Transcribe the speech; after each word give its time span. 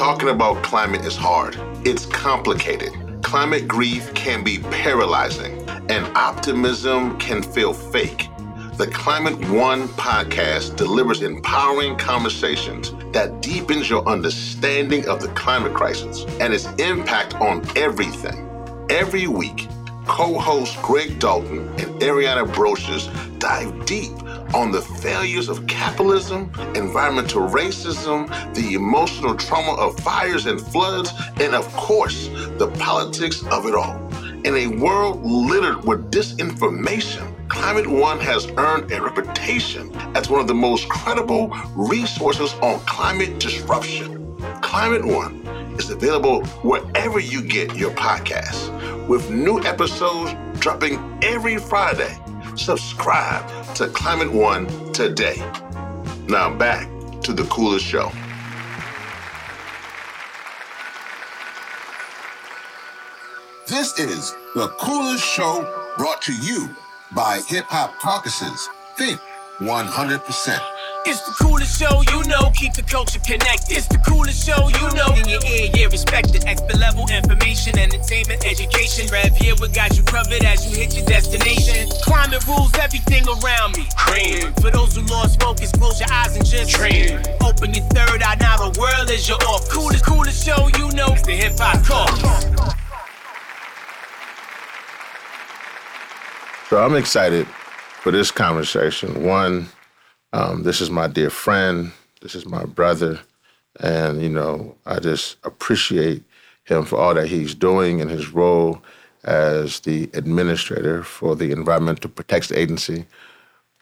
Talking 0.00 0.30
about 0.30 0.62
climate 0.62 1.04
is 1.04 1.14
hard, 1.14 1.58
it's 1.86 2.06
complicated. 2.06 2.94
Climate 3.22 3.68
grief 3.68 4.14
can 4.14 4.42
be 4.42 4.56
paralyzing, 4.70 5.60
and 5.90 6.06
optimism 6.16 7.18
can 7.18 7.42
feel 7.42 7.74
fake. 7.74 8.30
The 8.78 8.86
Climate 8.86 9.36
One 9.50 9.88
podcast 9.88 10.76
delivers 10.76 11.20
empowering 11.20 11.98
conversations 11.98 12.94
that 13.12 13.42
deepens 13.42 13.90
your 13.90 14.02
understanding 14.08 15.06
of 15.06 15.20
the 15.20 15.28
climate 15.34 15.74
crisis 15.74 16.24
and 16.40 16.54
its 16.54 16.64
impact 16.80 17.34
on 17.34 17.62
everything. 17.76 18.48
Every 18.88 19.26
week, 19.26 19.68
co-hosts 20.06 20.78
Greg 20.80 21.18
Dalton 21.18 21.68
and 21.78 22.00
Ariana 22.00 22.50
Brocious 22.50 23.10
dive 23.38 23.84
deep 23.84 24.12
on 24.54 24.72
the 24.72 24.80
failures 24.80 25.48
of 25.48 25.66
capitalism, 25.66 26.50
environmental 26.74 27.42
racism, 27.48 28.28
the 28.54 28.74
emotional 28.74 29.34
trauma 29.34 29.72
of 29.80 29.98
fires 30.00 30.46
and 30.46 30.60
floods, 30.60 31.12
and 31.40 31.54
of 31.54 31.66
course, 31.74 32.28
the 32.58 32.70
politics 32.78 33.42
of 33.46 33.66
it 33.66 33.74
all. 33.74 33.96
In 34.44 34.56
a 34.56 34.66
world 34.68 35.24
littered 35.24 35.84
with 35.84 36.10
disinformation, 36.10 37.48
Climate 37.48 37.86
One 37.86 38.18
has 38.20 38.46
earned 38.56 38.90
a 38.90 39.02
reputation 39.02 39.94
as 40.16 40.30
one 40.30 40.40
of 40.40 40.48
the 40.48 40.54
most 40.54 40.88
credible 40.88 41.48
resources 41.74 42.54
on 42.62 42.80
climate 42.80 43.38
disruption. 43.38 44.36
Climate 44.62 45.04
One 45.04 45.44
is 45.78 45.90
available 45.90 46.44
wherever 46.62 47.20
you 47.20 47.42
get 47.42 47.76
your 47.76 47.90
podcasts, 47.92 48.68
with 49.08 49.30
new 49.30 49.60
episodes 49.64 50.34
dropping 50.58 51.18
every 51.22 51.58
Friday. 51.58 52.16
Subscribe 52.56 53.74
to 53.74 53.88
Climate 53.88 54.32
One 54.32 54.66
today. 54.92 55.36
Now 56.28 56.54
back 56.56 56.88
to 57.22 57.32
the 57.32 57.44
coolest 57.44 57.84
show. 57.84 58.10
This 63.66 63.98
is 63.98 64.34
the 64.54 64.68
coolest 64.78 65.24
show 65.24 65.62
brought 65.96 66.20
to 66.22 66.34
you 66.34 66.68
by 67.14 67.40
Hip 67.48 67.64
Hop 67.68 67.98
Caucuses. 68.00 68.68
Think 68.96 69.20
100%. 69.60 70.58
It's 71.06 71.22
the 71.22 71.32
coolest 71.42 71.80
show 71.80 72.02
you 72.12 72.24
know, 72.28 72.50
keep 72.54 72.74
the 72.74 72.82
culture 72.82 73.20
connected. 73.20 73.72
It's 73.72 73.88
the 73.88 73.96
coolest 74.06 74.44
show 74.46 74.68
you 74.68 74.86
know, 74.92 75.08
in 75.16 75.26
your 75.26 75.40
ear, 75.48 75.70
yeah, 75.72 75.86
respected. 75.86 76.44
Expert 76.44 76.76
level 76.76 77.08
information, 77.08 77.39
entertainment, 78.10 78.44
education. 78.44 79.06
Rev 79.08 79.36
here, 79.36 79.54
we 79.60 79.68
got 79.68 79.96
you 79.96 80.02
covered 80.02 80.44
as 80.44 80.66
you 80.66 80.76
hit 80.76 80.96
your 80.96 81.04
destination. 81.06 81.88
Climate 82.02 82.44
rules 82.46 82.72
everything 82.78 83.24
around 83.28 83.76
me. 83.76 83.86
Cream. 83.96 84.52
For 84.54 84.70
those 84.70 84.96
who 84.96 85.02
lost 85.02 85.40
focus, 85.40 85.70
close 85.72 86.00
your 86.00 86.10
eyes 86.12 86.36
and 86.36 86.44
just 86.44 86.74
dream. 86.74 87.20
Open 87.42 87.72
your 87.74 87.84
third 87.86 88.22
eye, 88.22 88.36
now 88.40 88.56
the 88.56 88.78
world 88.80 89.10
is 89.10 89.28
your 89.28 89.38
off. 89.44 89.68
Coolest, 89.68 90.04
coolest 90.04 90.44
show 90.44 90.68
you 90.78 90.90
know, 90.92 91.08
it's 91.12 91.22
the 91.22 91.32
hip 91.32 91.52
hop 91.58 91.84
caucus. 91.84 92.46
So 96.68 96.82
I'm 96.82 96.94
excited 96.94 97.46
for 97.46 98.12
this 98.12 98.30
conversation. 98.30 99.24
One, 99.24 99.68
um, 100.32 100.62
this 100.62 100.80
is 100.80 100.90
my 100.90 101.08
dear 101.08 101.30
friend. 101.30 101.92
This 102.20 102.34
is 102.34 102.46
my 102.46 102.64
brother. 102.64 103.20
And, 103.80 104.22
you 104.22 104.28
know, 104.28 104.76
I 104.86 104.98
just 104.98 105.36
appreciate 105.44 106.22
him 106.70 106.84
for 106.84 106.98
all 106.98 107.14
that 107.14 107.26
he's 107.26 107.54
doing 107.54 108.00
in 108.00 108.08
his 108.08 108.30
role 108.30 108.80
as 109.24 109.80
the 109.80 110.04
administrator 110.14 111.02
for 111.02 111.36
the 111.36 111.52
Environmental 111.52 112.10
Protection 112.10 112.56
Agency. 112.56 113.06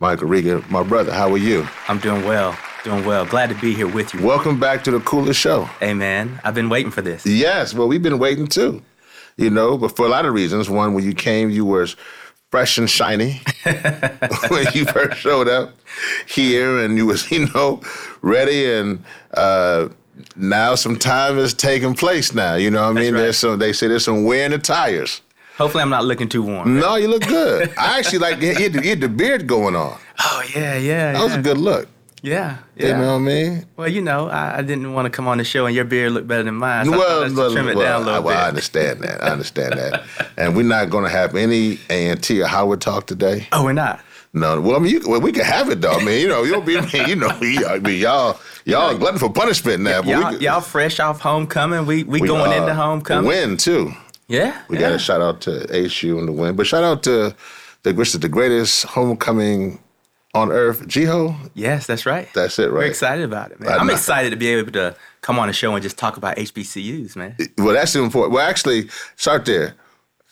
Michael 0.01 0.29
Regan, 0.29 0.65
my 0.71 0.83
brother, 0.83 1.13
how 1.13 1.31
are 1.33 1.39
you? 1.39 1.67
I'm 1.89 1.99
doing 1.99 2.25
well. 2.25 2.57
Doing 2.85 3.05
well. 3.05 3.27
Glad 3.27 3.49
to 3.51 3.57
be 3.57 3.75
here 3.75 3.89
with 3.89 4.15
you. 4.15 4.25
Welcome 4.25 4.61
back 4.61 4.85
to 4.85 4.93
the 4.93 5.01
coolest 5.01 5.41
show. 5.41 5.65
Hey, 5.81 5.93
man. 5.93 6.41
I've 6.45 6.55
been 6.55 6.69
waiting 6.69 6.93
for 6.93 7.03
this. 7.03 7.27
Yes, 7.27 7.75
well, 7.75 7.89
we've 7.89 8.03
been 8.03 8.19
waiting 8.19 8.47
too. 8.47 8.83
You 9.37 9.51
know, 9.51 9.77
but 9.77 9.97
for 9.97 10.07
a 10.07 10.09
lot 10.09 10.25
of 10.25 10.35
reasons. 10.35 10.71
One, 10.71 10.95
when 10.95 11.05
you 11.05 11.15
came, 11.15 11.51
you 11.51 11.65
were 11.65 11.87
fresh 12.51 12.79
and 12.79 12.89
shiny 12.89 13.41
when 14.49 14.67
you 14.73 14.87
first 14.87 15.19
showed 15.19 15.49
up 15.49 15.75
here 16.27 16.79
and 16.79 16.97
you 16.97 17.05
was 17.05 17.31
you 17.31 17.47
know 17.55 17.81
ready 18.23 18.73
and 18.73 19.05
uh, 19.35 19.89
now 20.37 20.75
some 20.75 20.97
time 20.99 21.39
is 21.39 21.55
taking 21.55 21.95
place 21.95 22.35
now 22.35 22.55
you 22.55 22.71
know 22.71 22.83
what 22.83 22.97
i 22.97 23.01
mean 23.01 23.15
right. 23.15 23.21
there's 23.21 23.39
some 23.39 23.59
they 23.59 23.73
say 23.73 23.89
there's 23.89 24.05
some 24.05 24.25
wear 24.25 24.45
in 24.45 24.51
the 24.53 24.59
tires 24.59 25.21
Hopefully, 25.57 25.83
I'm 25.83 25.91
not 25.91 26.05
looking 26.05 26.29
too 26.29 26.43
warm. 26.43 26.79
no 26.79 26.95
you 26.95 27.09
look 27.09 27.27
good 27.27 27.73
i 27.79 27.99
actually 27.99 28.19
like 28.21 28.41
you 28.41 28.55
had, 28.55 28.73
the, 28.75 28.83
you 28.83 28.91
had 28.91 29.01
the 29.01 29.09
beard 29.09 29.47
going 29.47 29.75
on 29.75 29.99
Oh, 30.21 30.43
yeah, 30.55 30.77
yeah. 30.77 31.13
that 31.13 31.23
was 31.25 31.35
a 31.35 31.43
good 31.43 31.59
look 31.59 31.89
Yeah. 32.23 32.59
Yeah. 32.77 32.87
you 32.87 32.93
know 32.95 33.09
what 33.13 33.15
i 33.15 33.19
mean 33.19 33.67
Well, 33.77 33.89
you 33.89 34.01
know, 34.01 34.29
I, 34.29 34.59
I 34.59 34.63
didn't 34.63 34.93
want 34.93 35.07
to 35.07 35.11
come 35.11 35.27
on 35.29 35.39
the 35.39 35.45
show 35.45 35.67
and 35.67 35.75
your 35.75 35.85
beard 35.85 36.13
looked 36.13 36.27
better 36.29 36.43
than 36.45 36.55
mine. 36.57 36.87
So 36.87 36.91
well, 36.93 37.21
let's 37.21 37.35
well, 37.35 37.53
trim 37.53 37.69
it 37.69 37.77
well, 37.77 37.87
down 37.87 38.03
a 38.03 38.05
little 38.05 38.15
I, 38.23 38.25
well, 38.25 38.45
I 38.45 38.49
understand 38.49 39.01
that. 39.03 39.23
I 39.23 39.29
understand 39.31 39.73
that. 39.75 40.05
And 40.37 40.55
we're 40.57 40.63
not 40.63 40.91
going 40.91 41.03
to 41.05 41.11
have 41.11 41.35
any 41.35 41.79
A&T 41.91 42.41
or 42.41 42.47
Howard 42.47 42.81
talk 42.81 43.07
today. 43.09 43.47
Oh, 43.53 43.65
we're 43.65 43.73
not. 43.73 44.01
No, 44.33 44.61
well, 44.61 44.77
I 44.77 44.79
mean, 44.81 44.93
you, 44.93 45.09
well, 45.09 45.21
we 45.21 45.33
can 45.33 45.45
have 45.45 45.71
it 45.71 45.81
though. 45.81 45.93
I 45.93 46.05
mean, 46.05 46.21
you 46.21 46.29
know, 46.29 46.43
you'll 46.43 46.61
be, 46.61 46.73
you 47.07 47.17
know, 47.17 47.29
I 47.29 47.79
mean, 47.79 48.01
y'all, 48.01 48.39
y'all 48.65 48.95
are 48.95 48.99
glutton 48.99 49.19
for 49.19 49.33
punishment 49.33 49.83
now. 49.83 50.03
But 50.03 50.09
Y'all, 50.09 50.31
could- 50.31 50.43
y'all 50.43 50.61
fresh 50.61 51.01
off 51.01 51.21
homecoming. 51.21 51.87
We 51.87 52.05
we, 52.05 52.21
we, 52.21 52.29
going 52.29 52.53
uh, 52.53 52.57
into 52.57 52.75
homecoming. 52.75 53.27
Win 53.27 53.57
too. 53.57 53.93
Yeah. 54.29 54.61
We 54.69 54.77
yeah. 54.77 54.89
got 54.89 54.91
to 54.91 54.99
shout 54.99 55.23
out 55.23 55.41
to 55.43 55.67
HU 55.71 56.19
and 56.19 56.29
the 56.29 56.33
win, 56.33 56.55
but 56.55 56.67
shout 56.67 56.85
out 56.85 57.03
to 57.05 57.35
the 57.83 57.95
which 57.95 58.15
is 58.15 58.21
the 58.21 58.29
greatest 58.29 58.85
homecoming 58.85 59.81
on 60.35 60.53
earth, 60.53 60.87
GHOE. 60.87 61.35
Yes, 61.55 61.87
that's 61.87 62.05
right. 62.05 62.29
That's 62.35 62.59
it, 62.59 62.71
right? 62.71 62.73
We're 62.73 62.85
excited 62.85 63.25
about 63.25 63.51
it, 63.51 63.61
man. 63.61 63.73
I'm 63.73 63.81
I'm 63.83 63.91
excited 63.91 64.31
to 64.31 64.37
be 64.37 64.49
able 64.49 64.73
to 64.73 64.95
come 65.23 65.39
on 65.39 65.49
the 65.49 65.55
show 65.55 65.75
and 65.75 65.83
just 65.83 65.99
talk 65.99 66.17
about 66.17 66.37
HBCUs, 66.37 67.17
man. 67.17 67.37
Well, 67.57 67.75
that's 67.75 67.97
important. 67.97 68.35
Well, 68.35 68.47
actually, 68.47 68.89
start 69.17 69.47
there. 69.47 69.75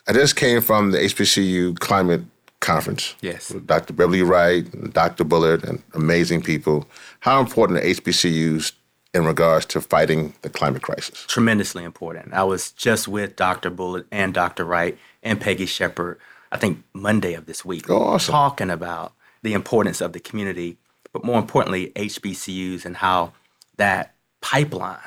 I 0.07 0.13
just 0.13 0.37
came 0.37 0.61
from 0.61 0.93
the 0.93 0.99
HBCU 0.99 1.78
climate 1.78 2.23
conference. 2.66 3.15
Yes. 3.21 3.50
With 3.50 3.66
Dr. 3.66 3.93
Beverly 3.94 4.22
Wright 4.22 4.72
and 4.75 4.93
Dr. 4.93 5.25
Bullard 5.25 5.65
and 5.65 5.82
amazing 5.94 6.43
people. 6.43 6.87
How 7.21 7.41
important 7.41 7.78
are 7.78 7.82
HBCUs 7.82 8.72
in 9.15 9.25
regards 9.25 9.65
to 9.66 9.81
fighting 9.81 10.34
the 10.43 10.50
climate 10.50 10.82
crisis? 10.82 11.25
tremendously 11.28 11.84
important. 11.84 12.34
I 12.34 12.43
was 12.44 12.72
just 12.72 13.09
with 13.09 13.37
Dr. 13.37 13.71
Bullard 13.71 14.06
and 14.10 14.34
Dr. 14.34 14.65
Wright 14.65 14.99
and 15.22 15.41
Peggy 15.41 15.66
Shepard, 15.66 16.19
I 16.53 16.59
think 16.59 16.82
Monday 16.93 17.34
of 17.34 17.47
this 17.47 17.65
week, 17.65 17.88
Oh, 17.88 18.03
awesome. 18.03 18.32
talking 18.32 18.71
about 18.71 19.12
the 19.43 19.54
importance 19.54 20.00
of 20.00 20.12
the 20.12 20.21
community, 20.21 20.77
but 21.12 21.25
more 21.25 21.38
importantly, 21.38 21.93
HBCUs 21.94 22.84
and 22.84 22.97
how 22.97 23.33
that 23.77 24.15
pipeline, 24.41 24.98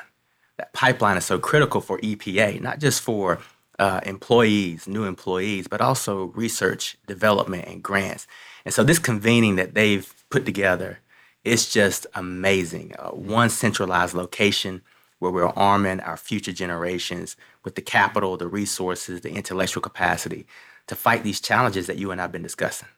that 0.56 0.72
pipeline 0.72 1.16
is 1.16 1.24
so 1.24 1.38
critical 1.38 1.80
for 1.80 1.98
EPA, 2.00 2.60
not 2.60 2.78
just 2.80 3.00
for 3.02 3.38
uh, 3.80 4.00
employees, 4.04 4.86
new 4.86 5.02
employees, 5.04 5.66
but 5.66 5.80
also 5.80 6.26
research, 6.36 6.96
development, 7.08 7.66
and 7.66 7.82
grants. 7.82 8.28
And 8.64 8.72
so 8.72 8.84
this 8.84 9.00
convening 9.00 9.56
that 9.56 9.74
they've 9.74 10.14
put 10.30 10.46
together 10.46 11.00
it's 11.44 11.72
just 11.72 12.06
amazing. 12.14 12.94
Uh, 12.98 13.10
one 13.10 13.48
centralized 13.48 14.14
location 14.14 14.82
where 15.18 15.32
we're 15.32 15.48
arming 15.48 16.00
our 16.00 16.16
future 16.16 16.52
generations 16.52 17.36
with 17.64 17.74
the 17.74 17.82
capital, 17.82 18.36
the 18.36 18.48
resources, 18.48 19.20
the 19.20 19.30
intellectual 19.30 19.82
capacity 19.82 20.46
to 20.86 20.94
fight 20.94 21.22
these 21.22 21.40
challenges 21.40 21.86
that 21.86 21.98
you 21.98 22.10
and 22.10 22.20
I 22.20 22.24
have 22.24 22.32
been 22.32 22.42
discussing. 22.42 22.88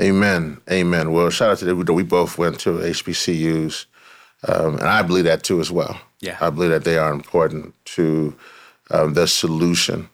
Amen. 0.00 0.60
Amen. 0.70 1.12
Well, 1.12 1.30
shout 1.30 1.50
out 1.50 1.58
to 1.58 1.64
them. 1.64 1.78
We 1.78 2.02
both 2.02 2.36
went 2.36 2.58
to 2.60 2.78
HBCUs, 2.78 3.86
um, 4.48 4.74
and 4.76 4.88
I 4.88 5.02
believe 5.02 5.24
that 5.24 5.44
too 5.44 5.60
as 5.60 5.70
well. 5.70 6.00
Yeah. 6.20 6.36
I 6.40 6.50
believe 6.50 6.70
that 6.70 6.84
they 6.84 6.98
are 6.98 7.12
important 7.12 7.74
to 7.86 8.36
um, 8.90 9.14
the 9.14 9.26
solution. 9.26 10.08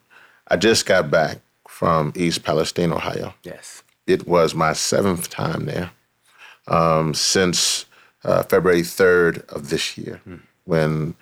I 0.49 0.57
just 0.57 0.87
got 0.87 1.11
back 1.11 1.39
from 1.69 2.13
East 2.17 2.43
Palestine, 2.45 2.93
Ohio. 2.93 3.35
Yes. 3.43 3.83
It 4.07 4.27
was 4.27 4.55
my 4.55 4.73
seventh 4.73 5.31
time 5.31 5.67
there 5.67 5.91
um, 6.67 7.15
since 7.15 7.87
uh, 8.25 8.43
February 8.43 8.83
3rd 8.83 9.49
of 9.49 9.71
this 9.71 9.97
year 9.97 10.21
when 10.65 11.15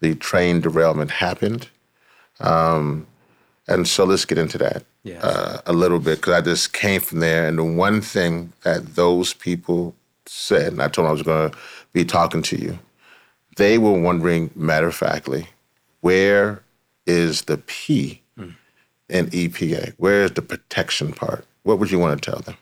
the 0.00 0.14
train 0.14 0.60
derailment 0.60 1.10
happened. 1.10 1.68
Um, 2.40 3.06
and 3.68 3.86
so 3.88 4.04
let's 4.04 4.24
get 4.24 4.38
into 4.38 4.58
that 4.58 4.84
Yes. 5.02 5.22
uh, 5.22 5.60
a 5.66 5.72
little 5.72 5.98
bit 6.00 6.16
because 6.18 6.32
I 6.34 6.40
just 6.40 6.72
came 6.72 7.00
from 7.00 7.20
there. 7.20 7.46
And 7.46 7.58
the 7.58 7.64
one 7.64 8.00
thing 8.00 8.52
that 8.62 8.94
those 8.96 9.32
people 9.34 9.94
said, 10.26 10.72
and 10.72 10.82
I 10.82 10.88
told 10.88 11.04
them 11.04 11.10
I 11.10 11.12
was 11.12 11.22
going 11.22 11.50
to 11.50 11.56
be 11.92 12.04
talking 12.04 12.42
to 12.42 12.56
you, 12.60 12.78
they 13.56 13.78
were 13.78 13.98
wondering, 14.00 14.50
matter 14.54 14.88
of 14.88 14.94
factly, 14.96 15.48
where 16.00 16.62
is 17.06 17.42
the 17.42 17.58
P 17.58 18.22
in 19.08 19.26
EPA? 19.26 19.94
Where 19.96 20.24
is 20.24 20.32
the 20.32 20.42
protection 20.42 21.12
part? 21.12 21.46
What 21.62 21.78
would 21.78 21.90
you 21.90 21.98
want 21.98 22.20
to 22.20 22.30
tell 22.30 22.40
them? 22.40 22.56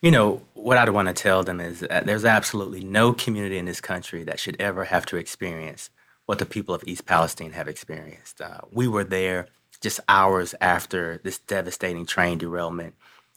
You 0.00 0.10
know, 0.10 0.42
what 0.54 0.78
I'd 0.78 0.90
want 0.90 1.08
to 1.08 1.14
tell 1.14 1.42
them 1.42 1.60
is 1.60 1.80
that 1.80 2.06
there's 2.06 2.24
absolutely 2.24 2.84
no 2.84 3.12
community 3.12 3.58
in 3.58 3.64
this 3.64 3.80
country 3.80 4.22
that 4.24 4.38
should 4.38 4.60
ever 4.60 4.84
have 4.84 5.06
to 5.06 5.16
experience 5.16 5.90
what 6.26 6.38
the 6.38 6.46
people 6.46 6.74
of 6.74 6.84
East 6.86 7.06
Palestine 7.06 7.52
have 7.52 7.68
experienced. 7.68 8.40
Uh, 8.40 8.60
we 8.70 8.86
were 8.86 9.04
there 9.04 9.48
just 9.80 9.98
hours 10.08 10.54
after 10.60 11.20
this 11.24 11.38
devastating 11.38 12.06
train 12.06 12.38
derailment, 12.38 12.94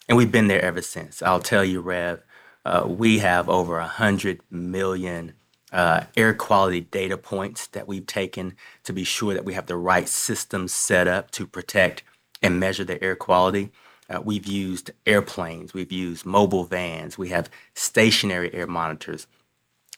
and 0.08 0.18
we've 0.18 0.32
been 0.32 0.48
there 0.48 0.62
ever 0.62 0.82
since. 0.82 1.22
I'll 1.22 1.40
tell 1.40 1.64
you, 1.64 1.82
Rev, 1.82 2.22
uh, 2.66 2.84
we 2.88 3.20
have 3.20 3.50
over 3.50 3.78
100 3.78 4.42
million 4.52 5.34
uh, 5.72 6.04
air 6.18 6.34
quality 6.34 6.82
data 6.82 7.18
points 7.18 7.68
that 7.68 7.88
we've 7.88 8.06
taken 8.06 8.56
to 8.84 8.94
be 8.94 9.04
sure 9.04 9.34
that 9.34 9.46
we 9.46 9.54
have 9.54 9.68
the 9.68 9.78
right 9.78 10.08
systems 10.08 10.74
set 10.74 11.08
up 11.08 11.32
to 11.32 11.48
protect 11.48 12.04
and 12.42 12.60
measure 12.60 12.84
the 12.84 13.02
air 13.04 13.16
quality. 13.16 13.72
Uh, 14.10 14.20
we've 14.22 14.46
used 14.46 14.92
airplanes, 15.06 15.74
we've 15.74 15.92
used 15.92 16.26
mobile 16.26 16.66
vans, 16.66 17.18
we 17.18 17.30
have 17.30 17.50
stationary 17.74 18.54
air 18.54 18.68
monitors. 18.68 19.28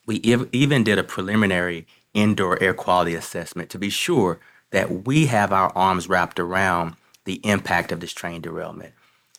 We 0.06 0.20
ev- 0.24 0.48
even 0.52 0.84
did 0.84 0.98
a 0.98 1.04
preliminary 1.04 1.86
indoor 2.12 2.62
air 2.62 2.74
quality 2.74 3.14
assessment 3.14 3.70
to 3.70 3.78
be 3.78 3.90
sure 3.90 4.38
that 4.70 5.04
we 5.04 5.26
have 5.26 5.52
our 5.52 5.72
arms 5.74 6.08
wrapped 6.08 6.38
around 6.38 6.94
the 7.24 7.40
impact 7.44 7.90
of 7.90 8.00
this 8.00 8.12
train 8.12 8.40
derailment. 8.40 8.92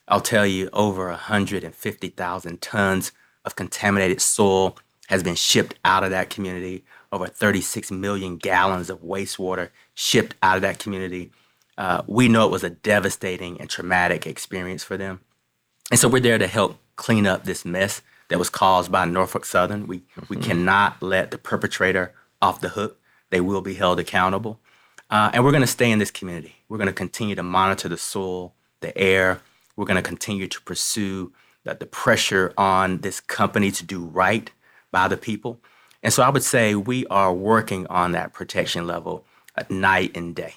I'll 0.08 0.22
tell 0.22 0.46
you, 0.46 0.70
over 0.74 1.08
150,000 1.10 2.62
tons 2.62 3.12
of 3.44 3.56
contaminated 3.56 4.22
soil 4.22 4.78
has 5.07 5.24
been 5.24 5.36
shipped 5.36 5.75
out 5.86 6.04
of 6.04 6.12
that 6.12 6.30
community. 6.30 6.84
Over 7.12 7.28
36 7.28 7.92
million 7.92 8.38
gallons 8.38 8.90
of 8.90 9.02
wastewater 9.02 9.69
shipped 9.94 10.36
out 10.42 10.57
of 10.57 10.62
that 10.63 10.80
community. 10.80 11.31
Uh, 11.78 12.02
we 12.07 12.28
know 12.28 12.46
it 12.46 12.52
was 12.52 12.63
a 12.63 12.69
devastating 12.69 13.60
and 13.60 13.69
traumatic 13.69 14.25
experience 14.25 14.84
for 14.84 14.98
them. 14.98 15.22
And 15.92 16.00
so 16.00 16.07
we're 16.07 16.19
there 16.19 16.38
to 16.38 16.48
help 16.48 16.78
clean 16.96 17.28
up 17.28 17.44
this 17.44 17.66
mess 17.66 18.02
that 18.30 18.40
was 18.40 18.50
caused 18.50 18.92
by 18.92 19.06
Norfolk 19.06 19.46
Southern. 19.46 19.88
We, 19.88 20.00
mm-hmm. 20.00 20.25
we 20.30 20.38
cannot 20.38 21.02
let 21.02 21.31
the 21.31 21.38
perpetrator 21.38 22.13
off 22.42 22.62
the 22.62 22.69
hook. 22.69 23.00
They 23.30 23.42
will 23.42 23.62
be 23.62 23.75
held 23.75 24.00
accountable. 24.00 24.60
Uh, 25.10 25.30
and 25.34 25.44
we're 25.44 25.51
going 25.51 25.62
to 25.62 25.68
stay 25.68 25.92
in 25.92 26.00
this 26.00 26.12
community. 26.12 26.56
We're 26.68 26.78
going 26.78 26.88
to 26.88 26.94
continue 26.94 27.36
to 27.36 27.44
monitor 27.44 27.88
the 27.88 27.98
soil, 27.98 28.56
the 28.80 28.98
air. 28.98 29.42
We're 29.75 29.86
going 29.86 30.01
to 30.01 30.08
continue 30.08 30.48
to 30.48 30.62
pursue 30.62 31.31
the, 31.63 31.75
the 31.75 31.86
pressure 31.86 32.54
on 32.58 33.00
this 33.00 33.19
company 33.19 33.72
to 33.72 33.86
do 33.86 34.04
right 34.04 34.50
by 34.96 35.10
the 35.10 35.18
people. 35.18 35.60
And 36.04 36.14
so 36.14 36.24
I 36.24 36.30
would 36.30 36.42
say 36.42 36.74
we 36.74 37.06
are 37.08 37.34
working 37.34 37.86
on 37.88 38.14
that 38.14 38.32
protection 38.32 38.88
level 38.88 39.26
night 39.70 40.16
and 40.16 40.34
day. 40.34 40.54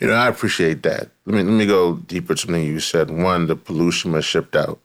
You 0.00 0.08
know, 0.08 0.14
I 0.14 0.26
appreciate 0.26 0.82
that. 0.82 1.10
Let 1.26 1.36
me 1.36 1.42
let 1.44 1.58
me 1.62 1.66
go 1.66 1.94
deeper 2.14 2.34
to 2.34 2.40
something 2.40 2.64
you 2.64 2.80
said. 2.80 3.08
One, 3.08 3.46
the 3.46 3.54
pollution 3.54 4.10
was 4.10 4.24
shipped 4.24 4.56
out. 4.56 4.80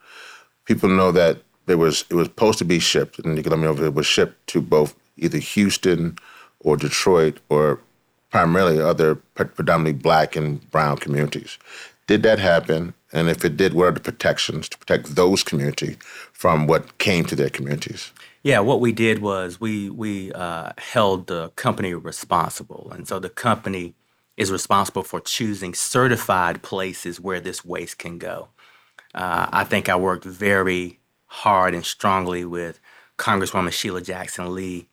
People 0.66 0.90
know 0.90 1.12
that 1.12 1.40
there 1.66 1.80
was 1.80 2.06
it 2.12 2.14
was 2.14 2.28
supposed 2.28 2.60
to 2.60 2.66
be 2.66 2.78
shipped, 2.78 3.18
and 3.18 3.36
you 3.36 3.42
can 3.42 3.50
let 3.50 3.60
me 3.60 3.66
know 3.66 3.74
if 3.74 3.80
it 3.80 3.96
was 3.96 4.06
shipped 4.06 4.46
to 4.52 4.62
both 4.62 4.94
either 5.18 5.40
Houston 5.40 6.20
or 6.60 6.78
Detroit 6.78 7.40
or 7.50 7.80
primarily 8.30 8.80
other 8.80 9.16
predominantly 9.16 9.94
black 9.94 10.36
and 10.36 10.70
brown 10.70 10.98
communities. 10.98 11.58
Did 12.06 12.22
that 12.24 12.38
happen? 12.38 12.94
And 13.12 13.28
if 13.28 13.44
it 13.44 13.58
did, 13.58 13.74
what 13.74 13.88
are 13.88 13.92
the 13.92 14.00
protections 14.12 14.70
to 14.70 14.78
protect 14.78 15.16
those 15.16 15.42
communities 15.42 15.98
from 16.32 16.68
what 16.68 17.00
came 17.00 17.26
to 17.26 17.36
their 17.36 17.50
communities? 17.50 18.12
Yeah, 18.44 18.60
what 18.60 18.80
we 18.80 18.92
did 18.92 19.20
was 19.22 19.60
we 19.60 19.90
we 19.90 20.32
uh, 20.32 20.72
held 20.78 21.28
the 21.28 21.50
company 21.52 21.94
responsible, 21.94 22.92
and 22.94 23.08
so 23.08 23.20
the 23.20 23.30
company 23.30 23.96
is 24.38 24.52
responsible 24.52 25.04
for 25.04 25.20
choosing 25.20 25.74
certified 25.74 26.62
places 26.62 27.20
where 27.20 27.40
this 27.40 27.66
waste 27.66 27.98
can 27.98 28.18
go. 28.20 28.50
Uh, 29.14 29.48
I 29.52 29.64
think 29.64 29.90
I 29.90 29.96
worked 29.96 30.26
very 30.26 31.00
hard 31.26 31.74
and 31.74 31.86
strongly 31.86 32.46
with 32.46 32.80
Congresswoman 33.18 33.72
Sheila 33.72 34.02
Jackson 34.02 34.54
Lee 34.54 34.88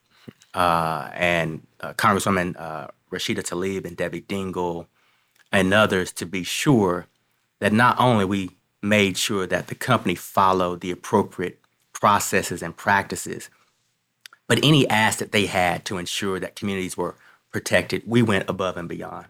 uh, 0.55 1.11
and 1.13 1.67
uh, 1.81 1.93
Congresswoman 1.93 2.59
uh, 2.59 2.89
Rashida 3.13 3.43
Tlaib 3.43 3.85
and 3.87 3.97
Debbie 3.97 4.23
Dingell 4.23 4.87
and 5.53 5.73
others 5.75 6.13
to 6.13 6.27
be 6.27 6.43
sure 6.43 7.07
that 7.61 7.73
not 7.73 8.01
only 8.01 8.25
we 8.25 8.51
made 8.83 9.17
sure 9.17 9.47
that 9.47 9.69
the 9.69 9.75
company 9.75 10.15
followed 10.15 10.81
the 10.81 10.91
appropriate 10.91 11.61
processes 11.95 12.63
and 12.63 12.77
practices, 12.77 13.49
but 14.47 14.59
any 14.63 14.89
ask 14.91 15.19
that 15.21 15.33
they 15.33 15.47
had 15.47 15.85
to 15.87 15.97
ensure 15.97 16.39
that 16.39 16.57
communities 16.57 16.97
were 16.97 17.15
protected, 17.51 18.03
we 18.07 18.21
went 18.21 18.49
above 18.49 18.77
and 18.77 18.89
beyond. 18.89 19.27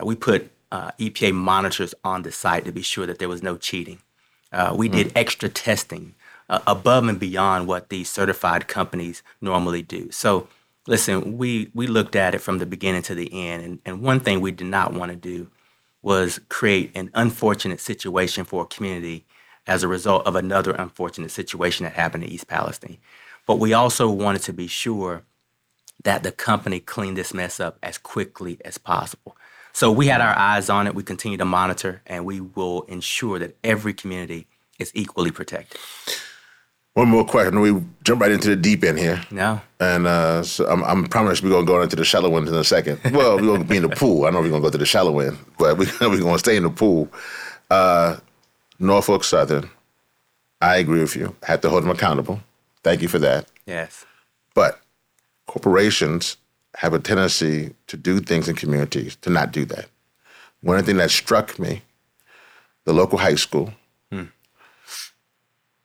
Uh, 0.00 0.06
we 0.06 0.14
put 0.14 0.50
uh, 0.72 0.92
EPA 0.98 1.34
monitors 1.34 1.94
on 2.02 2.22
the 2.22 2.32
site 2.32 2.64
to 2.64 2.72
be 2.72 2.82
sure 2.82 3.06
that 3.06 3.18
there 3.18 3.28
was 3.28 3.42
no 3.42 3.56
cheating. 3.56 4.00
Uh, 4.52 4.74
we 4.74 4.88
did 4.88 5.08
hmm. 5.10 5.18
extra 5.18 5.48
testing 5.48 6.14
uh, 6.48 6.60
above 6.66 7.06
and 7.08 7.20
beyond 7.20 7.66
what 7.66 7.88
these 7.90 8.08
certified 8.08 8.68
companies 8.68 9.22
normally 9.40 9.82
do. 9.82 10.10
So, 10.10 10.48
listen, 10.86 11.36
we, 11.36 11.70
we 11.74 11.86
looked 11.86 12.16
at 12.16 12.34
it 12.34 12.38
from 12.38 12.58
the 12.58 12.66
beginning 12.66 13.02
to 13.02 13.14
the 13.14 13.32
end. 13.32 13.64
And, 13.64 13.78
and 13.84 14.00
one 14.00 14.20
thing 14.20 14.40
we 14.40 14.52
did 14.52 14.68
not 14.68 14.94
want 14.94 15.10
to 15.10 15.16
do 15.16 15.50
was 16.02 16.40
create 16.48 16.92
an 16.94 17.10
unfortunate 17.14 17.80
situation 17.80 18.44
for 18.44 18.62
a 18.62 18.66
community 18.66 19.25
as 19.66 19.82
a 19.82 19.88
result 19.88 20.26
of 20.26 20.36
another 20.36 20.72
unfortunate 20.72 21.30
situation 21.30 21.84
that 21.84 21.94
happened 21.94 22.24
in 22.24 22.30
East 22.30 22.46
Palestine. 22.46 22.98
But 23.46 23.58
we 23.58 23.72
also 23.72 24.10
wanted 24.10 24.42
to 24.42 24.52
be 24.52 24.66
sure 24.66 25.22
that 26.04 26.22
the 26.22 26.32
company 26.32 26.80
cleaned 26.80 27.16
this 27.16 27.32
mess 27.32 27.58
up 27.60 27.78
as 27.82 27.98
quickly 27.98 28.58
as 28.64 28.78
possible. 28.78 29.36
So 29.72 29.90
we 29.92 30.06
had 30.06 30.20
our 30.20 30.36
eyes 30.36 30.70
on 30.70 30.86
it. 30.86 30.94
We 30.94 31.02
continue 31.02 31.36
to 31.38 31.44
monitor, 31.44 32.00
and 32.06 32.24
we 32.24 32.40
will 32.40 32.82
ensure 32.82 33.38
that 33.38 33.56
every 33.62 33.92
community 33.92 34.46
is 34.78 34.90
equally 34.94 35.30
protected. 35.30 35.80
One 36.94 37.08
more 37.08 37.26
question. 37.26 37.60
We 37.60 37.82
jump 38.02 38.22
right 38.22 38.30
into 38.30 38.48
the 38.48 38.56
deep 38.56 38.82
end 38.82 38.98
here. 38.98 39.20
No. 39.30 39.60
And 39.78 40.06
uh, 40.06 40.42
so 40.44 40.66
I'm, 40.66 40.82
I'm 40.84 41.04
promised 41.04 41.42
we're 41.42 41.50
going 41.50 41.66
to 41.66 41.70
go 41.70 41.82
into 41.82 41.94
the 41.94 42.06
shallow 42.06 42.34
end 42.38 42.48
in 42.48 42.54
a 42.54 42.64
second. 42.64 43.00
Well, 43.12 43.36
we're 43.36 43.42
going 43.42 43.62
to 43.62 43.68
be 43.68 43.76
in 43.76 43.82
the 43.82 43.90
pool. 43.90 44.24
I 44.24 44.30
know 44.30 44.40
we're 44.40 44.48
going 44.48 44.62
to 44.62 44.66
go 44.66 44.70
to 44.70 44.78
the 44.78 44.86
shallow 44.86 45.18
end, 45.20 45.36
but 45.58 45.76
we, 45.76 45.84
we're 46.00 46.18
going 46.20 46.32
to 46.32 46.38
stay 46.38 46.56
in 46.56 46.62
the 46.62 46.70
pool. 46.70 47.10
Uh, 47.70 48.16
Norfolk 48.78 49.24
Southern, 49.24 49.70
I 50.60 50.76
agree 50.76 51.00
with 51.00 51.16
you. 51.16 51.34
Had 51.42 51.62
to 51.62 51.70
hold 51.70 51.82
them 51.82 51.90
accountable. 51.90 52.40
Thank 52.82 53.02
you 53.02 53.08
for 53.08 53.18
that. 53.18 53.46
Yes. 53.66 54.04
But 54.54 54.80
corporations 55.46 56.36
have 56.76 56.92
a 56.92 56.98
tendency 56.98 57.74
to 57.86 57.96
do 57.96 58.20
things 58.20 58.48
in 58.48 58.56
communities 58.56 59.16
to 59.16 59.30
not 59.30 59.52
do 59.52 59.64
that. 59.66 59.86
One 60.60 60.82
thing 60.84 60.96
that 60.98 61.10
struck 61.10 61.58
me, 61.58 61.82
the 62.84 62.92
local 62.92 63.18
high 63.18 63.34
school, 63.34 63.72
hmm. 64.10 64.24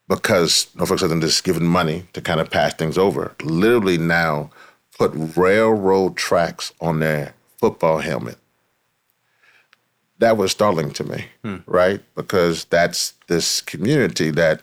because 0.08 0.68
Norfolk 0.74 0.98
Southern 0.98 1.20
just 1.20 1.44
given 1.44 1.64
money 1.64 2.06
to 2.12 2.20
kind 2.20 2.40
of 2.40 2.50
pass 2.50 2.74
things 2.74 2.98
over, 2.98 3.34
literally 3.42 3.98
now 3.98 4.50
put 4.98 5.12
railroad 5.36 6.16
tracks 6.16 6.72
on 6.80 7.00
their 7.00 7.34
football 7.58 7.98
helmet. 7.98 8.38
That 10.22 10.36
was 10.36 10.52
startling 10.52 10.92
to 10.92 11.04
me, 11.04 11.24
hmm. 11.42 11.56
right? 11.66 12.00
Because 12.14 12.64
that's 12.66 13.14
this 13.26 13.60
community 13.60 14.30
that 14.30 14.62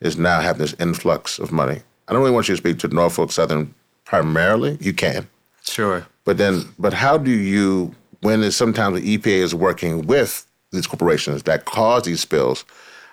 is 0.00 0.18
now 0.18 0.40
having 0.40 0.60
this 0.60 0.74
influx 0.78 1.38
of 1.38 1.50
money. 1.50 1.80
I 2.06 2.12
don't 2.12 2.20
really 2.20 2.34
want 2.34 2.46
you 2.46 2.54
to 2.54 2.58
speak 2.58 2.78
to 2.80 2.88
Norfolk 2.88 3.32
Southern 3.32 3.74
primarily. 4.04 4.76
You 4.82 4.92
can. 4.92 5.26
Sure. 5.62 6.06
But 6.24 6.36
then, 6.36 6.64
but 6.78 6.92
how 6.92 7.16
do 7.16 7.30
you, 7.30 7.94
when 8.20 8.50
sometimes 8.50 9.00
the 9.00 9.16
EPA 9.16 9.38
is 9.38 9.54
working 9.54 10.06
with 10.06 10.46
these 10.72 10.86
corporations 10.86 11.44
that 11.44 11.64
cause 11.64 12.02
these 12.02 12.20
spills, 12.20 12.66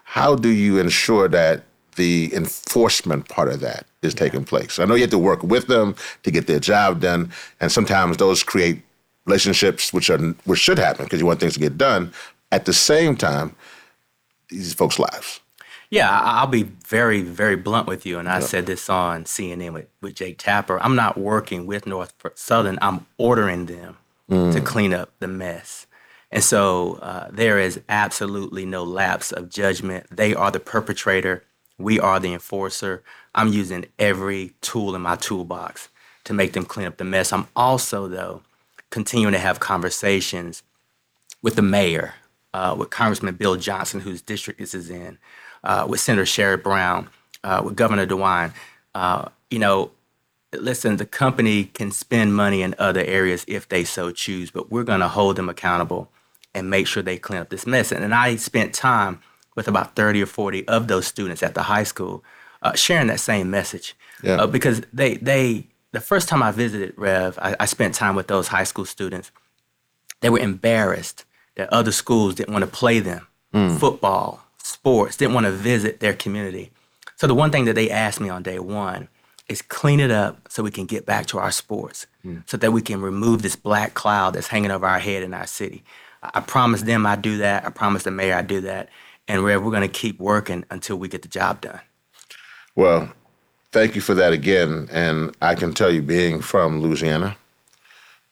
how 0.04 0.36
do 0.36 0.50
you 0.50 0.80
ensure 0.80 1.30
that 1.30 1.64
the 1.96 2.30
enforcement 2.36 3.30
part 3.30 3.48
of 3.48 3.62
that 3.62 3.86
is 4.02 4.14
yeah. 4.14 4.20
taking 4.20 4.44
place? 4.44 4.80
I 4.80 4.86
know 4.86 4.96
you 4.96 5.02
have 5.02 5.12
to 5.12 5.18
work 5.18 5.44
with 5.44 5.68
them 5.68 5.96
to 6.24 6.32
get 6.32 6.48
their 6.48 6.60
job 6.60 7.00
done, 7.00 7.32
and 7.62 7.72
sometimes 7.72 8.18
those 8.18 8.44
create 8.44 8.82
relationships 9.26 9.92
which 9.92 10.10
are 10.10 10.18
which 10.46 10.60
should 10.60 10.78
happen 10.78 11.06
because 11.06 11.20
you 11.20 11.26
want 11.26 11.40
things 11.40 11.54
to 11.56 11.60
get 11.60 11.78
done. 11.78 12.14
At 12.52 12.66
the 12.66 12.74
same 12.74 13.16
time, 13.16 13.56
these 14.50 14.74
folks' 14.74 15.00
lives. 15.00 15.40
Yeah, 15.90 16.10
I'll 16.10 16.48
be 16.48 16.64
very, 16.64 17.22
very 17.22 17.56
blunt 17.56 17.88
with 17.88 18.06
you. 18.06 18.18
And 18.20 18.28
I 18.28 18.40
said 18.40 18.66
this 18.66 18.90
on 18.90 19.24
CNN 19.26 19.74
with, 19.74 19.88
with 20.02 20.16
Jake 20.16 20.38
Tapper. 20.38 20.80
I'm 20.82 20.96
not 20.96 21.18
working 21.18 21.68
with 21.68 21.86
Norfolk 21.86 22.38
Southern, 22.38 22.80
I'm 22.82 23.06
ordering 23.18 23.68
them 23.68 23.98
mm. 24.30 24.52
to 24.52 24.62
clean 24.62 24.94
up 24.94 25.12
the 25.20 25.28
mess. 25.28 25.88
And 26.32 26.44
so 26.44 26.96
uh, 26.96 27.30
there 27.32 27.60
is 27.60 27.80
absolutely 27.88 28.66
no 28.66 28.84
lapse 28.84 29.32
of 29.32 29.50
judgment. 29.50 30.08
They 30.12 30.34
are 30.34 30.52
the 30.52 30.60
perpetrator, 30.60 31.44
we 31.78 32.00
are 32.00 32.20
the 32.20 32.34
enforcer. 32.34 33.04
I'm 33.34 33.50
using 33.50 33.86
every 34.00 34.54
tool 34.62 34.96
in 34.96 35.02
my 35.02 35.16
toolbox 35.16 35.90
to 36.24 36.34
make 36.34 36.54
them 36.54 36.66
clean 36.66 36.88
up 36.88 36.98
the 36.98 37.04
mess. 37.04 37.32
I'm 37.32 37.48
also, 37.56 38.08
though, 38.08 38.42
continuing 38.90 39.34
to 39.34 39.40
have 39.40 39.60
conversations 39.60 40.64
with 41.42 41.56
the 41.56 41.62
mayor, 41.62 42.16
uh, 42.54 42.76
with 42.78 42.90
Congressman 42.90 43.36
Bill 43.36 43.56
Johnson, 43.56 44.00
whose 44.00 44.22
district 44.22 44.60
this 44.60 44.74
is 44.74 44.90
in, 44.90 45.18
uh, 45.64 45.86
with 45.88 46.00
Senator 46.00 46.26
Sherrod 46.26 46.64
Brown, 46.64 47.10
uh, 47.44 47.62
with 47.64 47.76
Governor 47.76 48.08
DeWine. 48.08 48.54
Uh, 48.94 49.30
you 49.50 49.60
know, 49.60 49.92
listen, 50.54 50.98
the 50.98 51.06
company 51.06 51.66
can 51.66 51.92
spend 51.92 52.36
money 52.36 52.62
in 52.62 52.76
other 52.80 53.04
areas 53.04 53.46
if 53.48 53.68
they 53.68 53.84
so 53.84 54.12
choose, 54.12 54.52
but 54.52 54.72
we're 54.72 54.84
going 54.84 55.02
to 55.02 55.08
hold 55.08 55.36
them 55.36 55.50
accountable 55.50 56.10
and 56.54 56.70
make 56.70 56.88
sure 56.88 57.04
they 57.04 57.18
clean 57.18 57.40
up 57.40 57.50
this 57.50 57.68
mess. 57.68 57.92
And, 57.92 58.04
and 58.04 58.14
I 58.14 58.38
spent 58.38 58.74
time 58.74 59.22
with 59.56 59.68
about 59.68 59.96
30 59.96 60.24
or 60.24 60.26
40 60.26 60.68
of 60.68 60.88
those 60.88 61.06
students 61.08 61.44
at 61.44 61.54
the 61.54 61.64
high 61.64 61.84
school 61.84 62.24
uh, 62.62 62.74
sharing 62.74 63.08
that 63.08 63.20
same 63.20 63.50
message. 63.50 63.96
Yeah. 64.24 64.36
Uh, 64.36 64.48
because 64.48 64.82
they, 64.94 65.16
they, 65.16 65.68
the 65.96 66.02
first 66.02 66.28
time 66.28 66.44
I 66.44 66.52
visited 66.52 66.94
Rev, 66.98 67.40
I, 67.42 67.56
I 67.60 67.66
spent 67.66 67.96
time 67.96 68.16
with 68.16 68.28
those 68.28 68.50
high 68.50 68.66
school 68.66 68.86
students. 68.86 69.32
They 70.22 70.30
were 70.30 70.40
embarrassed 70.40 71.26
that 71.56 71.72
other 71.72 71.92
schools 71.92 72.36
didn't 72.36 72.54
want 72.54 72.66
to 72.66 72.72
play 72.72 73.00
them 73.00 73.28
mm. 73.54 73.80
football, 73.80 74.46
sports, 74.58 75.16
didn't 75.16 75.34
want 75.34 75.46
to 75.46 75.52
visit 75.52 76.00
their 76.02 76.14
community. 76.14 76.72
So 77.16 77.28
the 77.28 77.34
one 77.34 77.52
thing 77.52 77.66
that 77.66 77.76
they 77.76 77.90
asked 77.90 78.20
me 78.20 78.30
on 78.30 78.44
day 78.44 78.60
one 78.60 79.08
is 79.48 79.62
clean 79.62 80.00
it 80.00 80.12
up 80.12 80.48
so 80.50 80.64
we 80.64 80.72
can 80.72 80.86
get 80.86 81.06
back 81.06 81.28
to 81.28 81.38
our 81.38 81.52
sports, 81.52 82.08
so 82.48 82.58
that 82.58 82.72
we 82.72 82.82
can 82.82 83.00
remove 83.00 83.42
this 83.42 83.56
black 83.56 83.94
cloud 83.94 84.34
that's 84.34 84.48
hanging 84.48 84.72
over 84.72 84.88
our 84.88 85.00
head 85.00 85.24
in 85.24 85.34
our 85.34 85.48
city. 85.48 85.84
I, 86.24 86.32
I 86.36 86.40
promise 86.42 86.82
them 86.82 87.06
I 87.06 87.16
do 87.16 87.38
that. 87.38 87.66
I 87.66 87.70
promise 87.70 88.04
the 88.04 88.12
mayor 88.12 88.36
I 88.36 88.42
do 88.42 88.62
that. 88.62 88.90
And 89.28 89.44
Rev, 89.44 89.64
we're 89.64 89.72
going 89.72 89.82
to 89.82 89.88
keep 89.88 90.20
working 90.20 90.66
until 90.70 90.98
we 90.98 91.08
get 91.08 91.22
the 91.22 91.28
job 91.28 91.62
done. 91.62 91.80
Well, 92.76 93.14
thank 93.76 93.94
you 93.94 94.00
for 94.00 94.14
that 94.14 94.32
again. 94.32 94.88
And 94.90 95.36
I 95.42 95.54
can 95.54 95.74
tell 95.74 95.92
you, 95.92 96.02
being 96.02 96.40
from 96.40 96.82
Louisiana, 96.82 97.36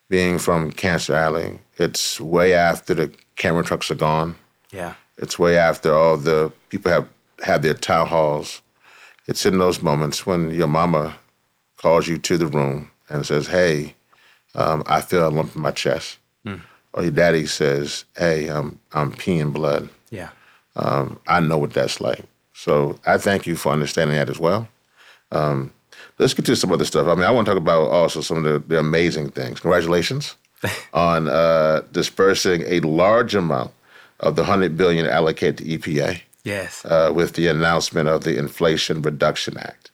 being 0.08 0.40
from 0.40 0.72
Cancer 0.72 1.14
Alley, 1.14 1.60
it's 1.78 2.22
way 2.22 2.54
after 2.54 2.94
the 2.94 3.14
camera 3.36 3.62
trucks 3.62 3.92
are 3.92 3.96
gone. 3.96 4.38
Yeah. 4.72 4.94
It's 5.18 5.38
way 5.38 5.58
after 5.58 5.94
all 5.94 6.16
the 6.16 6.50
people 6.70 6.94
have 6.94 7.10
had 7.44 7.62
their 7.62 7.74
town 7.74 8.08
halls. 8.08 8.62
It's 9.28 9.46
in 9.46 9.58
those 9.58 9.82
moments 9.82 10.26
when 10.26 10.50
your 10.52 10.70
mama 10.70 11.18
calls 11.76 12.08
you 12.08 12.18
to 12.20 12.38
the 12.38 12.48
room 12.48 12.90
and 13.10 13.26
says, 13.26 13.48
Hey, 13.48 13.96
um, 14.56 14.82
I 14.86 15.02
feel 15.02 15.28
a 15.28 15.30
lump 15.30 15.58
in 15.58 15.62
my 15.62 15.72
chest. 15.72 16.20
Or 16.94 17.04
your 17.04 17.12
daddy 17.12 17.48
says, 17.48 18.06
Hey, 18.16 18.48
um, 18.48 18.80
I'm 18.94 19.12
peeing 19.12 19.52
blood. 19.52 19.90
Yeah. 20.10 20.30
Um, 20.78 21.20
I 21.28 21.42
know 21.42 21.58
what 21.58 21.74
that's 21.74 22.00
like. 22.00 22.24
So 22.54 22.98
I 23.06 23.18
thank 23.18 23.46
you 23.46 23.58
for 23.58 23.74
understanding 23.74 24.16
that 24.16 24.30
as 24.30 24.40
well. 24.40 24.70
Um, 25.34 25.72
let's 26.20 26.34
get 26.34 26.46
to 26.46 26.56
some 26.56 26.72
other 26.72 26.86
stuff. 26.86 27.08
I 27.08 27.16
mean, 27.16 27.24
I 27.26 27.32
want 27.32 27.46
to 27.46 27.52
talk 27.52 27.62
about 27.62 27.90
also 27.90 28.22
some 28.22 28.38
of 28.38 28.44
the, 28.44 28.60
the 28.60 28.80
amazing 28.80 29.30
things. 29.32 29.60
Congratulations 29.60 30.36
on 30.94 31.28
uh, 31.28 31.82
dispersing 31.92 32.64
a 32.68 32.80
large 32.82 33.36
amount 33.36 33.72
of 34.20 34.36
the 34.36 34.44
100 34.44 34.78
billion 34.78 35.06
allocated 35.06 35.58
to 35.58 35.64
EPA 35.66 36.22
Yes. 36.44 36.86
uh, 36.86 37.12
with 37.14 37.34
the 37.34 37.48
announcement 37.48 38.08
of 38.10 38.24
the 38.24 38.38
Inflation 38.38 39.02
Reduction 39.02 39.58
Act. 39.58 39.92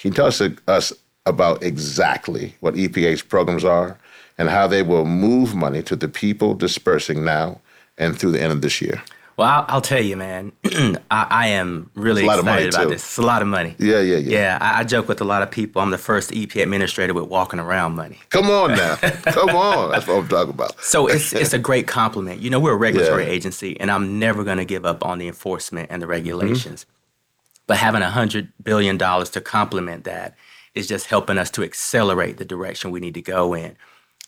Can 0.00 0.10
you 0.10 0.14
tell 0.14 0.26
us, 0.26 0.40
us 0.66 0.92
about 1.26 1.62
exactly 1.62 2.54
what 2.60 2.74
EPA's 2.74 3.22
programs 3.22 3.64
are 3.64 3.98
and 4.38 4.48
how 4.48 4.66
they 4.68 4.82
will 4.82 5.04
move 5.04 5.54
money 5.54 5.82
to 5.82 5.96
the 5.96 6.08
people 6.08 6.54
dispersing 6.54 7.24
now 7.24 7.60
and 7.98 8.16
through 8.18 8.30
the 8.32 8.40
end 8.42 8.52
of 8.52 8.62
this 8.62 8.80
year? 8.80 9.02
Well, 9.38 9.46
I'll, 9.48 9.64
I'll 9.68 9.80
tell 9.80 10.02
you, 10.02 10.16
man. 10.16 10.50
I, 10.64 10.98
I 11.30 11.46
am 11.48 11.90
really 11.94 12.22
It's 12.22 12.26
a 12.26 12.26
lot 12.26 12.38
of 12.40 12.44
excited 12.46 12.74
about 12.74 12.82
too. 12.82 12.88
this. 12.90 13.02
It's 13.04 13.18
a 13.18 13.22
lot 13.22 13.40
of 13.40 13.46
money. 13.46 13.76
Yeah, 13.78 14.00
yeah, 14.00 14.16
yeah. 14.16 14.38
Yeah, 14.38 14.58
I, 14.60 14.80
I 14.80 14.84
joke 14.84 15.06
with 15.06 15.20
a 15.20 15.24
lot 15.24 15.42
of 15.44 15.50
people. 15.52 15.80
I'm 15.80 15.92
the 15.92 15.96
first 15.96 16.32
EPA 16.32 16.64
administrator 16.64 17.14
with 17.14 17.26
walking 17.28 17.60
around 17.60 17.94
money. 17.94 18.18
Come 18.30 18.50
on 18.50 18.72
now. 18.72 18.96
Come 19.26 19.50
on. 19.50 19.92
That's 19.92 20.08
what 20.08 20.14
I'm 20.16 20.28
talking 20.28 20.54
about. 20.54 20.82
So 20.82 21.06
it's 21.06 21.32
it's 21.32 21.52
a 21.52 21.58
great 21.58 21.86
compliment. 21.86 22.40
You 22.40 22.50
know, 22.50 22.58
we're 22.58 22.72
a 22.72 22.76
regulatory 22.76 23.26
Yeah. 23.26 23.30
agency, 23.30 23.78
and 23.78 23.92
I'm 23.92 24.18
never 24.18 24.42
going 24.42 24.58
to 24.58 24.64
give 24.64 24.84
up 24.84 25.04
on 25.06 25.18
the 25.18 25.28
enforcement 25.28 25.88
and 25.90 26.02
the 26.02 26.06
Mm-hmm. 26.06 26.10
regulations. 26.10 26.84
But 27.68 27.76
having 27.76 28.02
a 28.02 28.10
hundred 28.10 28.52
billion 28.62 28.96
dollars 28.98 29.30
to 29.30 29.40
complement 29.40 30.02
that 30.02 30.34
is 30.74 30.88
just 30.88 31.06
helping 31.06 31.38
us 31.38 31.48
to 31.52 31.62
accelerate 31.62 32.38
the 32.38 32.44
direction 32.44 32.90
we 32.90 32.98
need 32.98 33.14
to 33.14 33.22
go 33.22 33.54
in. 33.54 33.76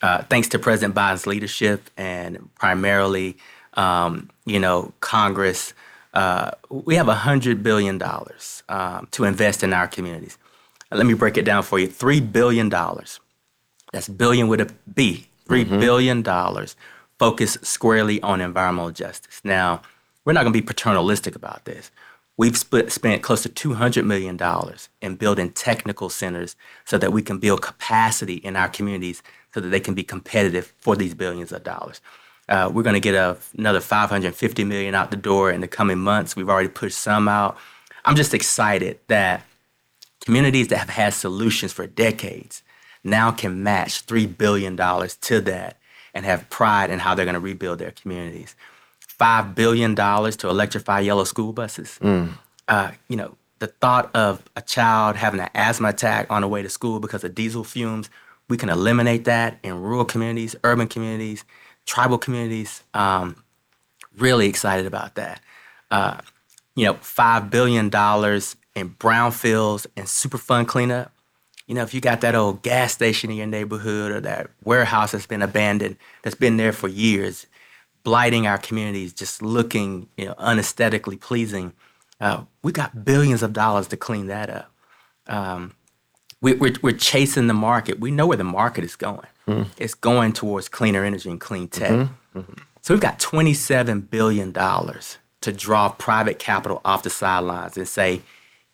Uh, 0.01 0.23
thanks 0.29 0.47
to 0.49 0.57
President 0.59 0.95
Biden's 0.95 1.27
leadership 1.27 1.89
and 1.97 2.49
primarily, 2.55 3.37
um, 3.73 4.29
you 4.45 4.59
know, 4.59 4.93
Congress, 4.99 5.73
uh, 6.13 6.51
we 6.69 6.95
have 6.95 7.07
a 7.07 7.15
hundred 7.15 7.63
billion 7.63 7.97
dollars 7.97 8.63
um, 8.69 9.07
to 9.11 9.23
invest 9.23 9.63
in 9.63 9.73
our 9.73 9.87
communities. 9.87 10.37
Let 10.91 11.05
me 11.05 11.13
break 11.13 11.37
it 11.37 11.45
down 11.45 11.63
for 11.63 11.79
you. 11.79 11.87
Three 11.87 12.19
billion 12.19 12.67
dollars 12.69 13.19
that's 13.93 14.09
billion 14.09 14.47
with 14.47 14.61
a 14.61 14.73
B, 14.93 15.27
three 15.47 15.63
billion 15.63 16.21
dollars 16.21 16.75
focused 17.19 17.65
squarely 17.65 18.21
on 18.21 18.41
environmental 18.41 18.91
justice. 18.91 19.41
Now, 19.43 19.81
we're 20.25 20.33
not 20.33 20.41
going 20.41 20.53
to 20.53 20.59
be 20.59 20.65
paternalistic 20.65 21.35
about 21.35 21.65
this. 21.65 21.91
We've 22.37 22.57
split, 22.57 22.91
spent 22.91 23.21
close 23.21 23.43
to 23.43 23.49
$200 23.49 24.05
million 24.05 24.39
in 25.01 25.15
building 25.15 25.51
technical 25.51 26.09
centers 26.09 26.55
so 26.85 26.97
that 26.97 27.13
we 27.13 27.21
can 27.21 27.37
build 27.37 27.61
capacity 27.61 28.35
in 28.35 28.55
our 28.55 28.69
communities 28.69 29.21
so 29.53 29.59
that 29.59 29.69
they 29.69 29.79
can 29.79 29.93
be 29.93 30.03
competitive 30.03 30.73
for 30.79 30.95
these 30.95 31.13
billions 31.13 31.51
of 31.51 31.63
dollars. 31.63 32.01
Uh, 32.51 32.69
we're 32.71 32.83
going 32.83 32.95
to 32.95 32.99
get 32.99 33.15
a, 33.15 33.37
another 33.57 33.79
550 33.79 34.65
million 34.65 34.93
out 34.93 35.09
the 35.09 35.15
door 35.15 35.49
in 35.49 35.61
the 35.61 35.69
coming 35.69 35.97
months. 35.97 36.35
We've 36.35 36.49
already 36.49 36.67
pushed 36.67 36.97
some 36.97 37.29
out. 37.29 37.57
I'm 38.03 38.17
just 38.17 38.33
excited 38.33 38.99
that 39.07 39.43
communities 40.25 40.67
that 40.67 40.77
have 40.77 40.89
had 40.89 41.13
solutions 41.13 41.71
for 41.71 41.87
decades 41.87 42.61
now 43.05 43.31
can 43.31 43.63
match 43.63 44.05
$3 44.05 44.37
billion 44.37 44.75
to 44.75 45.41
that 45.41 45.77
and 46.13 46.25
have 46.25 46.49
pride 46.49 46.89
in 46.89 46.99
how 46.99 47.15
they're 47.15 47.25
going 47.25 47.35
to 47.35 47.39
rebuild 47.39 47.79
their 47.79 47.91
communities. 47.91 48.53
$5 49.17 49.55
billion 49.55 49.95
to 49.95 50.49
electrify 50.49 50.99
yellow 50.99 51.23
school 51.23 51.53
buses. 51.53 51.97
Uh, 52.67 52.91
you 53.07 53.15
know, 53.15 53.37
the 53.59 53.67
thought 53.67 54.13
of 54.13 54.43
a 54.57 54.61
child 54.61 55.15
having 55.15 55.39
an 55.39 55.49
asthma 55.55 55.87
attack 55.87 56.27
on 56.29 56.41
the 56.41 56.49
way 56.49 56.61
to 56.63 56.69
school 56.69 56.99
because 56.99 57.23
of 57.23 57.33
diesel 57.33 57.63
fumes, 57.63 58.09
we 58.49 58.57
can 58.57 58.67
eliminate 58.67 59.23
that 59.23 59.57
in 59.63 59.81
rural 59.81 60.03
communities, 60.03 60.53
urban 60.65 60.87
communities, 60.89 61.45
tribal 61.85 62.17
communities. 62.17 62.83
Um, 62.93 63.43
really 64.17 64.47
excited 64.47 64.85
about 64.85 65.15
that. 65.15 65.41
Uh, 65.89 66.17
you 66.75 66.85
know, 66.85 66.93
$5 66.95 67.49
billion 67.49 67.85
in 67.85 67.91
brownfields 67.91 69.87
and 69.95 70.05
Superfund 70.05 70.67
cleanup. 70.67 71.11
You 71.67 71.75
know, 71.75 71.83
if 71.83 71.93
you 71.93 72.01
got 72.01 72.21
that 72.21 72.35
old 72.35 72.63
gas 72.63 72.93
station 72.93 73.29
in 73.29 73.37
your 73.37 73.47
neighborhood 73.47 74.11
or 74.11 74.19
that 74.21 74.49
warehouse 74.63 75.11
that's 75.11 75.27
been 75.27 75.41
abandoned, 75.41 75.97
that's 76.21 76.35
been 76.35 76.57
there 76.57 76.73
for 76.73 76.87
years, 76.87 77.45
blighting 78.03 78.47
our 78.47 78.57
communities, 78.57 79.13
just 79.13 79.41
looking, 79.41 80.07
you 80.17 80.25
know, 80.25 80.35
unesthetically 80.37 81.17
pleasing, 81.17 81.73
uh, 82.19 82.43
we 82.61 82.71
got 82.71 83.03
billions 83.03 83.41
of 83.41 83.53
dollars 83.53 83.87
to 83.87 83.97
clean 83.97 84.27
that 84.27 84.49
up. 84.49 84.71
Um, 85.27 85.73
we, 86.41 86.53
we're, 86.53 86.73
we're 86.81 86.91
chasing 86.97 87.47
the 87.47 87.53
market. 87.53 87.99
We 87.99 88.11
know 88.11 88.27
where 88.27 88.37
the 88.37 88.43
market 88.43 88.83
is 88.83 88.95
going. 88.95 89.27
Mm-hmm. 89.47 89.71
It's 89.77 89.93
going 89.93 90.33
towards 90.33 90.67
cleaner 90.67 91.03
energy 91.03 91.29
and 91.29 91.39
clean 91.39 91.67
tech. 91.67 91.91
Mm-hmm. 91.91 92.39
Mm-hmm. 92.39 92.53
So 92.81 92.93
we've 92.93 93.01
got 93.01 93.19
$27 93.19 94.09
billion 94.09 94.51
to 94.53 95.51
draw 95.51 95.89
private 95.89 96.39
capital 96.39 96.81
off 96.83 97.03
the 97.03 97.09
sidelines 97.09 97.77
and 97.77 97.87
say 97.87 98.21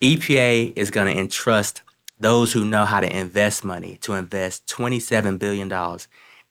EPA 0.02 0.74
is 0.76 0.92
going 0.92 1.14
to 1.14 1.20
entrust 1.20 1.82
those 2.20 2.54
who 2.54 2.66
know 2.66 2.86
how 2.86 3.00
to 3.00 3.18
invest 3.18 3.64
money 3.64 3.98
to 4.02 4.14
invest 4.14 4.66
$27 4.68 5.38
billion 5.38 5.72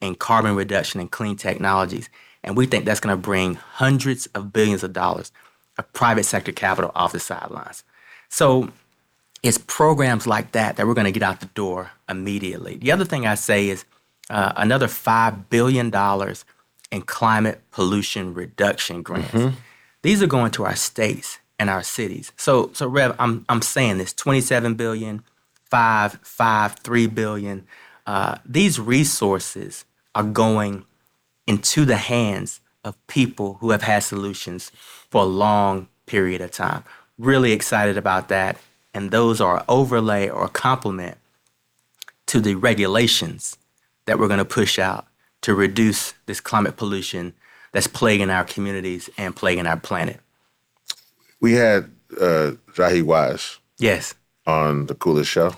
in 0.00 0.14
carbon 0.14 0.54
reduction 0.54 1.00
and 1.00 1.10
clean 1.10 1.36
technologies. 1.36 2.08
And 2.44 2.56
we 2.56 2.66
think 2.66 2.84
that's 2.84 3.00
going 3.00 3.16
to 3.16 3.20
bring 3.20 3.54
hundreds 3.54 4.26
of 4.26 4.52
billions 4.52 4.84
of 4.84 4.92
dollars 4.92 5.32
of 5.78 5.90
private 5.92 6.24
sector 6.24 6.52
capital 6.52 6.92
off 6.94 7.12
the 7.12 7.20
sidelines. 7.20 7.84
So 8.28 8.70
it's 9.46 9.58
programs 9.58 10.26
like 10.26 10.52
that 10.52 10.76
that 10.76 10.86
we're 10.86 10.94
going 10.94 11.06
to 11.06 11.12
get 11.12 11.22
out 11.22 11.40
the 11.40 11.46
door 11.46 11.90
immediately. 12.08 12.76
The 12.76 12.92
other 12.92 13.04
thing 13.04 13.26
I 13.26 13.34
say 13.34 13.68
is 13.68 13.84
uh, 14.28 14.52
another 14.56 14.86
$5 14.86 15.48
billion 15.50 15.92
in 16.90 17.02
climate 17.02 17.60
pollution 17.70 18.34
reduction 18.34 19.02
grants. 19.02 19.56
These 20.02 20.22
are 20.22 20.26
going 20.26 20.50
to 20.52 20.64
our 20.64 20.76
states 20.76 21.38
and 21.58 21.70
our 21.70 21.82
cities. 21.82 22.32
So, 22.36 22.70
so 22.72 22.86
Rev, 22.88 23.14
I'm, 23.18 23.44
I'm 23.48 23.62
saying 23.62 23.98
this 23.98 24.12
27 24.12 24.74
billion, 24.74 25.22
5, 25.70 26.20
5, 26.22 26.76
3 26.76 27.06
billion. 27.08 27.66
Uh, 28.06 28.38
these 28.44 28.78
resources 28.78 29.84
are 30.14 30.22
going 30.24 30.84
into 31.46 31.84
the 31.84 31.96
hands 31.96 32.60
of 32.84 32.94
people 33.06 33.54
who 33.60 33.70
have 33.70 33.82
had 33.82 34.00
solutions 34.00 34.70
for 35.10 35.22
a 35.22 35.26
long 35.26 35.88
period 36.06 36.40
of 36.40 36.50
time. 36.50 36.84
Really 37.18 37.52
excited 37.52 37.96
about 37.96 38.28
that. 38.28 38.58
And 38.96 39.10
those 39.10 39.42
are 39.42 39.62
overlay 39.68 40.26
or 40.30 40.48
complement 40.48 41.18
to 42.28 42.40
the 42.40 42.54
regulations 42.54 43.58
that 44.06 44.18
we're 44.18 44.26
going 44.26 44.38
to 44.38 44.44
push 44.46 44.78
out 44.78 45.06
to 45.42 45.54
reduce 45.54 46.14
this 46.24 46.40
climate 46.40 46.78
pollution 46.78 47.34
that's 47.72 47.86
plaguing 47.86 48.30
our 48.30 48.44
communities 48.44 49.10
and 49.18 49.36
plaguing 49.36 49.66
our 49.66 49.76
planet. 49.76 50.18
We 51.42 51.52
had 51.52 51.90
uh, 52.18 52.52
Jahi 52.72 53.02
Wise 53.02 53.58
Yes. 53.78 54.14
on 54.46 54.86
the 54.86 54.94
coolest 54.94 55.30
show. 55.30 55.54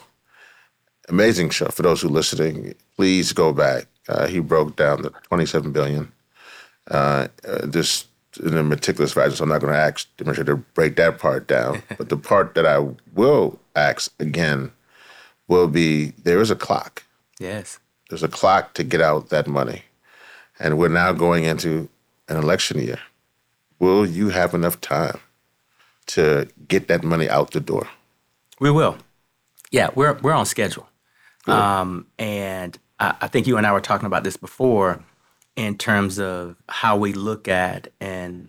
Amazing 1.08 1.50
show. 1.50 1.68
For 1.68 1.82
those 1.82 2.00
who 2.00 2.08
are 2.08 2.10
listening, 2.10 2.74
please 2.96 3.32
go 3.32 3.52
back. 3.52 3.86
Uh, 4.08 4.26
he 4.26 4.40
broke 4.40 4.74
down 4.74 5.02
the 5.02 5.10
27 5.28 5.70
billion. 5.70 6.10
Uh, 6.90 7.28
uh, 7.46 7.58
this 7.66 8.06
in 8.36 8.56
a 8.56 8.62
meticulous 8.62 9.12
fashion. 9.12 9.36
So 9.36 9.44
I'm 9.44 9.50
not 9.50 9.60
going 9.60 9.72
to 9.72 9.78
ask 9.78 10.06
the 10.16 10.22
administrator 10.22 10.56
to 10.56 10.62
break 10.74 10.96
that 10.96 11.18
part 11.18 11.46
down. 11.46 11.82
but 11.98 12.08
the 12.08 12.16
part 12.16 12.54
that 12.54 12.66
I 12.66 12.86
will 13.14 13.58
ask 13.74 14.12
again 14.20 14.72
will 15.46 15.68
be 15.68 16.10
there 16.22 16.40
is 16.40 16.50
a 16.50 16.56
clock. 16.56 17.04
Yes. 17.38 17.78
There's 18.08 18.22
a 18.22 18.28
clock 18.28 18.74
to 18.74 18.84
get 18.84 19.00
out 19.00 19.28
that 19.30 19.46
money, 19.46 19.82
and 20.58 20.78
we're 20.78 20.88
now 20.88 21.12
going 21.12 21.44
into 21.44 21.88
an 22.28 22.36
election 22.36 22.78
year. 22.80 22.98
Will 23.78 24.06
you 24.06 24.30
have 24.30 24.54
enough 24.54 24.80
time 24.80 25.20
to 26.06 26.48
get 26.68 26.88
that 26.88 27.04
money 27.04 27.28
out 27.28 27.50
the 27.50 27.60
door? 27.60 27.86
We 28.60 28.70
will. 28.70 28.96
Yeah, 29.70 29.90
we're 29.94 30.14
we're 30.14 30.32
on 30.32 30.46
schedule. 30.46 30.88
Um, 31.46 32.06
and 32.18 32.78
I, 32.98 33.14
I 33.22 33.28
think 33.28 33.46
you 33.46 33.56
and 33.56 33.66
I 33.66 33.72
were 33.72 33.80
talking 33.80 34.06
about 34.06 34.24
this 34.24 34.36
before 34.36 35.02
in 35.58 35.76
terms 35.76 36.20
of 36.20 36.54
how 36.68 36.96
we 36.96 37.12
look 37.12 37.48
at 37.48 37.88
and 38.00 38.48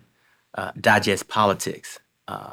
uh, 0.54 0.70
digest 0.80 1.26
politics. 1.26 1.98
Uh, 2.28 2.52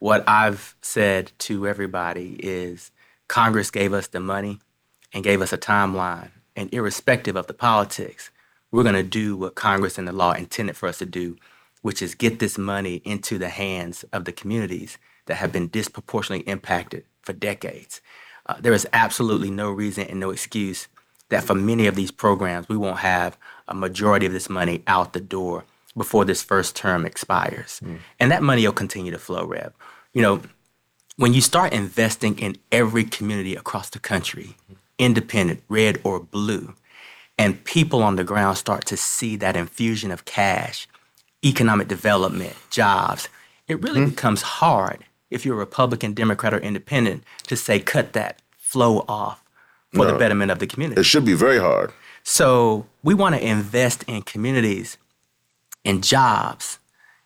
what 0.00 0.24
I've 0.28 0.74
said 0.82 1.30
to 1.38 1.68
everybody 1.68 2.34
is 2.40 2.90
Congress 3.28 3.70
gave 3.70 3.92
us 3.92 4.08
the 4.08 4.18
money 4.18 4.58
and 5.12 5.22
gave 5.22 5.40
us 5.40 5.52
a 5.52 5.56
timeline. 5.56 6.32
And 6.56 6.68
irrespective 6.74 7.36
of 7.36 7.46
the 7.46 7.54
politics, 7.54 8.32
we're 8.72 8.82
going 8.82 8.96
to 8.96 9.04
do 9.04 9.36
what 9.36 9.54
Congress 9.54 9.98
and 9.98 10.08
the 10.08 10.12
law 10.12 10.32
intended 10.32 10.76
for 10.76 10.88
us 10.88 10.98
to 10.98 11.06
do, 11.06 11.36
which 11.82 12.02
is 12.02 12.16
get 12.16 12.40
this 12.40 12.58
money 12.58 13.02
into 13.04 13.38
the 13.38 13.50
hands 13.50 14.04
of 14.12 14.24
the 14.24 14.32
communities 14.32 14.98
that 15.26 15.36
have 15.36 15.52
been 15.52 15.68
disproportionately 15.68 16.50
impacted 16.50 17.04
for 17.20 17.34
decades. 17.34 18.00
Uh, 18.46 18.56
there 18.58 18.72
is 18.72 18.88
absolutely 18.92 19.52
no 19.52 19.70
reason 19.70 20.08
and 20.08 20.18
no 20.18 20.30
excuse 20.30 20.88
that 21.28 21.44
for 21.44 21.54
many 21.54 21.86
of 21.86 21.94
these 21.94 22.10
programs, 22.10 22.68
we 22.68 22.76
won't 22.76 22.98
have 22.98 23.38
a 23.68 23.74
majority 23.74 24.26
of 24.26 24.32
this 24.32 24.48
money 24.48 24.82
out 24.86 25.12
the 25.12 25.20
door 25.20 25.64
before 25.96 26.24
this 26.24 26.42
first 26.42 26.74
term 26.74 27.04
expires. 27.04 27.80
Mm. 27.84 27.98
And 28.18 28.30
that 28.30 28.42
money 28.42 28.64
will 28.64 28.72
continue 28.72 29.12
to 29.12 29.18
flow, 29.18 29.44
Rev. 29.44 29.72
You 30.14 30.22
know, 30.22 30.42
when 31.16 31.34
you 31.34 31.40
start 31.40 31.72
investing 31.72 32.38
in 32.38 32.56
every 32.70 33.04
community 33.04 33.54
across 33.54 33.90
the 33.90 33.98
country, 33.98 34.56
independent, 34.98 35.62
red 35.68 36.00
or 36.04 36.20
blue, 36.20 36.74
and 37.38 37.62
people 37.64 38.02
on 38.02 38.16
the 38.16 38.24
ground 38.24 38.56
start 38.58 38.86
to 38.86 38.96
see 38.96 39.36
that 39.36 39.56
infusion 39.56 40.10
of 40.10 40.24
cash, 40.24 40.86
economic 41.44 41.88
development, 41.88 42.54
jobs, 42.70 43.28
it 43.68 43.82
really 43.82 44.00
mm-hmm. 44.00 44.10
becomes 44.10 44.42
hard 44.42 45.04
if 45.30 45.44
you're 45.46 45.56
a 45.56 45.58
Republican, 45.58 46.12
Democrat, 46.12 46.52
or 46.52 46.58
Independent 46.58 47.24
to 47.46 47.56
say 47.56 47.80
cut 47.80 48.12
that 48.12 48.40
flow 48.58 49.04
off 49.08 49.42
for 49.92 50.04
no, 50.04 50.12
the 50.12 50.18
betterment 50.18 50.50
of 50.50 50.58
the 50.58 50.66
community. 50.66 51.00
It 51.00 51.04
should 51.04 51.24
be 51.24 51.34
very 51.34 51.58
hard. 51.58 51.92
So 52.22 52.86
we 53.02 53.14
want 53.14 53.34
to 53.34 53.46
invest 53.46 54.04
in 54.04 54.22
communities 54.22 54.98
and 55.84 56.02
jobs 56.04 56.78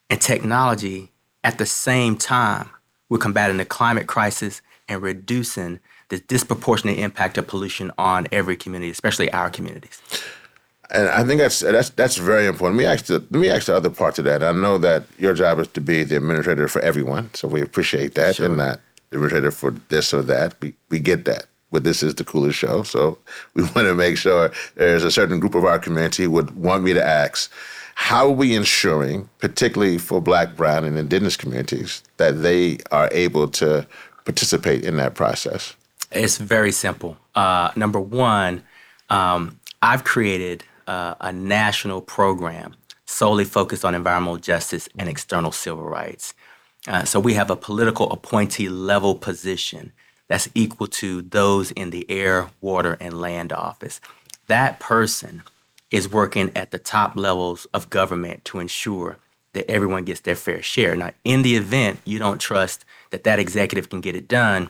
and 0.08 0.20
technology 0.20 1.12
at 1.44 1.58
the 1.58 1.66
same 1.66 2.16
time 2.16 2.70
we're 3.08 3.18
combating 3.18 3.56
the 3.56 3.64
climate 3.64 4.06
crisis 4.06 4.62
and 4.88 5.02
reducing 5.02 5.80
the 6.08 6.18
disproportionate 6.18 6.98
impact 6.98 7.38
of 7.38 7.46
pollution 7.46 7.90
on 7.98 8.26
every 8.32 8.56
community, 8.56 8.90
especially 8.90 9.30
our 9.32 9.50
communities. 9.50 10.00
And 10.90 11.08
I 11.08 11.24
think 11.24 11.40
that's 11.40 11.60
that's 11.60 11.90
that's 11.90 12.16
very 12.16 12.46
important. 12.46 12.78
Let 12.78 12.86
me 12.86 12.92
ask 12.92 13.06
the, 13.06 13.18
let 13.18 13.32
me 13.32 13.50
ask 13.50 13.66
the 13.66 13.76
other 13.76 13.90
part 13.90 14.14
to 14.16 14.22
that. 14.22 14.44
I 14.44 14.52
know 14.52 14.78
that 14.78 15.04
your 15.18 15.34
job 15.34 15.58
is 15.58 15.66
to 15.68 15.80
be 15.80 16.04
the 16.04 16.16
administrator 16.16 16.68
for 16.68 16.80
everyone, 16.80 17.30
so 17.34 17.48
we 17.48 17.60
appreciate 17.60 18.14
that, 18.14 18.36
sure. 18.36 18.46
and 18.46 18.56
not 18.56 18.78
the 19.10 19.16
administrator 19.16 19.50
for 19.50 19.72
this 19.88 20.14
or 20.14 20.22
that. 20.22 20.54
We 20.60 20.74
we 20.88 21.00
get 21.00 21.24
that. 21.24 21.46
But 21.72 21.84
this 21.84 22.02
is 22.02 22.14
the 22.14 22.24
coolest 22.24 22.58
show, 22.58 22.82
so 22.82 23.18
we 23.54 23.62
want 23.74 23.88
to 23.88 23.94
make 23.94 24.16
sure 24.16 24.52
there's 24.76 25.04
a 25.04 25.10
certain 25.10 25.40
group 25.40 25.54
of 25.54 25.64
our 25.64 25.78
community 25.78 26.26
would 26.26 26.56
want 26.56 26.84
me 26.84 26.92
to 26.94 27.04
ask, 27.04 27.50
how 27.96 28.26
are 28.26 28.32
we 28.32 28.54
ensuring, 28.54 29.28
particularly 29.38 29.98
for 29.98 30.20
Black, 30.20 30.54
Brown, 30.54 30.84
and 30.84 30.98
Indigenous 30.98 31.36
communities, 31.36 32.02
that 32.18 32.42
they 32.42 32.78
are 32.92 33.08
able 33.10 33.48
to 33.48 33.86
participate 34.24 34.84
in 34.84 34.98
that 34.98 35.14
process? 35.14 35.74
It's 36.12 36.36
very 36.36 36.72
simple. 36.72 37.16
Uh, 37.34 37.70
number 37.74 37.98
one, 37.98 38.62
um, 39.08 39.58
I've 39.82 40.04
created 40.04 40.62
uh, 40.86 41.14
a 41.20 41.32
national 41.32 42.00
program 42.00 42.74
solely 43.06 43.44
focused 43.44 43.84
on 43.84 43.94
environmental 43.94 44.36
justice 44.36 44.88
and 44.98 45.08
external 45.08 45.52
civil 45.52 45.84
rights. 45.84 46.34
Uh, 46.86 47.04
so 47.04 47.18
we 47.18 47.34
have 47.34 47.50
a 47.50 47.56
political 47.56 48.10
appointee 48.12 48.68
level 48.68 49.14
position 49.14 49.92
that's 50.28 50.48
equal 50.54 50.86
to 50.88 51.22
those 51.22 51.70
in 51.72 51.90
the 51.90 52.08
air, 52.10 52.50
water, 52.60 52.96
and 53.00 53.20
land 53.20 53.52
office. 53.52 54.00
That 54.48 54.80
person 54.80 55.42
is 55.90 56.10
working 56.10 56.50
at 56.56 56.70
the 56.70 56.78
top 56.78 57.16
levels 57.16 57.66
of 57.72 57.90
government 57.90 58.44
to 58.46 58.58
ensure 58.58 59.18
that 59.52 59.70
everyone 59.70 60.04
gets 60.04 60.20
their 60.20 60.36
fair 60.36 60.62
share. 60.62 60.96
Now, 60.96 61.12
in 61.24 61.42
the 61.42 61.56
event 61.56 62.00
you 62.04 62.18
don't 62.18 62.40
trust 62.40 62.84
that 63.10 63.24
that 63.24 63.38
executive 63.38 63.88
can 63.88 64.00
get 64.00 64.16
it 64.16 64.28
done, 64.28 64.68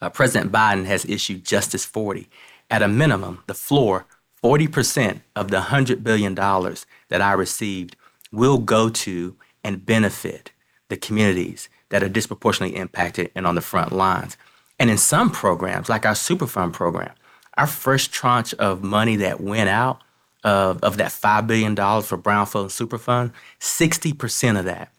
uh, 0.00 0.10
President 0.10 0.52
Biden 0.52 0.84
has 0.84 1.04
issued 1.04 1.44
Justice 1.44 1.84
40. 1.84 2.28
At 2.70 2.82
a 2.82 2.88
minimum, 2.88 3.42
the 3.46 3.54
floor 3.54 4.06
40% 4.42 5.22
of 5.34 5.50
the 5.50 5.62
$100 5.62 6.04
billion 6.04 6.34
that 6.34 7.20
I 7.20 7.32
received 7.32 7.96
will 8.30 8.58
go 8.58 8.88
to 8.88 9.34
and 9.64 9.84
benefit 9.84 10.52
the 10.88 10.96
communities 10.96 11.68
that 11.88 12.02
are 12.02 12.08
disproportionately 12.08 12.78
impacted 12.78 13.30
and 13.34 13.46
on 13.46 13.54
the 13.54 13.60
front 13.60 13.92
lines. 13.92 14.36
And 14.78 14.90
in 14.90 14.98
some 14.98 15.30
programs, 15.30 15.88
like 15.88 16.06
our 16.06 16.14
Superfund 16.14 16.72
program, 16.72 17.12
our 17.56 17.66
first 17.66 18.12
tranche 18.12 18.54
of 18.54 18.82
money 18.82 19.16
that 19.16 19.40
went 19.40 19.68
out 19.68 20.00
of, 20.44 20.82
of 20.82 20.96
that 20.98 21.10
$5 21.10 21.46
billion 21.46 21.74
for 21.74 22.16
Brownfield 22.16 22.62
and 22.62 22.90
Superfund, 22.90 23.32
60% 23.60 24.58
of 24.58 24.64
that 24.64 24.92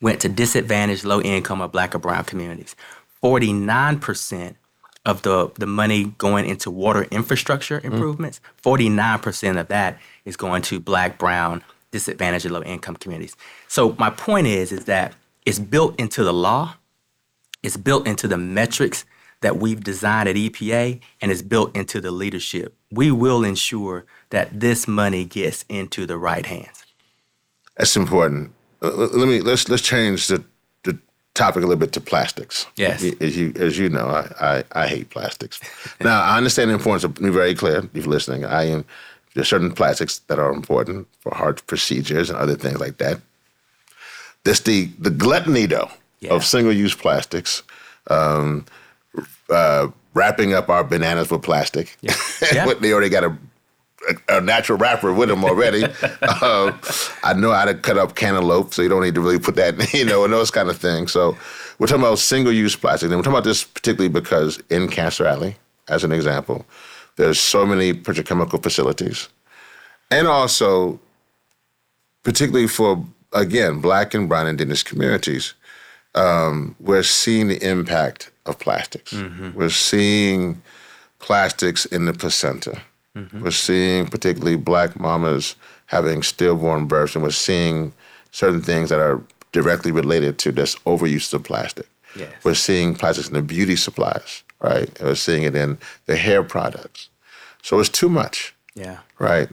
went 0.00 0.20
to 0.20 0.28
disadvantaged, 0.28 1.04
low 1.04 1.20
income, 1.22 1.62
or 1.62 1.68
black 1.68 1.94
or 1.94 1.98
brown 1.98 2.24
communities. 2.24 2.74
49% 3.22 4.56
of 5.06 5.22
the, 5.22 5.50
the 5.56 5.66
money 5.66 6.04
going 6.18 6.46
into 6.46 6.70
water 6.70 7.04
infrastructure 7.04 7.78
mm-hmm. 7.78 7.92
improvements, 7.92 8.40
mm. 8.62 8.76
49% 9.22 9.60
of 9.60 9.68
that 9.68 9.98
is 10.24 10.36
going 10.36 10.62
to 10.62 10.80
black, 10.80 11.18
brown, 11.18 11.62
disadvantaged, 11.90 12.46
low 12.46 12.62
income 12.62 12.96
communities. 12.96 13.36
So 13.68 13.94
my 13.98 14.10
point 14.10 14.46
is, 14.46 14.72
is 14.72 14.86
that 14.86 15.14
it's 15.46 15.58
built 15.58 15.98
into 15.98 16.24
the 16.24 16.32
law, 16.32 16.74
it's 17.64 17.76
built 17.76 18.06
into 18.06 18.28
the 18.28 18.38
metrics 18.38 19.04
that 19.40 19.56
we've 19.56 19.82
designed 19.82 20.28
at 20.28 20.36
EPA, 20.36 21.00
and 21.20 21.32
it's 21.32 21.42
built 21.42 21.74
into 21.76 22.00
the 22.00 22.12
leadership. 22.12 22.74
We 22.90 23.10
will 23.10 23.44
ensure 23.44 24.06
that 24.30 24.60
this 24.60 24.86
money 24.86 25.24
gets 25.24 25.64
into 25.68 26.06
the 26.06 26.16
right 26.16 26.46
hands. 26.46 26.84
That's 27.76 27.96
important. 27.96 28.52
Uh, 28.80 28.90
let 28.92 29.26
me 29.26 29.40
let's 29.40 29.68
let's 29.68 29.82
change 29.82 30.28
the 30.28 30.44
topic 31.34 31.64
a 31.64 31.66
little 31.66 31.80
bit 31.80 31.92
to 31.92 32.00
plastics. 32.00 32.66
Yes. 32.76 33.04
As 33.20 33.36
you 33.36 33.52
as 33.56 33.76
you 33.78 33.88
know, 33.88 34.06
I, 34.06 34.32
I, 34.40 34.64
I 34.84 34.86
hate 34.86 35.10
plastics. 35.10 35.60
now 36.00 36.22
I 36.22 36.36
understand 36.36 36.70
the 36.70 36.74
importance 36.74 37.04
of 37.04 37.14
be 37.16 37.30
very 37.30 37.54
clear 37.54 37.78
if 37.78 37.94
you're 37.94 38.06
listening. 38.06 38.44
I 38.44 38.64
am 38.64 38.84
there's 39.34 39.48
certain 39.48 39.72
plastics 39.72 40.20
that 40.28 40.38
are 40.38 40.52
important 40.52 41.08
for 41.20 41.34
heart 41.34 41.66
procedures 41.66 42.30
and 42.30 42.38
other 42.38 42.54
things 42.54 42.78
like 42.78 42.98
that. 42.98 43.20
This 44.44 44.60
the 44.60 44.86
the 44.98 45.10
gluttony 45.10 45.66
though 45.66 45.90
yeah. 46.20 46.32
of 46.32 46.44
single 46.44 46.72
use 46.72 46.94
plastics. 46.94 47.62
Um, 48.08 48.66
uh, 49.50 49.88
wrapping 50.14 50.54
up 50.54 50.68
our 50.68 50.84
bananas 50.84 51.30
with 51.30 51.42
plastic. 51.42 51.96
Yeah. 52.00 52.14
yeah. 52.52 52.72
they 52.74 52.92
already 52.92 53.08
got 53.08 53.24
a 53.24 53.36
a, 54.28 54.40
natural 54.40 54.78
wrapper 54.78 55.12
with 55.12 55.28
them 55.28 55.44
already. 55.44 55.84
uh, 56.22 56.72
I 57.22 57.34
know 57.34 57.52
how 57.52 57.64
to 57.64 57.74
cut 57.74 57.98
up 57.98 58.14
cantaloupe, 58.14 58.74
so 58.74 58.82
you 58.82 58.88
don't 58.88 59.02
need 59.02 59.14
to 59.14 59.20
really 59.20 59.38
put 59.38 59.56
that, 59.56 59.92
you 59.94 60.04
know, 60.04 60.24
and 60.24 60.32
those 60.32 60.50
kind 60.50 60.68
of 60.68 60.76
things. 60.76 61.12
So 61.12 61.36
we're 61.78 61.86
talking 61.86 62.02
about 62.02 62.18
single-use 62.18 62.76
plastic. 62.76 63.08
And 63.08 63.16
we're 63.16 63.22
talking 63.22 63.34
about 63.34 63.44
this 63.44 63.64
particularly 63.64 64.08
because 64.08 64.60
in 64.70 64.88
Cancer 64.88 65.26
Alley, 65.26 65.56
as 65.88 66.04
an 66.04 66.12
example, 66.12 66.66
there's 67.16 67.40
so 67.40 67.64
many 67.66 67.92
petrochemical 67.92 68.62
facilities. 68.62 69.28
And 70.10 70.26
also, 70.26 71.00
particularly 72.22 72.68
for, 72.68 73.04
again, 73.32 73.80
black 73.80 74.14
and 74.14 74.28
brown 74.28 74.46
indigenous 74.46 74.82
communities, 74.82 75.54
um, 76.14 76.76
we're 76.80 77.02
seeing 77.02 77.48
the 77.48 77.62
impact 77.62 78.30
of 78.46 78.58
plastics. 78.58 79.12
Mm-hmm. 79.12 79.58
We're 79.58 79.70
seeing 79.70 80.62
plastics 81.18 81.86
in 81.86 82.06
the 82.06 82.12
placenta. 82.12 82.82
Mm-hmm. 83.16 83.42
We're 83.42 83.50
seeing 83.50 84.06
particularly 84.06 84.56
black 84.56 84.98
mamas 84.98 85.56
having 85.86 86.22
stillborn 86.22 86.86
births, 86.86 87.14
and 87.14 87.22
we're 87.22 87.30
seeing 87.30 87.92
certain 88.30 88.62
things 88.62 88.90
that 88.90 88.98
are 88.98 89.22
directly 89.52 89.92
related 89.92 90.38
to 90.38 90.52
this 90.52 90.74
overuse 90.86 91.32
of 91.32 91.44
plastic. 91.44 91.86
Yes. 92.16 92.32
We're 92.44 92.54
seeing 92.54 92.94
plastics 92.94 93.28
in 93.28 93.34
the 93.34 93.42
beauty 93.42 93.76
supplies, 93.76 94.42
right? 94.60 94.88
And 94.98 95.08
we're 95.08 95.14
seeing 95.14 95.44
it 95.44 95.54
in 95.54 95.78
the 96.06 96.16
hair 96.16 96.42
products. 96.42 97.08
So 97.62 97.78
it's 97.80 97.88
too 97.88 98.08
much. 98.08 98.54
Yeah. 98.74 98.98
Right. 99.18 99.48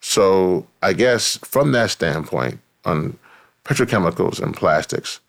So 0.00 0.66
I 0.82 0.92
guess 0.92 1.38
from 1.38 1.72
that 1.72 1.90
standpoint, 1.90 2.60
on 2.84 3.18
petrochemicals 3.64 4.40
and 4.40 4.54
plastics, 4.54 5.20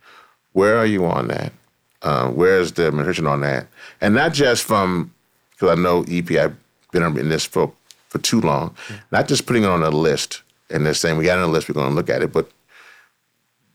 where 0.54 0.78
are 0.78 0.86
you 0.86 1.06
on 1.06 1.28
that? 1.28 1.54
Uh, 2.02 2.30
where's 2.30 2.74
the 2.74 2.88
administration 2.88 3.28
on 3.28 3.42
that? 3.42 3.68
And 4.02 4.16
not 4.16 4.34
just 4.34 4.64
from, 4.64 5.14
because 5.52 5.78
I 5.78 5.82
know 5.82 6.06
EP, 6.08 6.32
I've 6.32 6.56
been 6.92 7.04
in 7.18 7.30
this 7.30 7.46
for, 7.46 7.72
for 8.08 8.20
too 8.20 8.42
long. 8.42 8.76
Yeah. 8.90 8.98
Not 9.12 9.28
just 9.28 9.46
putting 9.46 9.64
it 9.64 9.70
on 9.70 9.84
a 9.84 9.90
list 9.90 10.42
and 10.70 10.86
they're 10.86 10.94
saying 10.94 11.18
we 11.18 11.26
got 11.26 11.38
it 11.38 11.44
on 11.44 11.50
a 11.50 11.52
list, 11.52 11.68
we're 11.68 11.74
going 11.74 11.90
to 11.90 11.96
look 11.96 12.10
at 12.10 12.22
it, 12.22 12.32
but 12.32 12.50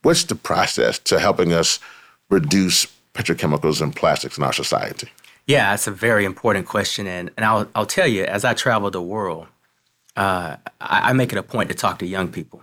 what's 0.02 0.24
the 0.24 0.34
process 0.34 0.98
to 1.00 1.18
helping 1.18 1.52
us 1.52 1.80
reduce 2.30 2.86
petrochemicals 3.14 3.80
and 3.80 3.94
plastics 3.94 4.38
in 4.38 4.44
our 4.44 4.52
society? 4.52 5.08
Yeah, 5.46 5.70
that's 5.70 5.86
a 5.86 5.90
very 5.90 6.24
important 6.24 6.66
question, 6.66 7.06
and 7.06 7.30
and 7.36 7.44
I'll 7.44 7.68
I'll 7.74 7.86
tell 7.86 8.06
you 8.06 8.24
as 8.24 8.46
I 8.46 8.54
travel 8.54 8.90
the 8.90 9.02
world, 9.02 9.46
uh, 10.16 10.56
I, 10.80 11.10
I 11.10 11.12
make 11.12 11.32
it 11.32 11.38
a 11.38 11.42
point 11.42 11.68
to 11.68 11.74
talk 11.74 11.98
to 11.98 12.06
young 12.06 12.28
people. 12.28 12.62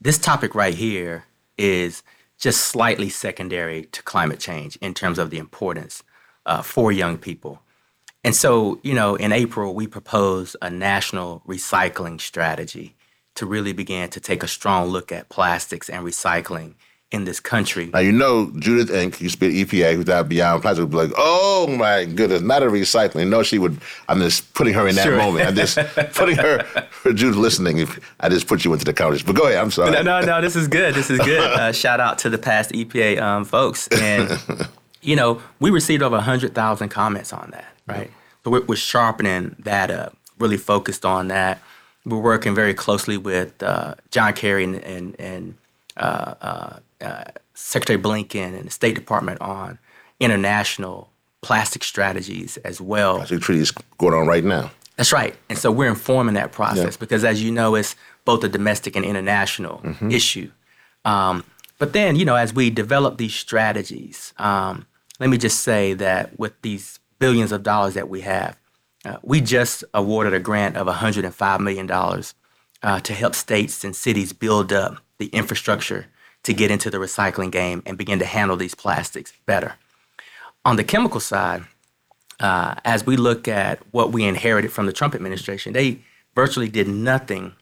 This 0.00 0.18
topic 0.18 0.54
right 0.54 0.74
here 0.74 1.24
is 1.58 2.04
just 2.38 2.62
slightly 2.62 3.08
secondary 3.08 3.84
to 3.86 4.02
climate 4.02 4.40
change 4.40 4.76
in 4.76 4.94
terms 4.94 5.18
of 5.18 5.30
the 5.30 5.38
importance 5.38 6.02
uh, 6.44 6.62
for 6.62 6.92
young 6.92 7.18
people. 7.18 7.62
And 8.24 8.34
so, 8.34 8.80
you 8.82 8.94
know, 8.94 9.14
in 9.14 9.32
April, 9.32 9.74
we 9.74 9.86
proposed 9.86 10.56
a 10.60 10.68
national 10.68 11.42
recycling 11.46 12.20
strategy 12.20 12.96
to 13.36 13.46
really 13.46 13.72
begin 13.72 14.08
to 14.10 14.20
take 14.20 14.42
a 14.42 14.48
strong 14.48 14.88
look 14.88 15.12
at 15.12 15.28
plastics 15.28 15.88
and 15.88 16.04
recycling 16.04 16.74
in 17.12 17.24
this 17.24 17.38
country. 17.38 17.86
Now 17.92 18.00
you 18.00 18.10
know 18.10 18.50
Judith 18.58 18.90
Enck 18.90 19.20
used 19.20 19.34
to 19.40 19.48
be 19.48 19.60
at 19.62 19.68
EPA, 19.68 19.94
who's 19.94 20.06
now 20.06 20.22
beyond 20.24 20.62
plastic, 20.62 20.82
would 20.82 20.90
be 20.90 20.96
like, 20.96 21.12
"Oh 21.16 21.68
my 21.68 22.04
goodness, 22.04 22.42
not 22.42 22.62
a 22.62 22.66
recycling." 22.66 23.28
No, 23.28 23.42
she 23.44 23.58
would. 23.58 23.78
I'm 24.08 24.18
just 24.20 24.52
putting 24.54 24.74
her 24.74 24.88
in 24.88 24.96
that 24.96 25.04
Sure. 25.04 25.16
moment. 25.16 25.46
I'm 25.46 25.54
just 25.54 25.78
putting 26.14 26.36
her 26.36 26.62
for 26.90 27.12
Judith 27.12 27.36
listening. 27.38 27.78
If 27.78 28.00
I 28.18 28.28
just 28.28 28.48
put 28.48 28.64
you 28.64 28.72
into 28.72 28.84
the 28.84 28.92
conversation, 28.92 29.26
but 29.32 29.40
go 29.40 29.46
ahead. 29.46 29.58
I'm 29.58 29.70
sorry. 29.70 29.92
No, 29.92 30.02
no, 30.02 30.20
no. 30.20 30.40
This 30.40 30.56
is 30.56 30.66
good. 30.66 30.94
This 30.94 31.08
is 31.10 31.18
good. 31.20 31.38
Uh, 31.40 31.72
shout 31.72 32.00
out 32.00 32.18
to 32.20 32.30
the 32.30 32.38
past 32.38 32.72
EPA 32.72 33.20
um, 33.22 33.44
folks. 33.44 33.86
And 33.88 34.36
you 35.00 35.14
know, 35.14 35.40
we 35.60 35.70
received 35.70 36.02
over 36.02 36.18
hundred 36.20 36.54
thousand 36.56 36.88
comments 36.88 37.32
on 37.32 37.50
that, 37.52 37.72
right? 37.86 38.10
So 38.42 38.50
we're, 38.50 38.64
we're 38.64 38.76
sharpening 38.76 39.54
that 39.60 39.90
up. 39.92 40.16
Really 40.40 40.56
focused 40.58 41.04
on 41.04 41.28
that. 41.28 41.62
We're 42.04 42.18
working 42.18 42.54
very 42.54 42.74
closely 42.74 43.16
with 43.16 43.62
uh, 43.62 43.94
John 44.10 44.32
Kerry 44.32 44.64
and 44.64 44.74
and, 44.82 45.16
and 45.20 45.54
uh, 45.96 46.78
uh, 47.00 47.24
Secretary 47.54 47.98
Blinken 47.98 48.56
and 48.58 48.66
the 48.66 48.70
State 48.70 48.94
Department 48.94 49.40
on 49.40 49.78
international 50.20 51.10
plastic 51.42 51.84
strategies 51.84 52.56
as 52.58 52.80
well. 52.80 53.24
So 53.26 53.38
treaties 53.38 53.70
going 53.98 54.14
on 54.14 54.26
right 54.26 54.44
now. 54.44 54.70
That's 54.96 55.12
right. 55.12 55.34
And 55.48 55.58
so 55.58 55.70
we're 55.70 55.90
informing 55.90 56.34
that 56.34 56.52
process 56.52 56.94
Yeah. 56.94 57.00
because, 57.00 57.22
as 57.24 57.42
you 57.42 57.52
know, 57.52 57.74
it's 57.74 57.94
both 58.24 58.42
a 58.44 58.48
domestic 58.48 58.96
and 58.96 59.04
international 59.04 59.82
issue. 60.10 60.50
Um, 61.04 61.44
but 61.78 61.92
then, 61.92 62.16
you 62.16 62.24
know, 62.24 62.34
as 62.36 62.54
we 62.54 62.70
develop 62.70 63.18
these 63.18 63.34
strategies, 63.34 64.32
um, 64.38 64.86
let 65.20 65.28
me 65.30 65.36
just 65.38 65.60
say 65.60 65.92
that 65.94 66.38
with 66.38 66.60
these 66.62 66.98
billions 67.18 67.52
of 67.52 67.62
dollars 67.62 67.94
that 67.94 68.08
we 68.08 68.22
have, 68.22 68.56
uh, 69.04 69.18
we 69.22 69.40
just 69.40 69.84
awarded 69.94 70.32
a 70.34 70.40
grant 70.40 70.76
of 70.76 70.86
$105 70.88 71.60
million 71.60 71.88
uh, 72.82 73.00
to 73.00 73.12
help 73.14 73.34
states 73.34 73.84
and 73.84 73.94
cities 73.94 74.32
build 74.32 74.72
up 74.72 74.96
the 75.18 75.26
infrastructure 75.26 76.06
to 76.46 76.54
get 76.54 76.70
into 76.70 76.90
the 76.90 76.98
recycling 76.98 77.50
game 77.50 77.82
and 77.86 77.98
begin 77.98 78.20
to 78.20 78.24
handle 78.24 78.56
these 78.56 78.72
plastics 78.72 79.32
better. 79.46 79.74
On 80.64 80.76
the 80.76 80.84
chemical 80.84 81.18
side, 81.18 81.64
uh, 82.38 82.76
as 82.84 83.04
we 83.04 83.16
look 83.16 83.48
at 83.48 83.80
what 83.90 84.12
we 84.12 84.22
inherited 84.22 84.70
from 84.70 84.86
the 84.86 84.92
Trump 84.92 85.16
administration, 85.16 85.72
they 85.72 85.98
virtually 86.36 86.68
did 86.68 86.86
nothing 86.86 87.52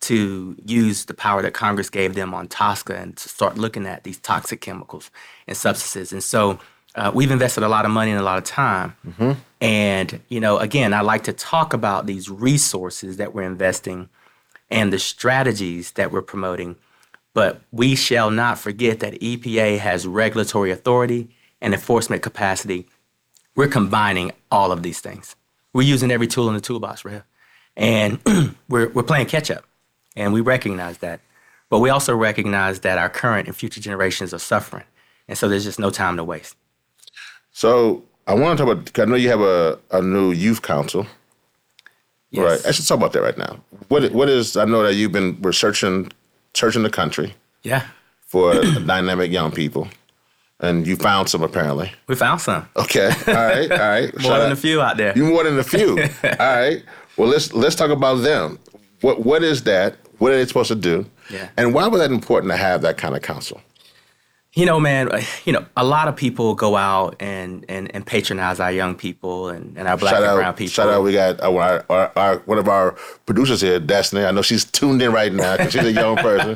to 0.00 0.56
use 0.64 1.04
the 1.04 1.14
power 1.14 1.40
that 1.40 1.54
Congress 1.54 1.88
gave 1.88 2.16
them 2.16 2.34
on 2.34 2.48
TSCA 2.48 3.00
and 3.00 3.16
to 3.16 3.28
start 3.28 3.56
looking 3.56 3.86
at 3.86 4.02
these 4.02 4.18
toxic 4.18 4.60
chemicals 4.60 5.12
and 5.46 5.56
substances. 5.56 6.12
And 6.12 6.20
so 6.20 6.58
uh, 6.96 7.12
we've 7.14 7.30
invested 7.30 7.62
a 7.62 7.68
lot 7.68 7.84
of 7.84 7.92
money 7.92 8.10
and 8.10 8.18
a 8.18 8.24
lot 8.24 8.38
of 8.38 8.44
time. 8.44 8.96
And, 9.60 10.20
you 10.28 10.40
know, 10.40 10.58
again, 10.58 10.92
I 10.92 11.02
like 11.02 11.22
to 11.24 11.32
talk 11.32 11.72
about 11.74 12.06
these 12.06 12.28
resources 12.28 13.18
that 13.18 13.32
we're 13.34 13.42
investing 13.42 14.08
and 14.68 14.92
the 14.92 14.98
strategies 14.98 15.92
that 15.92 16.10
we're 16.10 16.22
promoting. 16.22 16.74
But 17.34 17.60
we 17.70 17.94
shall 17.94 18.30
not 18.30 18.58
forget 18.58 19.00
that 19.00 19.20
EPA 19.20 19.78
has 19.78 20.06
regulatory 20.06 20.70
authority 20.70 21.30
and 21.60 21.72
enforcement 21.72 22.22
capacity 22.22 22.86
we're 23.54 23.68
combining 23.68 24.32
all 24.50 24.72
of 24.72 24.82
these 24.82 25.00
things. 25.00 25.36
We're 25.72 25.82
using 25.82 26.10
every 26.10 26.26
tool 26.26 26.48
in 26.48 26.54
the 26.54 26.60
toolbox, 26.60 27.04
Rev. 27.04 27.22
And 27.76 28.18
we're, 28.68 28.88
we're 28.90 29.02
playing 29.02 29.26
catch 29.26 29.50
up. 29.50 29.64
And 30.16 30.32
we 30.32 30.40
recognize 30.40 30.98
that. 30.98 31.20
But 31.70 31.78
we 31.78 31.88
also 31.88 32.14
recognize 32.14 32.80
that 32.80 32.98
our 32.98 33.08
current 33.08 33.46
and 33.48 33.56
future 33.56 33.80
generations 33.80 34.34
are 34.34 34.38
suffering. 34.38 34.84
And 35.28 35.38
so 35.38 35.48
there's 35.48 35.64
just 35.64 35.78
no 35.78 35.90
time 35.90 36.16
to 36.18 36.24
waste. 36.24 36.56
So 37.52 38.04
I 38.26 38.34
want 38.34 38.58
to 38.58 38.64
talk 38.64 38.72
about. 38.72 38.98
I 38.98 39.04
know 39.06 39.14
you 39.14 39.30
have 39.30 39.40
a, 39.40 39.78
a 39.90 40.02
new 40.02 40.32
youth 40.32 40.60
council. 40.60 41.06
Yes. 42.30 42.44
Right. 42.44 42.68
I 42.68 42.70
should 42.72 42.86
talk 42.86 42.98
about 42.98 43.12
that 43.14 43.22
right 43.22 43.38
now. 43.38 43.60
What 43.88 44.12
what 44.12 44.28
is? 44.28 44.56
I 44.56 44.64
know 44.64 44.82
that 44.82 44.94
you've 44.94 45.12
been 45.12 45.38
researching, 45.40 46.10
searching 46.54 46.82
the 46.82 46.90
country 46.90 47.34
Yeah. 47.62 47.86
for 48.26 48.54
dynamic 48.86 49.30
young 49.32 49.50
people, 49.52 49.88
and 50.60 50.86
you 50.86 50.96
found 50.96 51.28
some 51.28 51.42
apparently. 51.42 51.92
We 52.06 52.14
found 52.14 52.40
some. 52.40 52.68
Okay. 52.76 53.10
All 53.26 53.34
right. 53.34 53.70
All 53.72 53.78
right. 53.78 54.12
More 54.20 54.20
Shout 54.22 54.38
than 54.40 54.46
out- 54.46 54.52
a 54.52 54.56
few 54.56 54.80
out 54.80 54.96
there. 54.96 55.12
You 55.16 55.24
more 55.24 55.44
than 55.44 55.58
a 55.58 55.64
few. 55.64 55.90
All 56.24 56.36
right. 56.38 56.82
Well, 57.16 57.28
let's 57.28 57.52
let's 57.52 57.74
talk 57.74 57.90
about 57.90 58.16
them. 58.16 58.58
What 59.00 59.24
what 59.24 59.42
is 59.42 59.62
that? 59.64 59.96
What 60.18 60.32
are 60.32 60.36
they 60.36 60.46
supposed 60.46 60.68
to 60.68 60.74
do? 60.76 61.04
Yeah. 61.30 61.48
And 61.56 61.74
why 61.74 61.86
was 61.88 62.00
that 62.00 62.10
important 62.12 62.52
to 62.52 62.56
have 62.56 62.82
that 62.82 62.96
kind 62.96 63.16
of 63.16 63.22
council? 63.22 63.60
You 64.54 64.66
know, 64.66 64.78
man, 64.78 65.10
uh, 65.10 65.22
you 65.46 65.52
know, 65.54 65.64
a 65.78 65.84
lot 65.84 66.08
of 66.08 66.16
people 66.16 66.54
go 66.54 66.76
out 66.76 67.16
and, 67.20 67.64
and, 67.70 67.90
and 67.94 68.04
patronize 68.04 68.60
our 68.60 68.70
young 68.70 68.94
people 68.94 69.48
and, 69.48 69.78
and 69.78 69.88
our 69.88 69.96
black 69.96 70.12
shout 70.12 70.22
and 70.22 70.30
out, 70.30 70.36
brown 70.36 70.52
people. 70.54 70.70
shout 70.70 70.88
out. 70.90 71.02
We 71.02 71.14
got 71.14 71.40
our, 71.40 71.82
our, 71.88 72.12
our 72.16 72.36
one 72.40 72.58
of 72.58 72.68
our 72.68 72.92
producers 73.24 73.62
here, 73.62 73.80
Destiny. 73.80 74.26
I 74.26 74.30
know 74.30 74.42
she's 74.42 74.66
tuned 74.66 75.00
in 75.00 75.10
right 75.10 75.32
now 75.32 75.56
because 75.56 75.72
she's 75.72 75.84
a 75.86 75.92
young 75.92 76.16
person. 76.28 76.50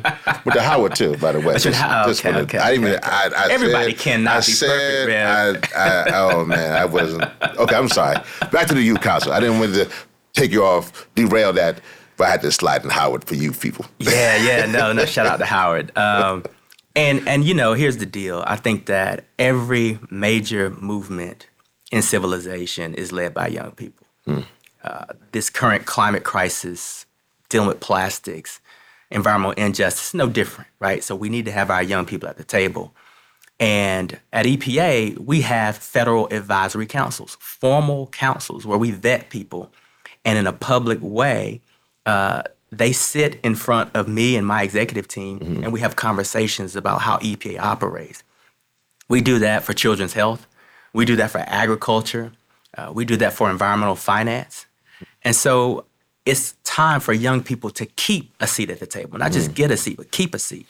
With 0.45 0.53
the 0.53 0.61
Howard 0.61 0.93
too, 0.95 1.17
by 1.17 1.31
the 1.31 1.39
way. 1.39 1.53
That's 1.53 1.65
your 1.65 1.73
How- 1.73 2.05
Just 2.05 2.19
okay, 2.23 2.29
wanna- 2.33 2.43
okay, 2.43 2.59
I 2.59 2.69
didn't 2.73 2.85
okay, 2.85 2.93
even. 2.97 3.03
I, 3.03 3.29
I 3.35 3.51
Everybody 3.51 3.91
said, 3.93 3.99
cannot 3.99 4.33
I 4.35 4.39
be 4.41 4.43
said, 4.43 5.07
perfect, 5.07 5.75
I, 5.75 5.89
I, 6.11 6.19
oh 6.31 6.45
man, 6.45 6.73
I 6.73 6.85
wasn't. 6.85 7.23
Okay, 7.41 7.75
I'm 7.75 7.89
sorry. 7.89 8.17
Back 8.51 8.67
to 8.67 8.75
the 8.75 8.81
youth 8.83 9.01
council. 9.01 9.31
I 9.33 9.39
didn't 9.39 9.57
want 9.59 9.73
to 9.73 9.89
take 10.33 10.51
you 10.51 10.63
off, 10.63 11.07
derail 11.15 11.51
that, 11.53 11.81
but 12.15 12.27
I 12.27 12.29
had 12.29 12.41
to 12.41 12.51
slide 12.51 12.83
in 12.83 12.91
Howard 12.91 13.23
for 13.25 13.33
you 13.33 13.51
people. 13.53 13.85
Yeah, 13.97 14.37
yeah, 14.37 14.65
no, 14.67 14.93
no. 14.93 15.05
Shout 15.05 15.25
out 15.25 15.37
to 15.39 15.45
Howard. 15.45 15.97
Um, 15.97 16.43
and 16.97 17.27
and 17.27 17.45
you 17.45 17.53
know, 17.53 17.73
here's 17.73 17.97
the 17.97 18.05
deal. 18.05 18.43
I 18.47 18.55
think 18.55 18.87
that 18.87 19.25
every 19.37 19.99
major 20.09 20.71
movement 20.71 21.47
in 21.91 22.01
civilization 22.01 22.93
is 22.95 23.11
led 23.11 23.33
by 23.33 23.47
young 23.47 23.71
people. 23.71 24.05
Uh, 24.83 25.05
this 25.31 25.49
current 25.49 25.85
climate 25.85 26.23
crisis, 26.23 27.05
dealing 27.49 27.67
with 27.67 27.79
plastics, 27.79 28.59
environmental 29.11 29.63
injustice, 29.63 30.13
no 30.13 30.27
different, 30.27 30.69
right? 30.79 31.03
So 31.03 31.15
we 31.15 31.29
need 31.29 31.45
to 31.45 31.51
have 31.51 31.69
our 31.69 31.83
young 31.83 32.05
people 32.05 32.27
at 32.27 32.37
the 32.37 32.43
table. 32.43 32.93
And 33.59 34.19
at 34.33 34.45
EPA, 34.45 35.17
we 35.19 35.41
have 35.41 35.77
federal 35.77 36.27
advisory 36.27 36.85
councils, 36.85 37.37
formal 37.39 38.07
councils 38.07 38.65
where 38.65 38.77
we 38.77 38.91
vet 38.91 39.29
people, 39.29 39.71
and 40.23 40.37
in 40.37 40.45
a 40.45 40.53
public 40.53 40.99
way, 41.01 41.61
uh, 42.05 42.43
they 42.77 42.91
sit 42.91 43.39
in 43.43 43.55
front 43.55 43.95
of 43.95 44.07
me 44.07 44.35
and 44.35 44.45
my 44.45 44.63
executive 44.63 45.07
team, 45.07 45.39
mm-hmm. 45.39 45.63
and 45.63 45.73
we 45.73 45.79
have 45.79 45.95
conversations 45.95 46.75
about 46.75 47.01
how 47.01 47.17
EPA 47.17 47.59
operates. 47.59 48.23
We 49.09 49.21
do 49.21 49.39
that 49.39 49.63
for 49.63 49.73
children's 49.73 50.13
health. 50.13 50.47
We 50.93 51.05
do 51.05 51.15
that 51.17 51.31
for 51.31 51.39
agriculture. 51.39 52.33
Uh, 52.77 52.91
we 52.93 53.05
do 53.05 53.15
that 53.17 53.33
for 53.33 53.49
environmental 53.49 53.95
finance. 53.95 54.65
And 55.23 55.35
so 55.35 55.85
it's 56.25 56.55
time 56.63 56.99
for 56.99 57.13
young 57.13 57.41
people 57.41 57.69
to 57.71 57.85
keep 57.85 58.31
a 58.39 58.47
seat 58.47 58.69
at 58.69 58.79
the 58.79 58.85
table, 58.85 59.17
not 59.17 59.31
just 59.31 59.51
mm. 59.51 59.55
get 59.55 59.71
a 59.71 59.77
seat, 59.77 59.97
but 59.97 60.11
keep 60.11 60.35
a 60.35 60.39
seat. 60.39 60.67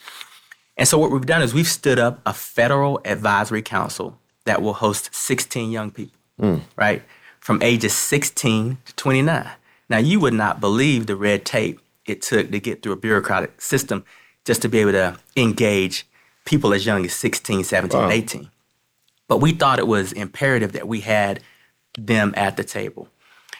And 0.76 0.86
so 0.86 0.96
what 0.98 1.10
we've 1.10 1.26
done 1.26 1.42
is 1.42 1.52
we've 1.52 1.66
stood 1.66 1.98
up 1.98 2.20
a 2.24 2.32
federal 2.32 3.00
advisory 3.04 3.62
council 3.62 4.18
that 4.44 4.62
will 4.62 4.74
host 4.74 5.14
16 5.14 5.70
young 5.70 5.90
people, 5.90 6.18
mm. 6.40 6.60
right? 6.76 7.02
From 7.40 7.60
ages 7.62 7.94
16 7.94 8.78
to 8.84 8.94
29. 8.94 9.50
Now, 9.90 9.98
you 9.98 10.20
would 10.20 10.34
not 10.34 10.60
believe 10.60 11.06
the 11.06 11.16
red 11.16 11.44
tape 11.44 11.80
it 12.10 12.22
took 12.22 12.50
to 12.50 12.60
get 12.60 12.82
through 12.82 12.92
a 12.92 12.96
bureaucratic 12.96 13.60
system 13.60 14.04
just 14.44 14.62
to 14.62 14.68
be 14.68 14.78
able 14.78 14.92
to 14.92 15.18
engage 15.36 16.06
people 16.44 16.72
as 16.72 16.86
young 16.86 17.04
as 17.04 17.12
16, 17.12 17.64
17, 17.64 18.00
Wow. 18.00 18.10
18. 18.10 18.50
But 19.28 19.38
we 19.38 19.52
thought 19.52 19.78
it 19.78 19.86
was 19.86 20.12
imperative 20.12 20.72
that 20.72 20.88
we 20.88 21.00
had 21.00 21.40
them 21.98 22.32
at 22.36 22.56
the 22.56 22.64
table. 22.64 23.08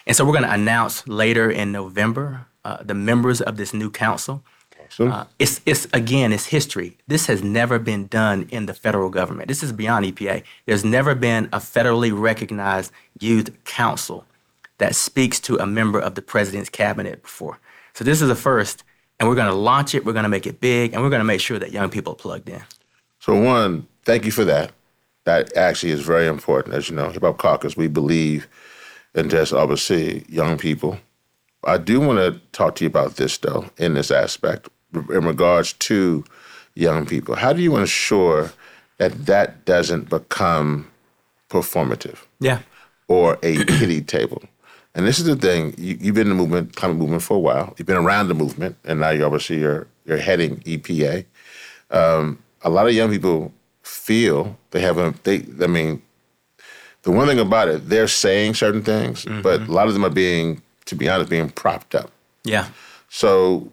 And 0.07 0.15
so 0.15 0.25
we're 0.25 0.33
going 0.33 0.43
to 0.45 0.53
announce 0.53 1.07
later 1.07 1.51
in 1.51 1.71
November 1.71 2.47
uh, 2.65 2.77
the 2.81 2.95
members 2.95 3.41
of 3.41 3.57
this 3.57 3.73
new 3.73 3.91
council. 3.91 4.43
So, 4.91 5.07
Uh, 5.07 5.25
it's, 5.37 5.61
it's 5.67 5.85
again, 5.93 6.33
it's 6.33 6.47
history. 6.47 6.97
This 7.07 7.27
has 7.27 7.43
never 7.43 7.77
been 7.77 8.07
done 8.07 8.47
in 8.49 8.65
the 8.65 8.73
federal 8.73 9.09
government. 9.11 9.47
This 9.47 9.61
is 9.61 9.71
beyond 9.71 10.05
EPA. 10.05 10.41
There's 10.65 10.83
never 10.83 11.13
been 11.13 11.47
a 11.53 11.59
federally 11.59 12.11
recognized 12.11 12.91
youth 13.19 13.51
council 13.65 14.25
that 14.79 14.95
speaks 14.95 15.39
to 15.41 15.57
a 15.57 15.67
member 15.67 15.99
of 15.99 16.15
the 16.15 16.23
president's 16.23 16.69
cabinet 16.71 17.21
before. 17.21 17.59
So 17.99 18.05
this 18.05 18.21
is 18.21 18.29
a 18.29 18.35
first, 18.35 18.85
and 19.19 19.27
we're 19.27 19.35
going 19.35 19.49
to 19.49 19.53
launch 19.53 19.93
it. 19.93 20.05
We're 20.05 20.13
going 20.13 20.23
to 20.23 20.29
make 20.29 20.47
it 20.47 20.61
big, 20.61 20.93
and 20.93 21.03
we're 21.03 21.09
going 21.09 21.19
to 21.19 21.25
make 21.25 21.41
sure 21.41 21.59
that 21.59 21.73
young 21.73 21.89
people 21.89 22.13
are 22.13 22.15
plugged 22.15 22.47
in. 22.47 22.61
So 23.19 23.37
one, 23.37 23.87
thank 24.05 24.23
you 24.23 24.31
for 24.31 24.45
that. 24.45 24.71
That 25.25 25.53
actually 25.57 25.91
is 25.91 25.99
very 25.99 26.25
important. 26.25 26.75
As 26.75 26.89
you 26.89 26.95
know, 26.95 27.09
Hip 27.09 27.23
Hop 27.23 27.37
Caucus, 27.37 27.75
we 27.75 27.89
believe 27.89 28.47
in 29.15 29.27
just 29.29 29.51
obviously 29.51 30.23
young 30.29 30.57
people. 30.57 30.97
I 31.65 31.77
do 31.77 31.99
want 31.99 32.19
to 32.19 32.39
talk 32.53 32.75
to 32.75 32.85
you 32.85 32.87
about 32.87 33.17
this 33.17 33.37
though, 33.37 33.65
in 33.75 33.95
this 33.95 34.11
aspect, 34.11 34.69
in 34.93 35.25
regards 35.25 35.73
to 35.73 36.23
young 36.75 37.05
people. 37.05 37.35
How 37.35 37.51
do 37.51 37.61
you 37.61 37.75
ensure 37.75 38.53
that 38.97 39.25
that 39.25 39.65
doesn't 39.65 40.09
become 40.09 40.89
performative 41.49 42.19
Yeah. 42.39 42.59
or 43.09 43.37
a 43.43 43.65
pity 43.65 43.99
table? 44.01 44.41
And 44.95 45.05
this 45.05 45.19
is 45.19 45.25
the 45.25 45.35
thing. 45.35 45.75
You, 45.77 45.97
you've 45.99 46.15
been 46.15 46.29
in 46.29 46.35
the 46.37 46.43
movement, 46.43 46.75
climate 46.75 46.97
movement 46.97 47.21
for 47.21 47.37
a 47.37 47.39
while. 47.39 47.73
You've 47.77 47.87
been 47.87 47.97
around 47.97 48.27
the 48.27 48.33
movement, 48.33 48.75
and 48.83 48.99
now 48.99 49.11
you 49.11 49.23
obviously 49.23 49.59
you're 49.59 49.87
you're 50.05 50.17
heading 50.17 50.57
EPA. 50.61 51.25
Um, 51.91 52.39
a 52.63 52.69
lot 52.69 52.87
of 52.87 52.93
young 52.93 53.09
people 53.09 53.53
feel 53.83 54.57
they 54.71 54.81
haven't. 54.81 55.23
They, 55.23 55.45
I 55.61 55.67
mean, 55.67 56.01
the 57.03 57.11
one 57.11 57.27
thing 57.27 57.39
about 57.39 57.67
it, 57.67 57.87
they're 57.89 58.07
saying 58.07 58.55
certain 58.55 58.83
things, 58.83 59.25
but 59.43 59.61
a 59.61 59.71
lot 59.71 59.87
of 59.87 59.93
them 59.93 60.03
are 60.03 60.09
being, 60.09 60.61
to 60.85 60.95
be 60.95 61.07
honest, 61.07 61.29
being 61.29 61.49
propped 61.49 61.95
up. 61.95 62.11
Yeah. 62.43 62.67
So 63.09 63.71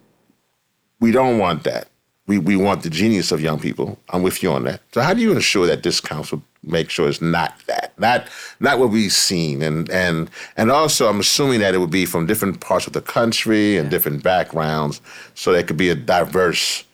we 1.00 1.10
don't 1.10 1.38
want 1.38 1.64
that. 1.64 1.88
We, 2.26 2.38
we 2.38 2.56
want 2.56 2.82
the 2.82 2.90
genius 2.90 3.30
of 3.30 3.40
young 3.40 3.60
people. 3.60 3.98
I'm 4.10 4.22
with 4.22 4.42
you 4.42 4.50
on 4.52 4.64
that. 4.64 4.80
So 4.92 5.00
how 5.00 5.14
do 5.14 5.20
you 5.20 5.32
ensure 5.32 5.66
that 5.66 5.82
this 5.82 6.00
council 6.00 6.42
make 6.66 6.90
sure 6.90 7.08
it's 7.08 7.22
not 7.22 7.54
that, 7.66 7.92
not 7.98 8.28
not 8.60 8.78
what 8.78 8.90
we've 8.90 9.12
seen, 9.12 9.62
and 9.62 9.88
and 9.90 10.28
and 10.56 10.70
also 10.70 11.08
I'm 11.08 11.20
assuming 11.20 11.60
that 11.60 11.74
it 11.74 11.78
would 11.78 11.90
be 11.90 12.06
from 12.06 12.26
different 12.26 12.60
parts 12.60 12.86
of 12.86 12.92
the 12.92 13.00
country 13.00 13.76
and 13.76 13.86
yeah. 13.86 13.90
different 13.90 14.22
backgrounds, 14.22 15.00
so 15.34 15.52
there 15.52 15.62
could 15.62 15.76
be 15.76 15.90
a 15.90 15.94
diverse 15.94 16.84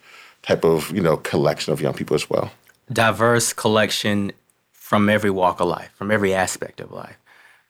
type 0.42 0.64
of 0.64 0.94
you 0.94 1.00
know 1.00 1.16
collection 1.16 1.72
of 1.72 1.80
young 1.80 1.94
people 1.94 2.14
as 2.14 2.28
well. 2.28 2.52
Diverse 2.92 3.52
collection 3.52 4.32
from 4.72 5.08
every 5.08 5.30
walk 5.30 5.60
of 5.60 5.68
life, 5.68 5.90
from 5.94 6.10
every 6.10 6.34
aspect 6.34 6.80
of 6.80 6.92
life, 6.92 7.16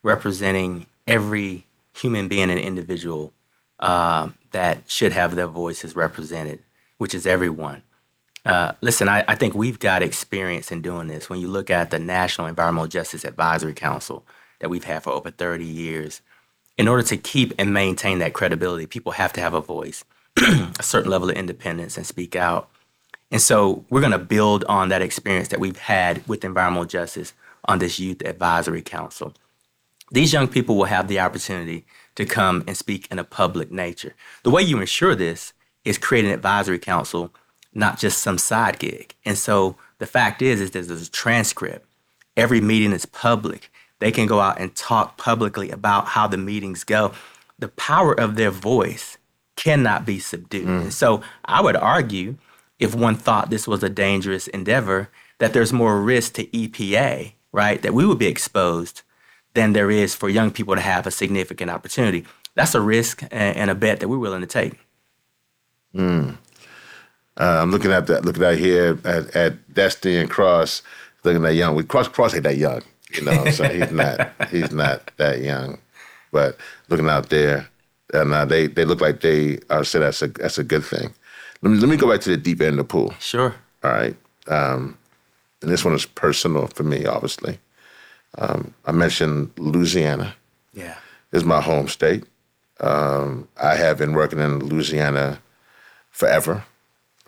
representing 0.03 0.87
every 1.07 1.65
human 1.95 2.27
being 2.27 2.51
and 2.51 2.59
individual 2.59 3.33
uh, 3.79 4.29
that 4.53 4.91
should 4.91 5.13
have 5.13 5.37
their 5.37 5.47
voices 5.47 5.95
represented, 5.95 6.61
which 7.03 7.15
is 7.17 7.27
everyone. 7.27 7.83
Uh, 8.47 8.75
listen, 8.81 9.09
I, 9.09 9.25
I, 9.27 9.35
think 9.35 9.57
we've 9.57 9.81
got 9.81 10.05
experience 10.05 10.71
in 10.71 10.83
doing 10.83 11.09
this. 11.09 11.29
When 11.29 11.41
you 11.41 11.49
look 11.49 11.69
at 11.69 11.91
the 11.91 11.99
National 11.99 12.47
Environmental 12.47 12.87
Justice 12.87 13.25
Advisory 13.25 13.75
Council 13.75 14.25
that 14.61 14.71
we've 14.71 14.85
had 14.85 15.03
for 15.03 15.11
over 15.11 15.33
30 15.33 15.65
years, 15.65 16.23
in 16.79 16.87
order 16.87 17.03
to 17.03 17.17
keep 17.17 17.55
and 17.59 17.75
maintain 17.75 18.21
that 18.21 18.35
credibility, 18.35 18.87
people 18.87 19.11
have 19.11 19.33
to 19.33 19.41
have 19.41 19.53
a 19.53 19.61
voice, 19.61 20.05
a 20.39 20.83
certain 20.83 21.11
level 21.11 21.29
of 21.29 21.35
independence, 21.35 21.97
and 21.97 22.07
speak 22.07 22.37
out. 22.37 22.69
And 23.33 23.43
so 23.43 23.85
we're 23.91 23.99
going 23.99 24.13
to 24.13 24.19
build 24.19 24.63
on 24.69 24.89
that 24.91 25.03
experience 25.03 25.49
that 25.49 25.59
we've 25.59 25.79
had 25.79 26.25
with 26.29 26.45
environmental 26.45 26.87
justice 26.87 27.33
on 27.65 27.81
this 27.81 27.99
Youth 27.99 28.23
Advisory 28.25 28.83
Council. 28.83 29.35
These 30.13 30.33
young 30.33 30.47
people 30.47 30.77
will 30.77 30.85
have 30.85 31.09
the 31.09 31.19
opportunity 31.19 31.85
to 32.15 32.25
come 32.25 32.63
and 32.69 32.77
speak 32.77 33.09
in 33.11 33.19
a 33.19 33.25
public 33.25 33.73
nature. 33.73 34.15
The 34.45 34.51
way 34.51 34.63
you 34.63 34.79
ensure 34.79 35.17
this 35.17 35.53
is 35.85 35.99
create 35.99 36.25
an 36.25 36.31
advisory 36.31 36.79
council 36.79 37.33
not 37.75 37.99
just 37.99 38.19
some 38.19 38.39
side 38.39 38.79
gig. 38.79 39.15
And 39.25 39.37
so 39.39 39.77
the 39.99 40.07
fact 40.07 40.43
is, 40.43 40.61
is 40.61 40.71
there's 40.71 40.91
a 40.91 41.11
transcript. 41.11 41.87
Every 42.37 42.61
meeting 42.61 42.93
is 42.93 43.07
public. 43.07 43.71
They 43.99 44.13
can 44.13 44.27
go 44.27 44.41
out 44.41 44.61
and 44.61 44.75
talk 44.75 45.17
publicly 45.17 45.71
about 45.71 46.09
how 46.09 46.27
the 46.27 46.37
meetings 46.37 46.85
go. 46.85 47.13
The 47.59 47.69
power 47.69 48.19
of 48.19 48.37
their 48.37 48.51
voice 48.51 49.17
cannot 49.57 50.05
be 50.05 50.19
subdued. 50.19 50.67
Mm. 50.67 50.83
And 50.83 50.95
so 50.95 51.23
I 51.45 51.63
would 51.63 51.77
argue, 51.77 52.37
if 52.79 52.95
one 52.95 53.15
thought 53.15 53.51
this 53.51 53.69
was 53.69 53.83
a 53.83 53.89
dangerous 53.89 54.49
endeavor, 54.49 55.09
that 55.39 55.53
there's 55.53 55.73
more 55.73 56.01
risk 56.01 56.35
to 56.35 56.47
EPA, 56.47 57.33
right? 57.53 57.81
That 57.83 57.95
we 57.95 58.07
would 58.07 58.19
be 58.19 58.27
exposed 58.27 59.03
than 59.55 59.73
there 59.73 59.91
is 59.91 60.15
for 60.15 60.29
young 60.29 60.51
people 60.51 60.75
to 60.75 60.81
have 60.81 61.07
a 61.07 61.11
significant 61.11 61.71
opportunity. 61.71 62.25
That's 62.55 62.75
a 62.75 62.81
risk 62.81 63.23
and 63.31 63.71
a 63.71 63.75
bet 63.75 64.01
that 64.01 64.09
we're 64.09 64.19
willing 64.19 64.41
to 64.41 64.47
take. 64.47 64.79
Mm. 65.95 66.37
Uh, 67.39 67.59
I'm 67.63 67.71
looking 67.71 67.93
at 67.93 68.07
that, 68.09 68.25
looking 68.25 68.45
out 68.45 68.57
here 68.57 68.99
at, 69.05 69.35
at 69.35 69.75
Destiny 69.75 70.17
and 70.19 70.31
Cross, 70.31 70.83
looking 71.25 71.45
at 71.45 71.55
young. 71.55 71.75
We 71.75 71.85
Cross 71.85 72.09
Cross 72.09 72.35
ain't 72.35 72.45
that 72.45 72.59
young, 72.59 72.83
you 73.15 73.23
know. 73.23 73.47
so 73.51 73.65
he's 73.65 73.91
not 73.93 74.31
he's 74.51 74.71
not 74.71 75.11
that 75.17 75.41
young, 75.41 75.79
but 76.31 76.57
looking 76.89 77.09
out 77.09 77.31
there, 77.31 77.69
and 78.13 78.33
uh, 78.35 78.45
they 78.45 78.67
they 78.67 78.85
look 78.85 79.01
like 79.01 79.21
they 79.21 79.59
are. 79.71 79.85
So 79.85 80.01
that's 80.01 80.21
a 80.23 80.29
that's 80.29 80.59
a 80.59 80.65
good 80.65 80.85
thing. 80.85 81.15
Let 81.63 81.71
me 81.71 81.79
let 81.79 81.89
me 81.89 81.97
go 81.97 82.11
back 82.11 82.21
to 82.23 82.31
the 82.31 82.37
deep 82.37 82.61
end 82.61 82.73
of 82.73 82.77
the 82.77 82.85
pool. 82.85 83.15
Sure. 83.19 83.55
All 83.83 83.91
right. 83.91 84.17
Um, 84.49 84.99
and 85.63 85.71
this 85.71 85.85
one 85.85 85.95
is 85.95 86.05
personal 86.05 86.67
for 86.67 86.83
me, 86.83 87.07
obviously. 87.07 87.59
Um, 88.39 88.75
I 88.85 88.93
mentioned 88.93 89.51
Louisiana. 89.57 90.35
Yeah. 90.75 90.97
Is 91.33 91.45
my 91.45 91.61
home 91.61 91.89
state. 91.89 92.25
Um, 92.81 93.49
I 93.63 93.77
have 93.77 93.99
been 93.99 94.13
working 94.13 94.39
in 94.39 94.59
Louisiana 94.59 95.41
forever. 96.13 96.65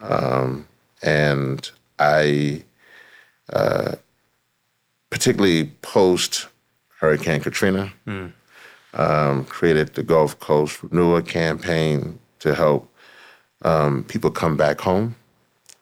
Um, 0.01 0.68
and 1.03 1.68
I, 1.99 2.62
uh, 3.53 3.97
particularly 5.11 5.66
post 5.83 6.47
Hurricane 7.01 7.40
Katrina, 7.40 7.92
mm. 8.07 8.33
um, 8.94 9.44
created 9.47 9.94
the 9.94 10.03
Gulf 10.03 10.38
Coast 10.38 10.83
Renewal 10.83 11.23
Campaign 11.23 12.18
to 12.38 12.55
help 12.55 12.88
um, 13.62 14.05
people 14.05 14.31
come 14.31 14.57
back 14.57 14.81
home. 14.81 15.16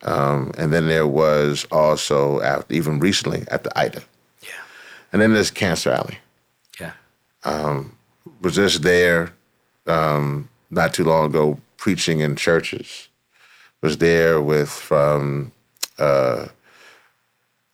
Um, 0.05 0.53
and 0.59 0.73
then 0.73 0.89
there 0.89 1.07
was 1.07 1.65
also, 1.71 2.41
after, 2.41 2.75
even 2.75 2.99
recently, 2.99 3.45
at 3.49 3.63
the 3.63 3.79
Ida. 3.79 4.03
Yeah. 4.43 4.51
And 5.13 5.23
then 5.23 5.33
there's 5.33 5.51
Cancer 5.51 5.91
Alley. 5.91 6.19
Yeah. 6.81 6.93
Um, 7.45 7.97
was 8.41 8.57
just 8.57 8.83
there 8.83 9.33
um, 9.87 10.49
not 10.71 10.95
too 10.95 11.05
long 11.05 11.27
ago 11.27 11.61
preaching 11.83 12.21
in 12.21 12.37
churches 12.37 13.09
was 13.81 13.99
there 13.99 14.41
with 14.41 14.71
from 14.71 15.51
uh, 15.99 16.47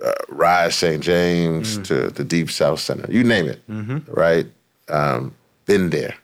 uh, 0.02 0.12
Rise 0.30 0.76
St. 0.76 1.02
James 1.02 1.78
mm. 1.78 1.84
to 1.84 2.08
the 2.08 2.24
Deep 2.24 2.50
South 2.50 2.80
Center, 2.80 3.06
you 3.12 3.22
name 3.22 3.46
it, 3.48 3.60
mm-hmm. 3.68 4.10
right? 4.10 4.46
Um, 4.88 5.34
been 5.66 5.90
there 5.90 6.14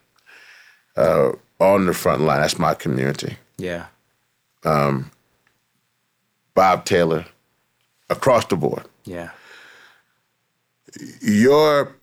uh, 0.96 1.32
on 1.60 1.84
the 1.84 1.92
front 1.92 2.22
line. 2.22 2.40
That's 2.40 2.58
my 2.58 2.72
community. 2.72 3.36
Yeah. 3.58 3.88
Um, 4.64 5.10
Bob 6.54 6.86
Taylor, 6.86 7.26
across 8.08 8.46
the 8.46 8.56
board. 8.56 8.84
Yeah. 9.04 9.28
Your 11.20 11.94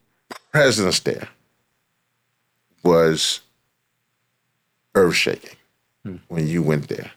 presence 0.51 0.99
there 0.99 1.27
was 2.83 3.39
earth 4.93 5.15
shaking 5.15 5.55
hmm. 6.03 6.17
when 6.27 6.47
you 6.47 6.61
went 6.63 6.87
there 6.87 7.11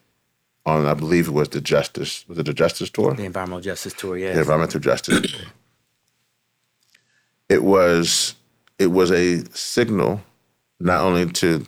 on, 0.66 0.86
I 0.86 0.94
believe 0.94 1.28
it 1.28 1.32
was 1.32 1.48
the 1.50 1.60
Justice, 1.60 2.26
was 2.28 2.38
it 2.38 2.46
the 2.46 2.54
Justice 2.54 2.90
Tour? 2.90 3.14
The 3.14 3.24
Environmental 3.24 3.60
Justice 3.60 3.92
Tour, 3.92 4.16
yeah. 4.16 4.32
The 4.32 4.40
Environmental 4.40 4.80
Justice 4.80 5.32
Tour. 5.32 5.40
It 7.48 7.62
was, 7.62 8.34
it 8.78 8.86
was 8.88 9.10
a 9.10 9.44
signal 9.54 10.22
not 10.80 11.02
only 11.02 11.26
to 11.32 11.66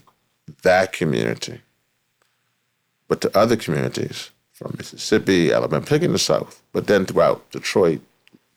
that 0.62 0.92
community, 0.92 1.60
but 3.08 3.20
to 3.20 3.38
other 3.38 3.56
communities 3.56 4.30
from 4.52 4.74
Mississippi, 4.78 5.52
Alabama, 5.52 5.84
picking 5.84 6.12
the 6.12 6.18
South, 6.18 6.62
but 6.72 6.86
then 6.86 7.04
throughout 7.04 7.48
Detroit, 7.50 8.00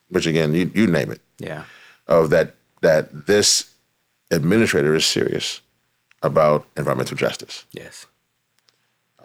Michigan, 0.10 0.54
you, 0.54 0.72
you 0.74 0.88
name 0.88 1.12
it. 1.12 1.22
Yeah. 1.38 1.64
Of 2.08 2.30
that, 2.32 2.56
that 2.82 3.28
this 3.28 3.74
administrator 4.32 4.96
is 4.96 5.06
serious 5.06 5.62
about 6.24 6.66
environmental 6.78 7.18
justice. 7.18 7.66
Yes. 7.72 8.06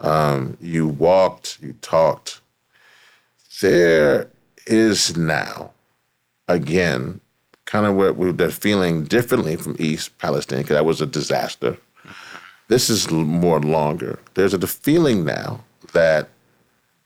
Um, 0.01 0.57
you 0.61 0.87
walked, 0.87 1.59
you 1.61 1.73
talked. 1.81 2.41
There 3.61 4.29
is 4.67 5.15
now, 5.15 5.71
again, 6.47 7.21
kind 7.65 7.85
of 7.85 7.95
what 7.95 8.17
we 8.17 8.29
are 8.29 8.51
feeling 8.51 9.05
differently 9.05 9.55
from 9.55 9.75
East 9.79 10.17
Palestine, 10.17 10.61
because 10.61 10.75
that 10.75 10.85
was 10.85 11.01
a 11.01 11.05
disaster. 11.05 11.77
This 12.67 12.89
is 12.89 13.09
more 13.11 13.59
longer. 13.59 14.19
There's 14.33 14.53
a 14.53 14.67
feeling 14.67 15.23
now 15.23 15.63
that 15.93 16.29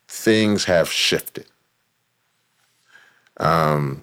things 0.08 0.64
have 0.64 0.90
shifted. 0.90 1.46
Um, 3.36 4.02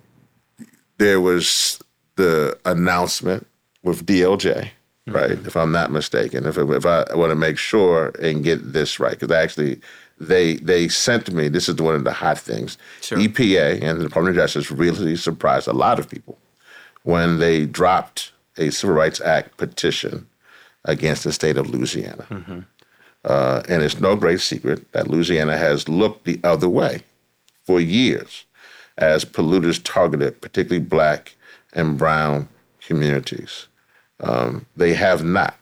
there 0.98 1.20
was 1.20 1.80
the 2.16 2.58
announcement 2.66 3.46
with 3.84 4.06
DOJ 4.06 4.72
right? 5.08 5.32
Mm-hmm. 5.32 5.48
If 5.48 5.56
I'm 5.56 5.72
not 5.72 5.92
mistaken, 5.92 6.46
if 6.46 6.58
if 6.58 6.86
I 6.86 7.06
want 7.16 7.32
to 7.32 7.36
make 7.36 7.58
sure 7.58 8.14
and 8.22 8.44
get 8.44 8.74
this 8.74 9.00
right, 9.00 9.18
because 9.18 9.32
actually 9.32 9.80
they 10.20 10.56
they 10.58 10.88
sent 10.88 11.32
me. 11.32 11.48
This 11.48 11.70
is 11.70 11.76
one 11.76 11.96
of 11.96 12.04
the 12.04 12.14
hot 12.14 12.40
things. 12.40 12.78
Sure. 13.02 13.18
EPA 13.18 13.82
and 13.82 14.00
the 14.00 14.06
Department 14.06 14.38
of 14.38 14.44
Justice 14.44 14.72
really 14.72 15.16
surprised 15.16 15.68
a 15.68 15.74
lot 15.74 16.00
of 16.00 16.10
people 16.10 16.38
when 17.04 17.40
they 17.40 17.66
dropped 17.66 18.32
a 18.58 18.70
Civil 18.70 18.96
Rights 18.96 19.22
Act 19.22 19.58
petition 19.58 20.28
against 20.86 21.24
the 21.24 21.32
state 21.32 21.58
of 21.58 21.70
Louisiana. 21.70 22.26
Mm-hmm. 22.30 22.60
Uh, 23.26 23.62
and 23.68 23.84
it's 23.84 24.00
no 24.00 24.16
great 24.16 24.40
secret 24.40 24.92
that 24.94 25.10
Louisiana 25.10 25.58
has 25.58 25.90
looked 25.90 26.26
the 26.26 26.40
other 26.44 26.70
way 26.70 27.02
for 27.66 27.82
years 27.82 28.46
as 28.98 29.26
polluters 29.26 29.82
targeted 29.84 30.42
particularly 30.42 30.84
black 30.84 31.36
and 31.74 31.98
brown 31.98 32.48
communities. 32.80 33.68
Um, 34.20 34.66
they 34.76 34.94
have 34.94 35.24
not 35.24 35.56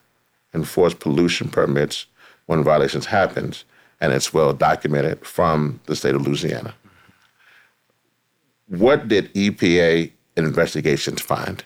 enforced 0.53 0.99
pollution 0.99 1.49
permits 1.49 2.05
when 2.45 2.63
violations 2.63 3.07
happens, 3.07 3.65
and 3.99 4.13
it's 4.13 4.33
well 4.33 4.53
documented 4.53 5.25
from 5.25 5.79
the 5.85 5.95
state 5.95 6.15
of 6.15 6.25
Louisiana. 6.25 6.73
What 8.67 9.07
did 9.07 9.33
EPA 9.33 10.11
investigations 10.37 11.21
find? 11.21 11.63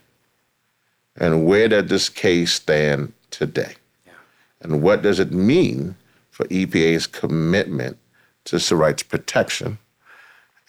And 1.16 1.46
where 1.46 1.68
does 1.68 1.86
this 1.86 2.10
case 2.10 2.54
stand 2.54 3.14
today? 3.30 3.76
Yeah. 4.06 4.14
And 4.62 4.82
what 4.82 5.02
does 5.02 5.20
it 5.20 5.32
mean 5.32 5.96
for 6.32 6.46
EPA's 6.48 7.08
commitment 7.08 7.98
to 8.46 8.60
civil 8.60 8.84
rights 8.84 9.04
protection? 9.04 9.80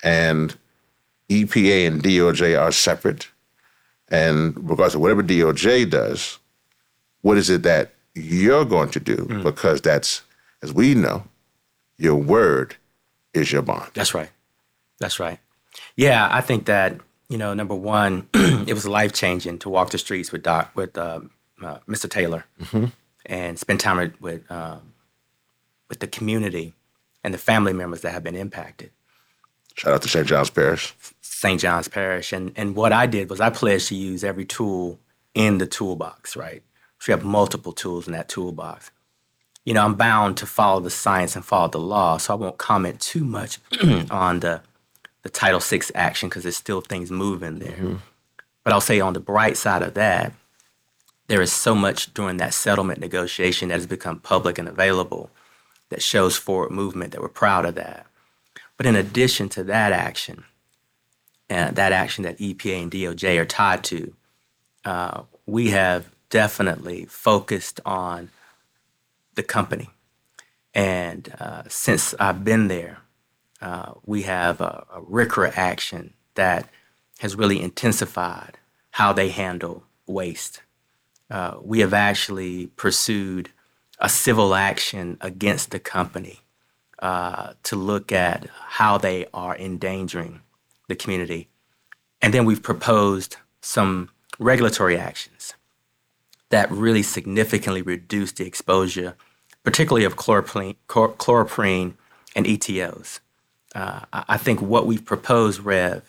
And 0.03 0.57
EPA 1.29 1.87
and 1.87 2.03
DOJ 2.03 2.61
are 2.61 2.73
separate 2.73 3.29
and 4.11 4.55
regardless 4.57 4.95
of 4.95 5.01
whatever 5.01 5.23
DOJ 5.23 5.89
does, 5.89 6.39
what 7.23 7.37
is 7.39 7.51
it 7.51 7.63
that 7.63 7.95
you're 8.15 8.65
going 8.65 8.91
to 8.91 9.01
do? 9.01 9.17
Mm. 9.17 9.43
Because 9.43 9.81
that's, 9.81 10.23
as 10.63 10.73
we 10.73 10.95
know, 10.95 11.25
Your 11.99 12.17
word 12.17 12.77
is 13.35 13.53
your 13.53 13.63
bond. 13.63 13.91
That's 13.95 14.15
right. 14.15 14.31
That's 14.99 15.21
right. 15.21 15.39
Yeah, 15.97 16.29
I 16.31 16.41
think 16.41 16.65
that 16.65 16.99
you 17.29 17.39
know, 17.39 17.55
number 17.55 17.75
one, 17.77 18.29
it 18.35 18.75
was 18.75 18.87
life 18.87 19.13
changing 19.13 19.59
to 19.61 19.69
walk 19.69 19.91
the 19.91 19.99
streets 19.99 20.33
with 20.33 20.43
Doc 20.43 20.73
with 20.75 20.99
uh, 20.99 21.21
uh, 21.63 21.79
Mr. 21.87 22.11
Taylor 22.11 22.45
mm-hmm. 22.61 22.87
and 23.27 23.59
spend 23.59 23.81
time 23.81 24.15
with 24.21 24.51
um, 24.51 24.95
with 25.89 26.01
the 26.01 26.09
community 26.09 26.75
and 27.23 27.33
the 27.33 27.39
family 27.39 27.73
members 27.73 28.01
that 28.01 28.13
have 28.13 28.25
been 28.25 28.35
impacted. 28.35 28.91
Shout 29.77 29.93
out 29.93 30.03
to 30.03 30.09
St. 30.09 30.27
John's 30.27 30.51
Parish. 30.51 30.95
St. 31.41 31.61
John's 31.61 31.89
Parish, 31.89 32.33
and 32.33 32.53
and 32.57 32.77
what 32.77 32.93
I 32.93 33.07
did 33.07 33.31
was 33.31 33.41
I 33.41 33.51
pledged 33.51 33.89
to 33.89 33.95
use 33.95 34.25
every 34.25 34.45
tool 34.45 34.99
in 35.35 35.59
the 35.59 35.67
toolbox. 35.67 36.37
Right, 36.37 36.63
so 36.99 37.13
we 37.13 37.19
have 37.19 37.25
multiple 37.25 37.73
tools 37.73 38.07
in 38.07 38.13
that 38.13 38.29
toolbox 38.29 38.91
you 39.65 39.75
know, 39.75 39.85
I'm 39.85 39.95
bound 39.95 40.37
to 40.39 40.47
follow 40.47 40.81
the 40.81 40.91
science 40.91 41.37
and 41.37 41.45
follow 41.45 41.69
the 41.69 41.79
law, 41.79 42.17
so 42.17 42.33
I 42.33 42.37
won't 42.37 42.59
comment 42.59 43.01
too 43.01 43.25
much 43.25 43.59
on 44.11 44.41
the 44.41 44.63
the 45.23 45.29
Title 45.29 45.61
VI 45.61 45.83
action 45.95 46.29
because 46.29 46.45
there's 46.45 46.57
still 46.57 46.81
things 46.81 47.11
moving 47.11 47.59
there. 47.59 47.73
Mm-hmm. 47.73 47.97
But 48.65 48.73
I'll 48.73 48.81
say 48.81 49.01
on 49.01 49.13
the 49.13 49.21
bright 49.21 49.59
side 49.59 49.83
of 49.83 49.93
that, 49.95 50.33
there 51.27 51.43
is 51.43 51.53
so 51.53 51.75
much 51.75 52.15
during 52.15 52.39
that 52.39 52.55
settlement 52.55 53.01
negotiation 53.01 53.69
that 53.69 53.75
has 53.75 53.87
become 53.87 54.19
public 54.21 54.59
and 54.59 54.67
available 54.67 55.31
that 55.91 56.03
shows 56.03 56.37
forward 56.37 56.71
movement 56.71 57.13
that 57.13 57.21
we're 57.21 57.29
proud 57.29 57.67
of 57.67 57.75
that. 57.75 58.07
But 58.79 58.87
in 58.87 58.97
addition 58.97 59.51
to 59.51 59.65
that 59.65 59.93
action, 59.93 60.45
and 61.51 61.75
that 61.77 61.93
action 61.93 62.23
that 62.23 62.39
EPA 62.39 62.83
and 62.83 62.93
DOJ 62.93 63.39
are 63.39 63.45
tied 63.45 63.83
to, 63.85 64.15
uh, 64.85 65.23
we 65.47 65.71
have 65.71 66.09
definitely 66.31 67.05
focused 67.07 67.81
on 67.85 68.31
the 69.35 69.43
company. 69.43 69.91
And 70.73 71.35
uh, 71.41 71.65
since 71.69 72.15
I've 72.21 72.45
been 72.45 72.69
there, 72.69 72.99
uh, 73.61 73.95
we 74.07 74.23
have 74.23 74.61
a, 74.61 74.87
a 74.95 75.03
RCRA 75.03 75.53
action 75.57 76.15
that 76.37 76.69
has 77.19 77.35
really 77.35 77.61
intensified 77.61 78.57
how 78.93 79.13
they 79.13 79.31
handle 79.31 79.83
waste. 80.07 80.63
Uh, 81.29 81.57
we 81.61 81.81
have 81.81 81.93
actually 81.93 82.69
pursued 82.77 83.51
a 83.99 84.09
civil 84.09 84.55
action 84.55 85.19
against 85.21 85.73
the 85.73 85.81
company 85.81 86.41
uh, 87.01 87.55
to 87.65 87.77
look 87.77 88.13
at 88.13 88.49
how 88.69 88.97
they 88.97 89.27
are 89.35 89.57
endangering 89.57 90.41
the 90.91 90.97
community. 90.97 91.49
And 92.21 92.35
then 92.35 92.45
we've 92.45 92.63
proposed 92.63 93.37
some 93.63 94.11
regulatory 94.39 94.99
actions 94.99 95.55
that 96.51 96.71
really 96.71 97.03
significantly 97.03 97.81
reduce 97.81 98.33
the 98.33 98.45
exposure, 98.47 99.17
particularly 99.63 100.05
of 100.05 100.17
chloroprene, 100.17 100.77
chloroprene 100.89 101.95
and 102.37 102.47
ETOs. 102.47 103.21
Uh, 103.75 104.01
I 104.13 104.37
think 104.37 104.61
what 104.61 104.87
we've 104.87 105.05
proposed, 105.05 105.61
Rev, 105.61 106.03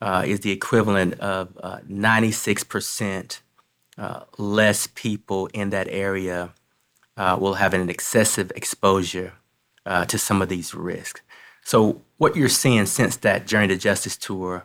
uh, 0.00 0.24
is 0.26 0.40
the 0.40 0.50
equivalent 0.50 1.14
of 1.20 1.56
uh, 1.62 1.78
96% 1.88 3.40
uh, 3.96 4.20
less 4.36 4.86
people 4.88 5.46
in 5.48 5.70
that 5.70 5.88
area 5.88 6.52
uh, 7.16 7.36
will 7.40 7.54
have 7.54 7.74
an 7.74 7.88
excessive 7.88 8.52
exposure 8.54 9.32
uh, 9.86 10.04
to 10.04 10.18
some 10.18 10.40
of 10.42 10.48
these 10.48 10.74
risks. 10.74 11.20
So, 11.68 12.00
what 12.16 12.34
you're 12.34 12.48
seeing 12.48 12.86
since 12.86 13.16
that 13.16 13.46
Journey 13.46 13.68
to 13.68 13.76
Justice 13.76 14.16
tour 14.16 14.64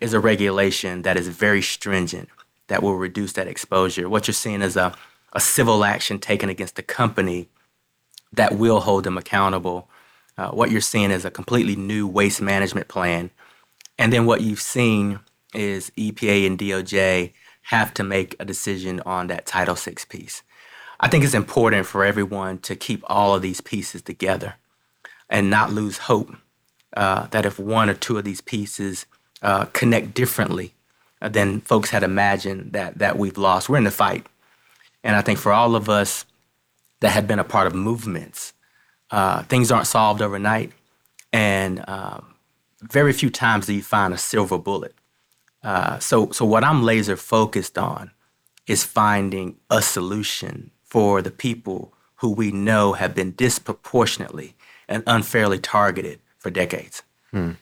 is 0.00 0.14
a 0.14 0.20
regulation 0.20 1.02
that 1.02 1.18
is 1.18 1.28
very 1.28 1.60
stringent 1.60 2.30
that 2.68 2.82
will 2.82 2.94
reduce 2.96 3.34
that 3.34 3.46
exposure. 3.46 4.08
What 4.08 4.26
you're 4.26 4.32
seeing 4.32 4.62
is 4.62 4.74
a, 4.74 4.94
a 5.34 5.40
civil 5.40 5.84
action 5.84 6.18
taken 6.18 6.48
against 6.48 6.76
the 6.76 6.82
company 6.82 7.50
that 8.32 8.56
will 8.56 8.80
hold 8.80 9.04
them 9.04 9.18
accountable. 9.18 9.90
Uh, 10.38 10.48
what 10.48 10.70
you're 10.70 10.80
seeing 10.80 11.10
is 11.10 11.26
a 11.26 11.30
completely 11.30 11.76
new 11.76 12.06
waste 12.06 12.40
management 12.40 12.88
plan. 12.88 13.30
And 13.98 14.10
then 14.10 14.24
what 14.24 14.40
you've 14.40 14.62
seen 14.62 15.20
is 15.52 15.90
EPA 15.90 16.46
and 16.46 16.58
DOJ 16.58 17.34
have 17.64 17.92
to 17.92 18.02
make 18.02 18.34
a 18.40 18.46
decision 18.46 19.02
on 19.04 19.26
that 19.26 19.44
Title 19.44 19.74
VI 19.74 19.96
piece. 20.08 20.42
I 21.00 21.08
think 21.08 21.22
it's 21.22 21.34
important 21.34 21.84
for 21.84 22.02
everyone 22.02 22.60
to 22.60 22.74
keep 22.74 23.04
all 23.08 23.34
of 23.34 23.42
these 23.42 23.60
pieces 23.60 24.00
together 24.00 24.54
and 25.34 25.50
not 25.50 25.72
lose 25.72 25.98
hope 25.98 26.30
uh, 26.96 27.26
that 27.26 27.44
if 27.44 27.58
one 27.58 27.90
or 27.90 27.94
two 27.94 28.16
of 28.16 28.24
these 28.24 28.40
pieces 28.40 29.04
uh, 29.42 29.64
connect 29.66 30.14
differently, 30.14 30.72
uh, 31.20 31.28
than 31.28 31.60
folks 31.60 31.90
had 31.90 32.02
imagined 32.02 32.72
that 32.72 32.98
that 32.98 33.18
we've 33.18 33.36
lost. 33.36 33.68
We're 33.68 33.78
in 33.78 33.84
the 33.84 33.90
fight, 33.90 34.26
and 35.02 35.16
I 35.16 35.22
think 35.22 35.38
for 35.38 35.52
all 35.52 35.74
of 35.74 35.88
us 35.88 36.24
that 37.00 37.10
have 37.10 37.26
been 37.26 37.40
a 37.40 37.44
part 37.44 37.66
of 37.66 37.74
movements, 37.74 38.52
uh, 39.10 39.42
things 39.44 39.72
aren't 39.72 39.88
solved 39.88 40.22
overnight, 40.22 40.72
and 41.32 41.82
um, 41.88 42.34
very 42.80 43.12
few 43.12 43.30
times 43.30 43.66
do 43.66 43.74
you 43.74 43.82
find 43.82 44.14
a 44.14 44.18
silver 44.18 44.58
bullet. 44.58 44.94
Uh, 45.62 45.98
so, 45.98 46.30
so 46.30 46.44
what 46.44 46.62
I'm 46.62 46.82
laser 46.82 47.16
focused 47.16 47.78
on 47.78 48.10
is 48.66 48.84
finding 48.84 49.56
a 49.70 49.80
solution 49.80 50.70
for 50.84 51.22
the 51.22 51.30
people 51.30 51.94
who 52.16 52.30
we 52.30 52.52
know 52.52 52.92
have 52.92 53.14
been 53.14 53.32
disproportionately 53.32 54.54
and 54.88 55.02
unfairly 55.06 55.58
targeted 55.58 56.20
for 56.38 56.50
decades. 56.50 57.02
Hmm. 57.30 57.52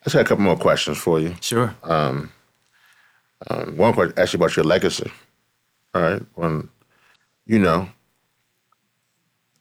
I 0.00 0.04
just 0.04 0.14
had 0.14 0.26
a 0.26 0.28
couple 0.28 0.44
more 0.44 0.56
questions 0.56 0.98
for 0.98 1.20
you. 1.20 1.34
Sure. 1.40 1.74
Um, 1.82 2.32
um, 3.48 3.76
one 3.76 3.92
question 3.92 4.18
actually 4.18 4.38
about 4.38 4.56
your 4.56 4.64
legacy. 4.64 5.10
All 5.94 6.02
right, 6.02 6.22
when 6.34 6.68
you 7.46 7.58
know 7.58 7.88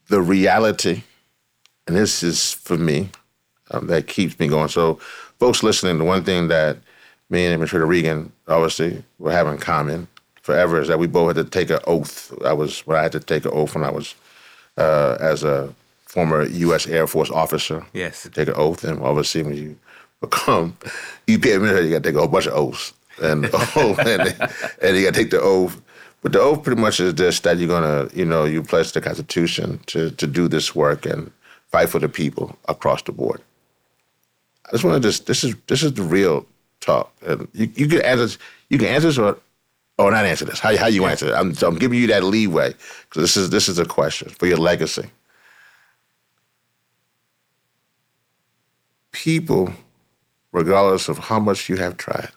the 0.10 0.22
reality, 0.22 1.04
and 1.88 1.96
this 1.96 2.24
is 2.24 2.54
for 2.54 2.78
me 2.78 3.10
um, 3.72 3.88
that 3.88 4.08
keeps 4.08 4.38
me 4.40 4.48
going. 4.48 4.70
So, 4.70 4.96
folks 5.40 5.64
listening, 5.64 5.98
the 5.98 6.04
one 6.04 6.24
thing 6.24 6.48
that 6.50 6.78
me 7.30 7.46
and 7.46 7.54
Administrator 7.54 7.86
Regan 7.86 8.32
obviously 8.48 9.04
will 9.18 9.32
have 9.32 9.48
in 9.48 9.58
common 9.58 10.08
forever 10.42 10.82
is 10.82 10.88
that 10.88 11.00
we 11.00 11.08
both 11.08 11.36
had 11.36 11.46
to 11.46 11.50
take 11.50 11.70
an 11.70 11.80
oath. 11.86 12.34
I 12.44 12.54
was 12.54 12.86
when 12.86 12.98
I 12.98 13.04
had 13.04 13.12
to 13.14 13.20
take 13.20 13.46
an 13.46 13.52
oath 13.54 13.76
when 13.76 13.84
I 13.84 13.92
was 13.92 14.16
uh, 14.78 15.18
as 15.20 15.44
a 15.44 15.74
former 16.10 16.43
U.S. 16.48 16.88
Air 16.88 17.08
Force 17.08 17.30
officer. 17.30 17.86
Yes, 17.93 18.24
to 18.24 18.30
take 18.30 18.48
an 18.48 18.56
oath, 18.58 18.84
and 18.84 19.02
obviously 19.02 19.43
when 19.43 19.56
you 19.56 19.78
become 20.19 20.76
EPA 21.28 21.56
administrator, 21.56 21.84
you 21.84 21.91
got 21.91 22.04
to 22.04 22.10
take 22.10 22.15
a 22.15 22.19
whole 22.19 22.28
bunch 22.28 22.48
of 22.48 22.54
oaths 22.54 22.93
and 23.22 23.45
oath, 23.54 24.00
and, 24.00 24.22
and 24.82 24.98
you 24.98 25.06
got 25.06 25.13
to 25.13 25.19
take 25.19 25.30
the 25.30 25.39
oath. 25.39 25.80
But 26.22 26.34
the 26.34 26.41
oath 26.41 26.63
pretty 26.63 26.82
much 26.82 27.00
is 27.00 27.15
this: 27.15 27.39
that 27.41 27.58
you're 27.58 27.69
gonna, 27.69 28.10
you 28.13 28.26
know, 28.26 28.43
you 28.43 28.63
pledge 28.63 28.91
the 28.91 29.02
Constitution 29.02 29.80
to 29.86 30.12
to 30.12 30.28
do 30.28 30.48
this 30.48 30.76
work 30.76 31.06
and 31.06 31.32
fight 31.72 31.89
for 31.89 32.00
the 32.00 32.10
people 32.10 32.58
across 32.67 33.04
the 33.04 33.12
board. 33.12 33.41
I 34.65 34.72
just 34.72 34.84
want 34.84 35.02
to 35.02 35.08
just 35.08 35.28
this 35.28 35.43
is 35.43 35.56
this 35.67 35.84
is 35.84 35.93
the 35.93 36.04
real 36.04 36.45
talk, 36.82 37.13
and 37.26 37.48
you 37.54 37.72
you 37.76 37.88
can 37.88 38.02
answer 38.02 38.38
you 38.69 38.78
can 38.80 38.88
answer 38.88 39.08
this 39.08 39.17
or 39.17 39.38
or 39.98 40.12
not 40.12 40.26
answer 40.26 40.45
this. 40.45 40.60
How 40.60 40.76
how 40.76 40.88
you 40.88 41.06
answer 41.06 41.28
it? 41.28 41.34
I'm 41.34 41.54
so 41.54 41.67
I'm 41.67 41.78
giving 41.78 42.00
you 42.00 42.08
that 42.08 42.24
leeway 42.24 42.74
because 43.10 43.22
this 43.22 43.38
is 43.38 43.50
this 43.52 43.69
is 43.69 43.80
a 43.80 43.86
question 43.86 44.30
for 44.30 44.48
your 44.48 44.58
legacy. 44.58 45.10
People, 49.12 49.74
regardless 50.52 51.10
of 51.10 51.17
how 51.17 51.39
much 51.39 51.69
you 51.69 51.78
have 51.78 51.98
tried, 51.98 52.30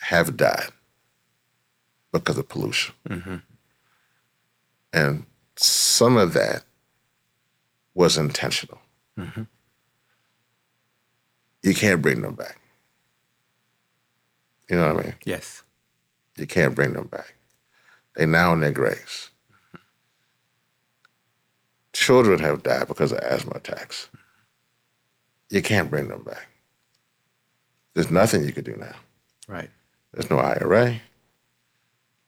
have 0.00 0.36
died 0.36 0.70
because 2.12 2.38
of 2.38 2.48
pollution. 2.48 2.94
Mm-hmm. 3.08 3.36
And 4.92 5.26
some 5.56 6.16
of 6.16 6.32
that 6.32 6.64
was 7.94 8.18
intentional. 8.18 8.80
Mm-hmm. 9.18 9.42
You 11.62 11.74
can't 11.74 12.02
bring 12.02 12.22
them 12.22 12.34
back. 12.34 12.58
You 14.68 14.76
know 14.76 14.94
what 14.94 15.04
I 15.04 15.08
mean? 15.08 15.14
Yes. 15.24 15.62
You 16.36 16.46
can't 16.46 16.74
bring 16.74 16.94
them 16.94 17.06
back. 17.06 17.34
They 18.16 18.26
now 18.26 18.52
in 18.52 18.60
their 18.60 18.72
graves. 18.72 19.30
Mm-hmm. 19.50 19.76
Children 21.92 22.38
have 22.40 22.62
died 22.62 22.88
because 22.88 23.12
of 23.12 23.18
asthma 23.18 23.52
attacks. 23.56 24.08
You 25.50 25.62
can't 25.62 25.90
bring 25.90 26.08
them 26.08 26.22
back. 26.22 26.48
There's 27.94 28.10
nothing 28.10 28.44
you 28.44 28.52
can 28.52 28.64
do 28.64 28.76
now. 28.76 28.94
Right. 29.48 29.68
There's 30.12 30.30
no 30.30 30.38
IRA. 30.38 31.00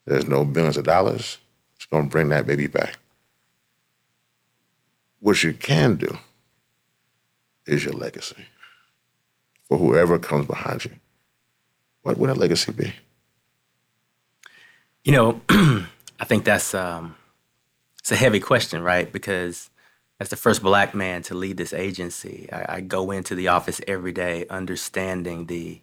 There's 0.05 0.27
no 0.27 0.45
billions 0.45 0.77
of 0.77 0.85
dollars. 0.85 1.39
It's 1.77 1.87
going 1.87 2.05
to 2.05 2.11
bring 2.11 2.29
that 2.31 2.47
baby 2.47 2.67
back. 2.67 2.99
What 5.21 5.43
you 5.45 5.53
can 5.53 5.97
do 5.97 6.19
is 7.67 7.85
your 7.85 7.95
legacy 7.95 8.45
for 9.69 9.79
whoever 9.79 10.19
comes 10.19 10.47
behind 10.47 10.85
you. 10.85 10.91
What 12.03 12.19
would 12.19 12.29
that 12.29 12.37
legacy 12.37 12.73
be? 12.73 12.93
You 15.05 15.13
know, 15.13 15.41
I 15.49 16.25
think 16.25 16.45
that's 16.45 16.75
um, 16.75 17.15
it's 18.01 18.11
a 18.11 18.17
heavy 18.17 18.41
question, 18.41 18.83
right? 18.83 19.11
Because 19.13 19.71
as 20.23 20.29
the 20.29 20.37
first 20.37 20.63
black 20.63 20.95
man 20.95 21.21
to 21.21 21.35
lead 21.35 21.57
this 21.57 21.73
agency, 21.73 22.49
I, 22.53 22.77
I 22.77 22.81
go 22.81 23.11
into 23.11 23.35
the 23.35 23.49
office 23.49 23.81
every 23.89 24.13
day 24.13 24.47
understanding 24.49 25.47
the 25.47 25.81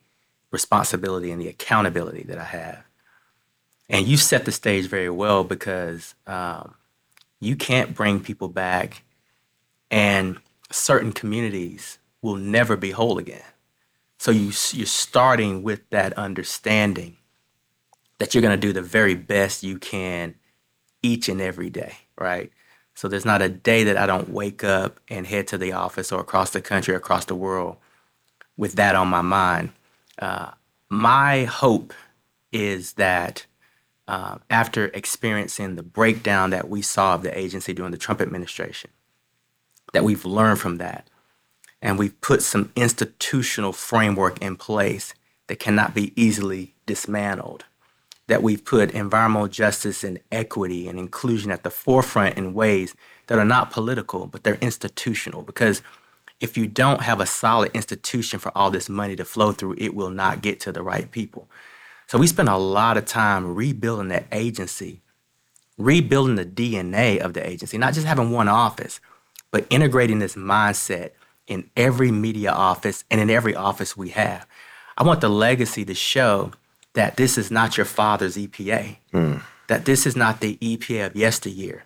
responsibility 0.50 1.30
and 1.30 1.42
the 1.42 1.50
accountability 1.50 2.24
that 2.24 2.38
I 2.38 2.46
have. 2.46 2.84
And 3.90 4.08
you 4.08 4.16
set 4.16 4.46
the 4.46 4.54
stage 4.54 4.86
very 4.86 5.10
well 5.10 5.44
because 5.44 6.16
um, 6.26 6.76
you 7.42 7.58
can't 7.58 7.94
bring 7.94 8.22
people 8.22 8.48
back, 8.48 9.04
and 9.92 10.38
certain 10.72 11.12
communities 11.12 11.98
will 12.22 12.38
never 12.38 12.78
be 12.78 12.92
whole 12.92 13.18
again. 13.18 13.44
So 14.20 14.32
you, 14.32 14.54
you're 14.72 14.86
starting 14.86 15.64
with 15.64 15.82
that 15.90 16.14
understanding 16.14 17.18
that 18.20 18.34
you're 18.34 18.42
going 18.42 18.58
to 18.58 18.68
do 18.68 18.72
the 18.72 18.82
very 18.82 19.16
best 19.16 19.64
you 19.64 19.80
can 19.80 20.36
each 21.04 21.28
and 21.28 21.42
every 21.42 21.70
day, 21.70 21.96
right? 22.18 22.54
So 23.00 23.08
there's 23.08 23.24
not 23.24 23.42
a 23.42 23.48
day 23.48 23.86
that 23.86 23.96
I 23.96 24.06
don't 24.06 24.28
wake 24.28 24.62
up 24.62 25.00
and 25.08 25.26
head 25.26 25.48
to 25.48 25.58
the 25.58 25.72
office 25.72 26.12
or 26.12 26.20
across 26.20 26.50
the 26.50 26.60
country, 26.60 26.94
across 26.94 27.24
the 27.24 27.34
world 27.34 27.78
with 28.58 28.74
that 28.74 28.94
on 28.94 29.08
my 29.08 29.22
mind. 29.22 29.70
Uh, 30.22 30.52
my 30.90 31.46
hope 31.46 31.94
is 32.52 32.96
that 32.96 33.46
uh, 34.10 34.40
after 34.50 34.88
experiencing 34.88 35.78
the 35.78 35.82
breakdown 35.82 36.50
that 36.50 36.68
we 36.68 36.82
saw 36.82 37.16
of 37.16 37.24
the 37.24 37.40
agency 37.40 37.72
during 37.72 37.92
the 37.92 37.98
Trump 37.98 38.20
administration, 38.20 38.92
that 39.94 40.04
we've 40.04 40.26
learned 40.26 40.60
from 40.60 40.76
that 40.80 41.10
and 41.82 41.98
we've 41.98 42.20
put 42.20 42.42
some 42.42 42.70
institutional 42.76 43.72
framework 43.72 44.42
in 44.42 44.58
place 44.58 45.14
that 45.48 45.58
cannot 45.58 45.94
be 45.94 46.12
easily 46.22 46.76
dismantled 46.86 47.64
that 48.30 48.44
we've 48.44 48.64
put 48.64 48.92
environmental 48.92 49.48
justice 49.48 50.04
and 50.04 50.20
equity 50.32 50.88
and 50.88 50.98
inclusion 51.00 51.52
at 51.52 51.64
the 51.64 51.70
forefront 51.72 52.38
in 52.38 52.54
ways 52.54 52.96
that 53.28 53.40
are 53.40 53.46
not 53.46 53.72
political, 53.72 54.28
but 54.28 54.44
they're 54.44 54.60
institutional. 54.62 55.42
Because 55.42 55.82
if 56.40 56.56
you 56.56 56.68
don't 56.68 57.02
have 57.02 57.20
a 57.20 57.26
solid 57.26 57.72
institution 57.74 58.40
for 58.40 58.56
all 58.56 58.70
this 58.70 58.88
money 58.88 59.16
to 59.16 59.26
flow 59.26 59.52
through, 59.52 59.76
it 59.78 59.96
will 59.96 60.12
not 60.12 60.42
get 60.42 60.60
to 60.62 60.72
the 60.72 60.84
right 60.84 61.12
people. 61.12 61.50
So 62.08 62.18
we 62.20 62.28
spend 62.28 62.50
a 62.50 62.58
lot 62.58 62.98
of 62.98 63.06
time 63.06 63.56
rebuilding 63.56 64.10
that 64.10 64.28
agency, 64.32 65.02
rebuilding 65.78 66.36
the 66.36 66.46
DNA 66.46 67.18
of 67.18 67.34
the 67.34 67.48
agency, 67.48 67.78
not 67.80 67.94
just 67.94 68.08
having 68.08 68.32
one 68.32 68.48
office, 68.48 69.00
but 69.52 69.66
integrating 69.72 70.20
this 70.20 70.36
mindset 70.36 71.12
in 71.48 71.68
every 71.76 72.12
media 72.12 72.52
office 72.52 73.04
and 73.10 73.20
in 73.20 73.32
every 73.32 73.56
office 73.56 73.98
we 73.98 74.10
have. 74.10 74.46
I 74.98 75.04
want 75.04 75.22
the 75.22 75.30
legacy 75.30 75.84
to 75.86 75.96
show 75.96 76.52
that 76.94 77.18
this 77.18 77.38
is 77.38 77.52
not 77.52 77.78
your 77.78 77.86
father's 77.86 78.38
EPA, 78.38 78.98
mm. 79.14 79.42
that 79.68 79.86
this 79.86 80.06
is 80.06 80.16
not 80.16 80.40
the 80.40 80.58
EPA 80.58 81.08
of 81.08 81.16
yesteryear, 81.16 81.86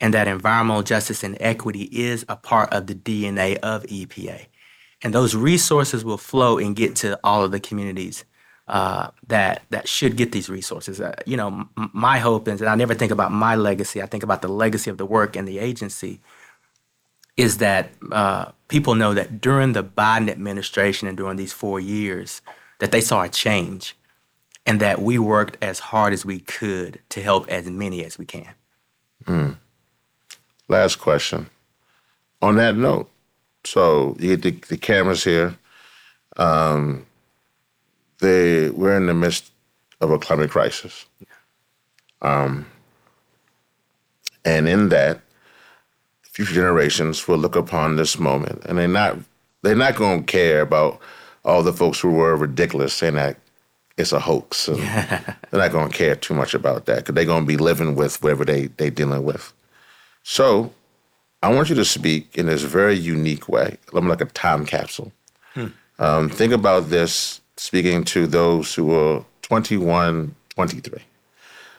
and 0.00 0.14
that 0.14 0.28
environmental 0.28 0.82
justice 0.82 1.22
and 1.22 1.36
equity 1.40 1.82
is 1.92 2.24
a 2.28 2.36
part 2.36 2.72
of 2.72 2.86
the 2.86 2.94
DNA 2.94 3.58
of 3.58 3.82
EPA. 3.84 4.46
And 5.02 5.14
those 5.14 5.36
resources 5.36 6.04
will 6.04 6.18
flow 6.18 6.58
and 6.58 6.74
get 6.74 6.96
to 6.96 7.18
all 7.22 7.44
of 7.44 7.52
the 7.52 7.60
communities 7.60 8.24
uh, 8.68 9.10
that 9.26 9.62
that 9.70 9.88
should 9.88 10.16
get 10.16 10.32
these 10.32 10.50
resources. 10.50 11.00
Uh, 11.00 11.14
you 11.24 11.36
know, 11.36 11.48
m- 11.48 11.90
my 11.92 12.18
hope 12.18 12.48
is, 12.48 12.60
and 12.60 12.68
I 12.68 12.74
never 12.74 12.94
think 12.94 13.10
about 13.10 13.32
my 13.32 13.56
legacy. 13.56 14.02
I 14.02 14.06
think 14.06 14.22
about 14.22 14.42
the 14.42 14.48
legacy 14.48 14.90
of 14.90 14.98
the 14.98 15.06
work 15.06 15.36
and 15.36 15.48
the 15.48 15.58
agency. 15.58 16.20
Is 17.36 17.58
that 17.58 17.92
uh, 18.10 18.46
people 18.66 18.96
know 18.96 19.14
that 19.14 19.40
during 19.40 19.72
the 19.72 19.84
Biden 19.84 20.28
administration 20.28 21.06
and 21.06 21.16
during 21.16 21.36
these 21.36 21.52
four 21.52 21.78
years, 21.78 22.42
that 22.80 22.90
they 22.90 23.00
saw 23.00 23.22
a 23.22 23.28
change, 23.28 23.96
and 24.68 24.80
that 24.80 25.00
we 25.00 25.18
worked 25.18 25.56
as 25.62 25.78
hard 25.78 26.12
as 26.12 26.26
we 26.26 26.40
could 26.40 27.00
to 27.08 27.22
help 27.22 27.48
as 27.48 27.66
many 27.70 28.04
as 28.04 28.18
we 28.18 28.26
can. 28.26 28.52
Mm. 29.24 29.56
Last 30.68 30.96
question. 30.96 31.48
On 32.42 32.56
that 32.56 32.76
note, 32.76 33.10
so 33.64 34.14
you 34.20 34.36
get 34.36 34.42
the, 34.42 34.68
the 34.68 34.76
cameras 34.76 35.24
here. 35.24 35.56
Um, 36.36 37.06
they 38.20 38.68
we're 38.68 38.96
in 38.96 39.06
the 39.06 39.14
midst 39.14 39.50
of 40.02 40.10
a 40.10 40.18
climate 40.18 40.50
crisis. 40.50 41.06
Um, 42.20 42.66
and 44.44 44.68
in 44.68 44.90
that, 44.90 45.22
future 46.22 46.52
generations 46.52 47.26
will 47.26 47.38
look 47.38 47.56
upon 47.56 47.96
this 47.96 48.18
moment, 48.18 48.64
and 48.66 48.76
they're 48.76 48.86
not 48.86 49.16
they're 49.62 49.74
not 49.74 49.96
going 49.96 50.20
to 50.20 50.30
care 50.30 50.60
about 50.60 51.00
all 51.42 51.62
the 51.62 51.72
folks 51.72 51.98
who 51.98 52.10
were 52.10 52.36
ridiculous 52.36 52.92
saying 52.92 53.14
that 53.14 53.38
it's 53.98 54.12
a 54.12 54.20
hoax. 54.20 54.66
they're 54.66 55.36
not 55.52 55.72
going 55.72 55.90
to 55.90 55.96
care 55.96 56.16
too 56.16 56.34
much 56.34 56.54
about 56.54 56.86
that 56.86 56.98
because 56.98 57.14
they're 57.14 57.24
going 57.24 57.44
to 57.44 57.48
be 57.48 57.56
living 57.56 57.94
with 57.94 58.22
whatever 58.22 58.44
they 58.44 58.66
they 58.78 58.90
dealing 58.90 59.24
with. 59.24 59.52
So, 60.22 60.72
I 61.42 61.52
want 61.52 61.68
you 61.68 61.74
to 61.76 61.84
speak 61.84 62.36
in 62.36 62.46
this 62.46 62.62
very 62.62 62.94
unique 62.94 63.48
way, 63.48 63.76
like 63.92 64.20
a 64.20 64.26
time 64.26 64.64
capsule. 64.66 65.12
Hmm. 65.54 65.66
Um, 65.98 66.28
think 66.28 66.52
about 66.52 66.90
this 66.90 67.40
speaking 67.56 68.04
to 68.04 68.26
those 68.26 68.74
who 68.74 68.92
are 68.94 69.24
21, 69.42 70.34
23. 70.50 71.02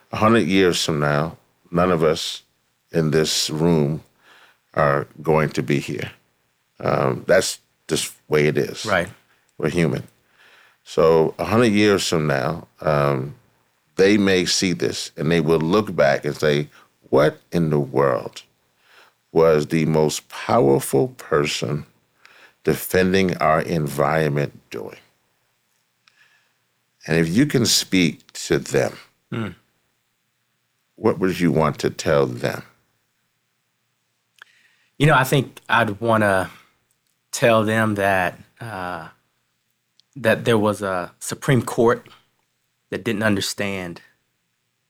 100 0.09 0.39
years 0.39 0.83
from 0.83 0.99
now, 0.99 1.37
none 1.71 1.91
of 1.91 2.03
us 2.03 2.43
in 2.91 3.11
this 3.11 3.49
room 3.49 4.03
are 4.73 5.07
going 5.21 5.49
to 5.49 5.63
be 5.63 5.79
here. 5.79 6.11
Um, 6.79 7.23
that's 7.27 7.59
just 7.87 8.13
the 8.13 8.33
way 8.33 8.47
it 8.47 8.57
is. 8.57 8.85
Right. 8.85 9.09
We're 9.57 9.69
human. 9.69 10.07
So 10.89 11.35
a 11.37 11.45
hundred 11.45 11.73
years 11.73 12.07
from 12.07 12.25
now, 12.25 12.67
um, 12.81 13.35
they 13.95 14.17
may 14.17 14.45
see 14.45 14.73
this 14.73 15.11
and 15.15 15.31
they 15.31 15.39
will 15.39 15.59
look 15.59 15.95
back 15.95 16.25
and 16.25 16.35
say, 16.35 16.67
"What 17.11 17.39
in 17.51 17.69
the 17.69 17.79
world 17.79 18.41
was 19.31 19.67
the 19.67 19.85
most 19.85 20.27
powerful 20.29 21.09
person 21.09 21.85
defending 22.63 23.37
our 23.37 23.61
environment 23.61 24.59
doing?" 24.71 24.97
And 27.05 27.17
if 27.17 27.29
you 27.29 27.45
can 27.45 27.67
speak 27.67 28.33
to 28.47 28.57
them, 28.57 28.97
mm. 29.31 29.53
what 30.95 31.19
would 31.19 31.39
you 31.39 31.51
want 31.51 31.77
to 31.81 31.91
tell 31.91 32.25
them? 32.25 32.63
You 34.97 35.05
know, 35.05 35.13
I 35.13 35.23
think 35.23 35.61
I'd 35.69 36.01
want 36.01 36.23
to 36.23 36.49
tell 37.31 37.63
them 37.63 37.93
that. 37.93 38.39
Uh, 38.59 39.09
that 40.21 40.43
there 40.43 40.57
was 40.57 40.81
a 40.81 41.13
Supreme 41.19 41.61
Court 41.61 42.07
that 42.89 43.03
didn't 43.03 43.23
understand 43.23 44.01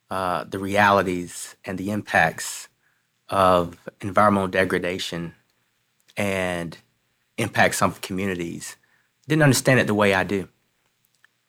uh, 0.10 0.44
the 0.44 0.58
realities 0.58 1.56
and 1.64 1.78
the 1.78 1.92
impacts 1.92 2.68
of 3.30 3.78
environmental 4.02 4.48
degradation 4.48 5.36
and 6.18 6.78
impacts 7.38 7.82
on 7.82 7.92
communities. 7.94 8.76
Didn't 9.28 9.44
understand 9.44 9.80
it 9.80 9.88
the 9.88 9.94
way 9.94 10.16
I 10.16 10.24
do. 10.24 10.50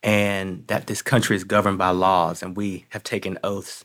And 0.03 0.67
that 0.67 0.87
this 0.87 1.01
country 1.01 1.37
is 1.37 1.45
governed 1.45 1.79
by 1.79 1.91
laws, 1.91 2.43
and 2.43 2.57
we 2.57 2.87
have 2.91 3.03
taken 3.03 3.39
oaths 3.43 3.85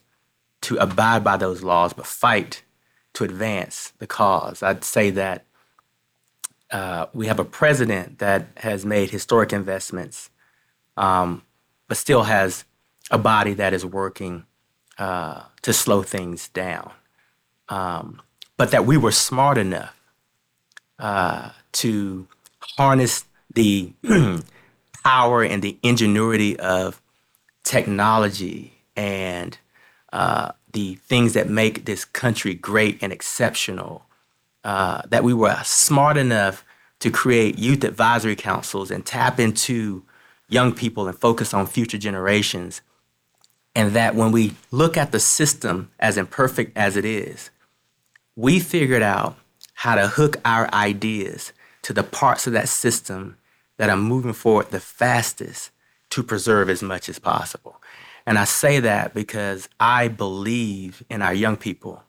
to 0.62 0.76
abide 0.76 1.24
by 1.24 1.36
those 1.36 1.62
laws, 1.62 1.92
but 1.92 2.06
fight 2.06 2.62
to 3.14 3.24
advance 3.24 3.92
the 3.98 4.06
cause. 4.06 4.62
I'd 4.62 4.84
say 4.84 5.10
that 5.10 5.45
uh, 6.70 7.06
we 7.12 7.26
have 7.26 7.38
a 7.38 7.44
president 7.44 8.18
that 8.18 8.48
has 8.56 8.84
made 8.84 9.10
historic 9.10 9.52
investments, 9.52 10.30
um, 10.96 11.42
but 11.88 11.96
still 11.96 12.24
has 12.24 12.64
a 13.10 13.18
body 13.18 13.54
that 13.54 13.72
is 13.72 13.84
working 13.84 14.44
uh, 14.98 15.42
to 15.62 15.72
slow 15.72 16.02
things 16.02 16.48
down. 16.48 16.90
Um, 17.68 18.22
but 18.56 18.70
that 18.70 18.86
we 18.86 18.96
were 18.96 19.12
smart 19.12 19.58
enough 19.58 19.94
uh, 20.98 21.50
to 21.72 22.26
harness 22.60 23.24
the 23.52 23.92
power 25.04 25.44
and 25.44 25.62
the 25.62 25.78
ingenuity 25.82 26.58
of 26.58 27.00
technology 27.64 28.78
and 28.96 29.58
uh, 30.12 30.52
the 30.72 30.94
things 30.96 31.34
that 31.34 31.48
make 31.48 31.84
this 31.84 32.04
country 32.04 32.54
great 32.54 32.98
and 33.02 33.12
exceptional 33.12 34.05
uh, 34.66 35.00
that 35.10 35.22
we 35.22 35.32
were 35.32 35.56
smart 35.62 36.16
enough 36.16 36.64
to 36.98 37.08
create 37.08 37.56
youth 37.56 37.84
advisory 37.84 38.34
councils 38.34 38.90
and 38.90 39.06
tap 39.06 39.38
into 39.38 40.02
young 40.48 40.72
people 40.72 41.06
and 41.06 41.16
focus 41.16 41.54
on 41.54 41.68
future 41.68 41.98
generations. 41.98 42.80
And 43.76 43.92
that 43.92 44.16
when 44.16 44.32
we 44.32 44.56
look 44.72 44.96
at 44.96 45.12
the 45.12 45.20
system 45.20 45.92
as 46.00 46.16
imperfect 46.16 46.76
as 46.76 46.96
it 46.96 47.04
is, 47.04 47.50
we 48.34 48.58
figured 48.58 49.02
out 49.02 49.36
how 49.74 49.94
to 49.94 50.08
hook 50.08 50.38
our 50.44 50.68
ideas 50.74 51.52
to 51.82 51.92
the 51.92 52.02
parts 52.02 52.48
of 52.48 52.52
that 52.54 52.68
system 52.68 53.36
that 53.76 53.88
are 53.88 53.96
moving 53.96 54.32
forward 54.32 54.72
the 54.72 54.80
fastest 54.80 55.70
to 56.10 56.24
preserve 56.24 56.68
as 56.68 56.82
much 56.82 57.08
as 57.08 57.20
possible. 57.20 57.80
And 58.26 58.36
I 58.36 58.42
say 58.42 58.80
that 58.80 59.14
because 59.14 59.68
I 59.78 60.08
believe 60.08 61.04
in 61.08 61.22
our 61.22 61.34
young 61.34 61.56
people 61.56 62.02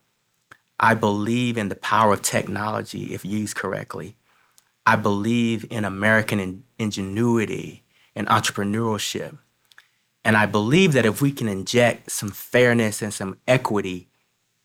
I 0.79 0.93
believe 0.93 1.57
in 1.57 1.69
the 1.69 1.75
power 1.75 2.13
of 2.13 2.21
technology 2.21 3.13
if 3.13 3.25
used 3.25 3.55
correctly. 3.55 4.15
I 4.85 4.95
believe 4.95 5.65
in 5.69 5.85
American 5.85 6.39
in- 6.39 6.63
ingenuity 6.77 7.83
and 8.15 8.27
entrepreneurship. 8.27 9.37
And 10.23 10.37
I 10.37 10.45
believe 10.45 10.93
that 10.93 11.05
if 11.05 11.21
we 11.21 11.31
can 11.31 11.47
inject 11.47 12.11
some 12.11 12.29
fairness 12.29 13.01
and 13.01 13.13
some 13.13 13.37
equity 13.47 14.07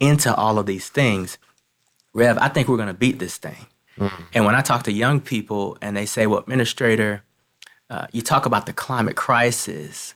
into 0.01 0.35
all 0.35 0.59
of 0.59 0.67
these 0.67 0.89
things, 0.89 1.39
Rev, 2.15 2.37
I 2.39 2.49
think 2.49 2.69
we're 2.69 2.77
going 2.77 2.89
to 2.89 2.95
beat 2.95 3.19
this 3.19 3.39
thing. 3.39 3.67
Mm-hmm. 3.97 4.23
And 4.35 4.45
when 4.45 4.55
I 4.55 4.61
talk 4.61 4.83
to 4.85 4.93
young 4.93 5.21
people 5.21 5.79
and 5.81 5.97
they 5.97 6.07
say, 6.07 6.27
well, 6.27 6.41
administrator, 6.41 7.23
uh, 7.89 8.07
you 8.13 8.23
talk 8.23 8.45
about 8.45 8.67
the 8.67 8.73
climate 8.73 9.17
crisis, 9.17 10.15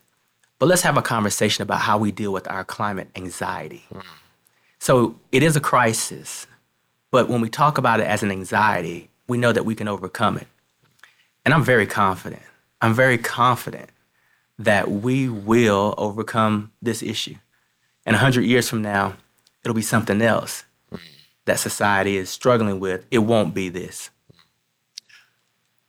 but 0.59 0.67
let's 0.67 0.83
have 0.83 0.97
a 0.97 1.03
conversation 1.03 1.63
about 1.63 1.81
how 1.81 1.97
we 1.97 2.11
deal 2.11 2.33
with 2.33 2.51
our 2.51 2.65
climate 2.65 3.09
anxiety. 3.15 3.85
Mm-hmm 3.93 4.26
So 4.79 5.17
it 5.33 5.43
is 5.43 5.57
a 5.57 5.61
crisis, 5.61 6.47
but 7.11 7.29
when 7.29 7.41
we 7.41 7.49
talk 7.49 7.79
about 7.79 8.01
it 8.01 8.07
as 8.07 8.23
an 8.23 8.31
anxiety, 8.31 9.11
we 9.27 9.39
know 9.39 9.53
that 9.53 9.65
we 9.65 9.75
can 9.75 9.89
overcome 9.89 10.37
it. 10.37 10.47
And 11.45 11.55
I'm 11.55 11.65
very 11.65 11.87
confident. 11.87 12.43
I'm 12.81 12.95
very 12.95 13.19
confident 13.19 13.91
that 14.59 14.91
we 14.91 15.29
will 15.29 15.95
overcome 15.99 16.73
this 16.81 17.03
issue. 17.03 17.37
And 18.05 18.15
100 18.15 18.43
years 18.43 18.69
from 18.69 18.83
now, 18.83 19.15
it'll 19.65 19.75
be 19.75 19.83
something 19.83 20.23
else 20.23 20.65
that 21.45 21.59
society 21.59 22.17
is 22.17 22.29
struggling 22.31 22.81
with. 22.81 23.07
It 23.11 23.19
won't 23.19 23.55
be 23.55 23.69
this. 23.69 24.11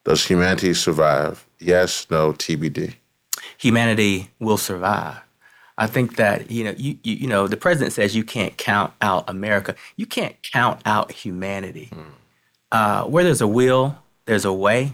Does 0.04 0.26
humanity 0.26 0.74
survive? 0.74 1.46
Yes, 1.60 2.08
no, 2.10 2.32
TBD. 2.32 2.96
Humanity 3.58 4.32
will 4.40 4.58
survive. 4.58 5.22
I 5.78 5.88
think 5.88 6.16
that 6.16 6.50
you 6.50 6.64
know 6.64 6.74
you, 6.78 6.98
you, 7.04 7.16
you 7.16 7.28
know 7.28 7.48
the 7.48 7.58
president 7.58 7.94
says 7.94 8.16
you 8.16 8.24
can't 8.24 8.58
count 8.58 8.94
out 9.02 9.30
America. 9.30 9.76
You 9.96 10.06
can't 10.06 10.36
count 10.42 10.82
out 10.86 11.12
humanity. 11.12 11.90
Mm. 11.94 12.06
Uh, 12.72 13.04
where 13.06 13.24
there's 13.24 13.42
a 13.42 13.48
will, 13.48 13.98
there's 14.26 14.46
a 14.46 14.52
way. 14.52 14.94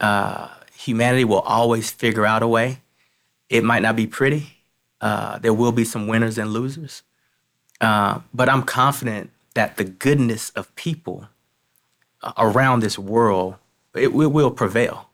Uh, 0.00 0.48
humanity 0.74 1.24
will 1.24 1.40
always 1.40 1.90
figure 1.90 2.24
out 2.24 2.42
a 2.42 2.48
way. 2.48 2.78
It 3.50 3.64
might 3.64 3.82
not 3.82 3.96
be 3.96 4.06
pretty. 4.06 4.58
Uh, 5.00 5.38
there 5.38 5.52
will 5.52 5.72
be 5.72 5.84
some 5.84 6.06
winners 6.06 6.38
and 6.38 6.50
losers. 6.52 7.02
Uh, 7.80 8.20
but 8.32 8.48
I'm 8.48 8.62
confident 8.62 9.30
that 9.54 9.76
the 9.76 9.84
goodness 9.84 10.50
of 10.50 10.74
people 10.76 11.28
around 12.38 12.80
this 12.80 12.98
world 12.98 13.56
it, 13.94 14.08
it 14.08 14.10
will 14.10 14.50
prevail. 14.50 15.10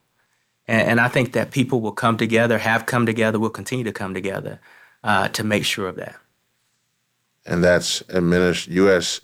And, 0.68 0.90
and, 0.90 1.01
I 1.01 1.09
think 1.09 1.32
that 1.32 1.51
people 1.51 1.80
will 1.80 1.92
come 1.92 2.16
together, 2.16 2.59
have 2.59 2.86
come 2.86 3.05
together, 3.05 3.38
will 3.38 3.51
continue 3.51 3.84
to 3.84 3.92
come 3.92 4.14
together 4.14 4.61
uh, 5.05 5.28
to 5.28 5.44
make 5.44 5.64
sure 5.64 5.88
of 5.88 5.96
that. 5.96 6.16
And 7.46 7.64
that's 7.64 8.03
U.S. 8.11 9.20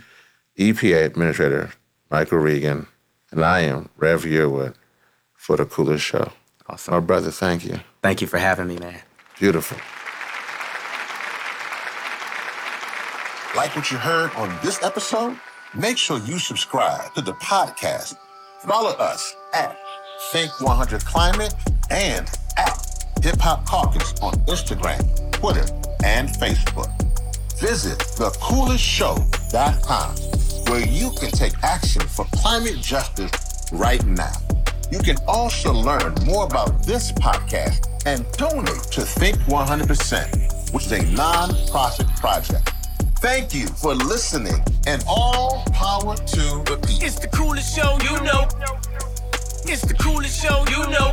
EPA 0.59 1.05
Administrator 1.05 1.71
Michael 2.11 2.39
Regan, 2.39 2.87
and 3.31 3.45
I 3.45 3.61
am 3.61 3.89
Rev 3.97 4.23
Yearwood 4.23 4.75
for 5.35 5.57
the 5.57 5.67
coolest 5.67 6.05
show. 6.05 6.33
Awesome. 6.69 6.95
My 6.95 7.01
brother, 7.01 7.31
thank 7.31 7.65
you. 7.65 7.81
Thank 8.03 8.21
you 8.21 8.27
for 8.27 8.39
having 8.39 8.69
me, 8.69 8.79
man. 8.79 9.01
Beautiful. 9.39 9.77
Like 13.57 13.75
what 13.75 13.91
you 13.91 13.97
heard 13.97 14.31
on 14.35 14.55
this 14.63 14.83
episode? 14.83 15.39
Make 15.75 15.99
sure 15.99 16.19
you 16.21 16.39
subscribe 16.39 17.15
to 17.15 17.23
the 17.23 17.33
podcast. 17.35 18.17
Follow 18.61 18.91
us 18.91 19.35
at 19.55 19.79
Think 20.33 20.61
100 20.61 21.05
Climate 21.05 21.55
and 21.91 22.29
at 22.57 23.05
Hip 23.23 23.41
Hop 23.41 23.65
Caucus 23.67 24.13
on 24.21 24.35
Instagram, 24.47 25.01
Twitter, 25.37 25.65
and 26.05 26.29
Facebook. 26.29 26.91
Visit 27.61 27.99
thecoolestshow.com 27.99 30.17
where 30.69 30.87
you 30.87 31.11
can 31.19 31.31
take 31.31 31.55
action 31.63 32.03
for 32.03 32.27
climate 32.37 32.77
justice 32.81 33.31
right 33.73 34.05
now. 34.07 34.33
You 34.91 34.99
can 34.99 35.17
also 35.29 35.73
learn 35.73 36.15
more 36.25 36.45
about 36.45 36.83
this 36.85 37.13
podcast 37.13 37.87
and 38.07 38.27
donate 38.33 38.83
to 38.93 39.03
Think 39.03 39.37
100%, 39.41 40.73
which 40.73 40.87
is 40.87 40.93
a 40.93 41.03
non-profit 41.13 42.09
project. 42.17 42.73
Thank 43.21 43.53
you 43.55 43.67
for 43.67 43.95
listening 43.95 44.65
and 44.87 45.05
all 45.07 45.63
power 45.73 46.17
to 46.17 46.63
the 46.65 46.79
people. 46.87 47.05
It's 47.05 47.19
the 47.19 47.29
coolest 47.29 47.77
show 47.77 47.99
you 48.03 48.19
know. 48.25 48.49
It's 49.69 49.83
the 49.83 49.95
coolest 49.95 50.43
show 50.43 50.65
you 50.71 50.87
know. 50.91 51.13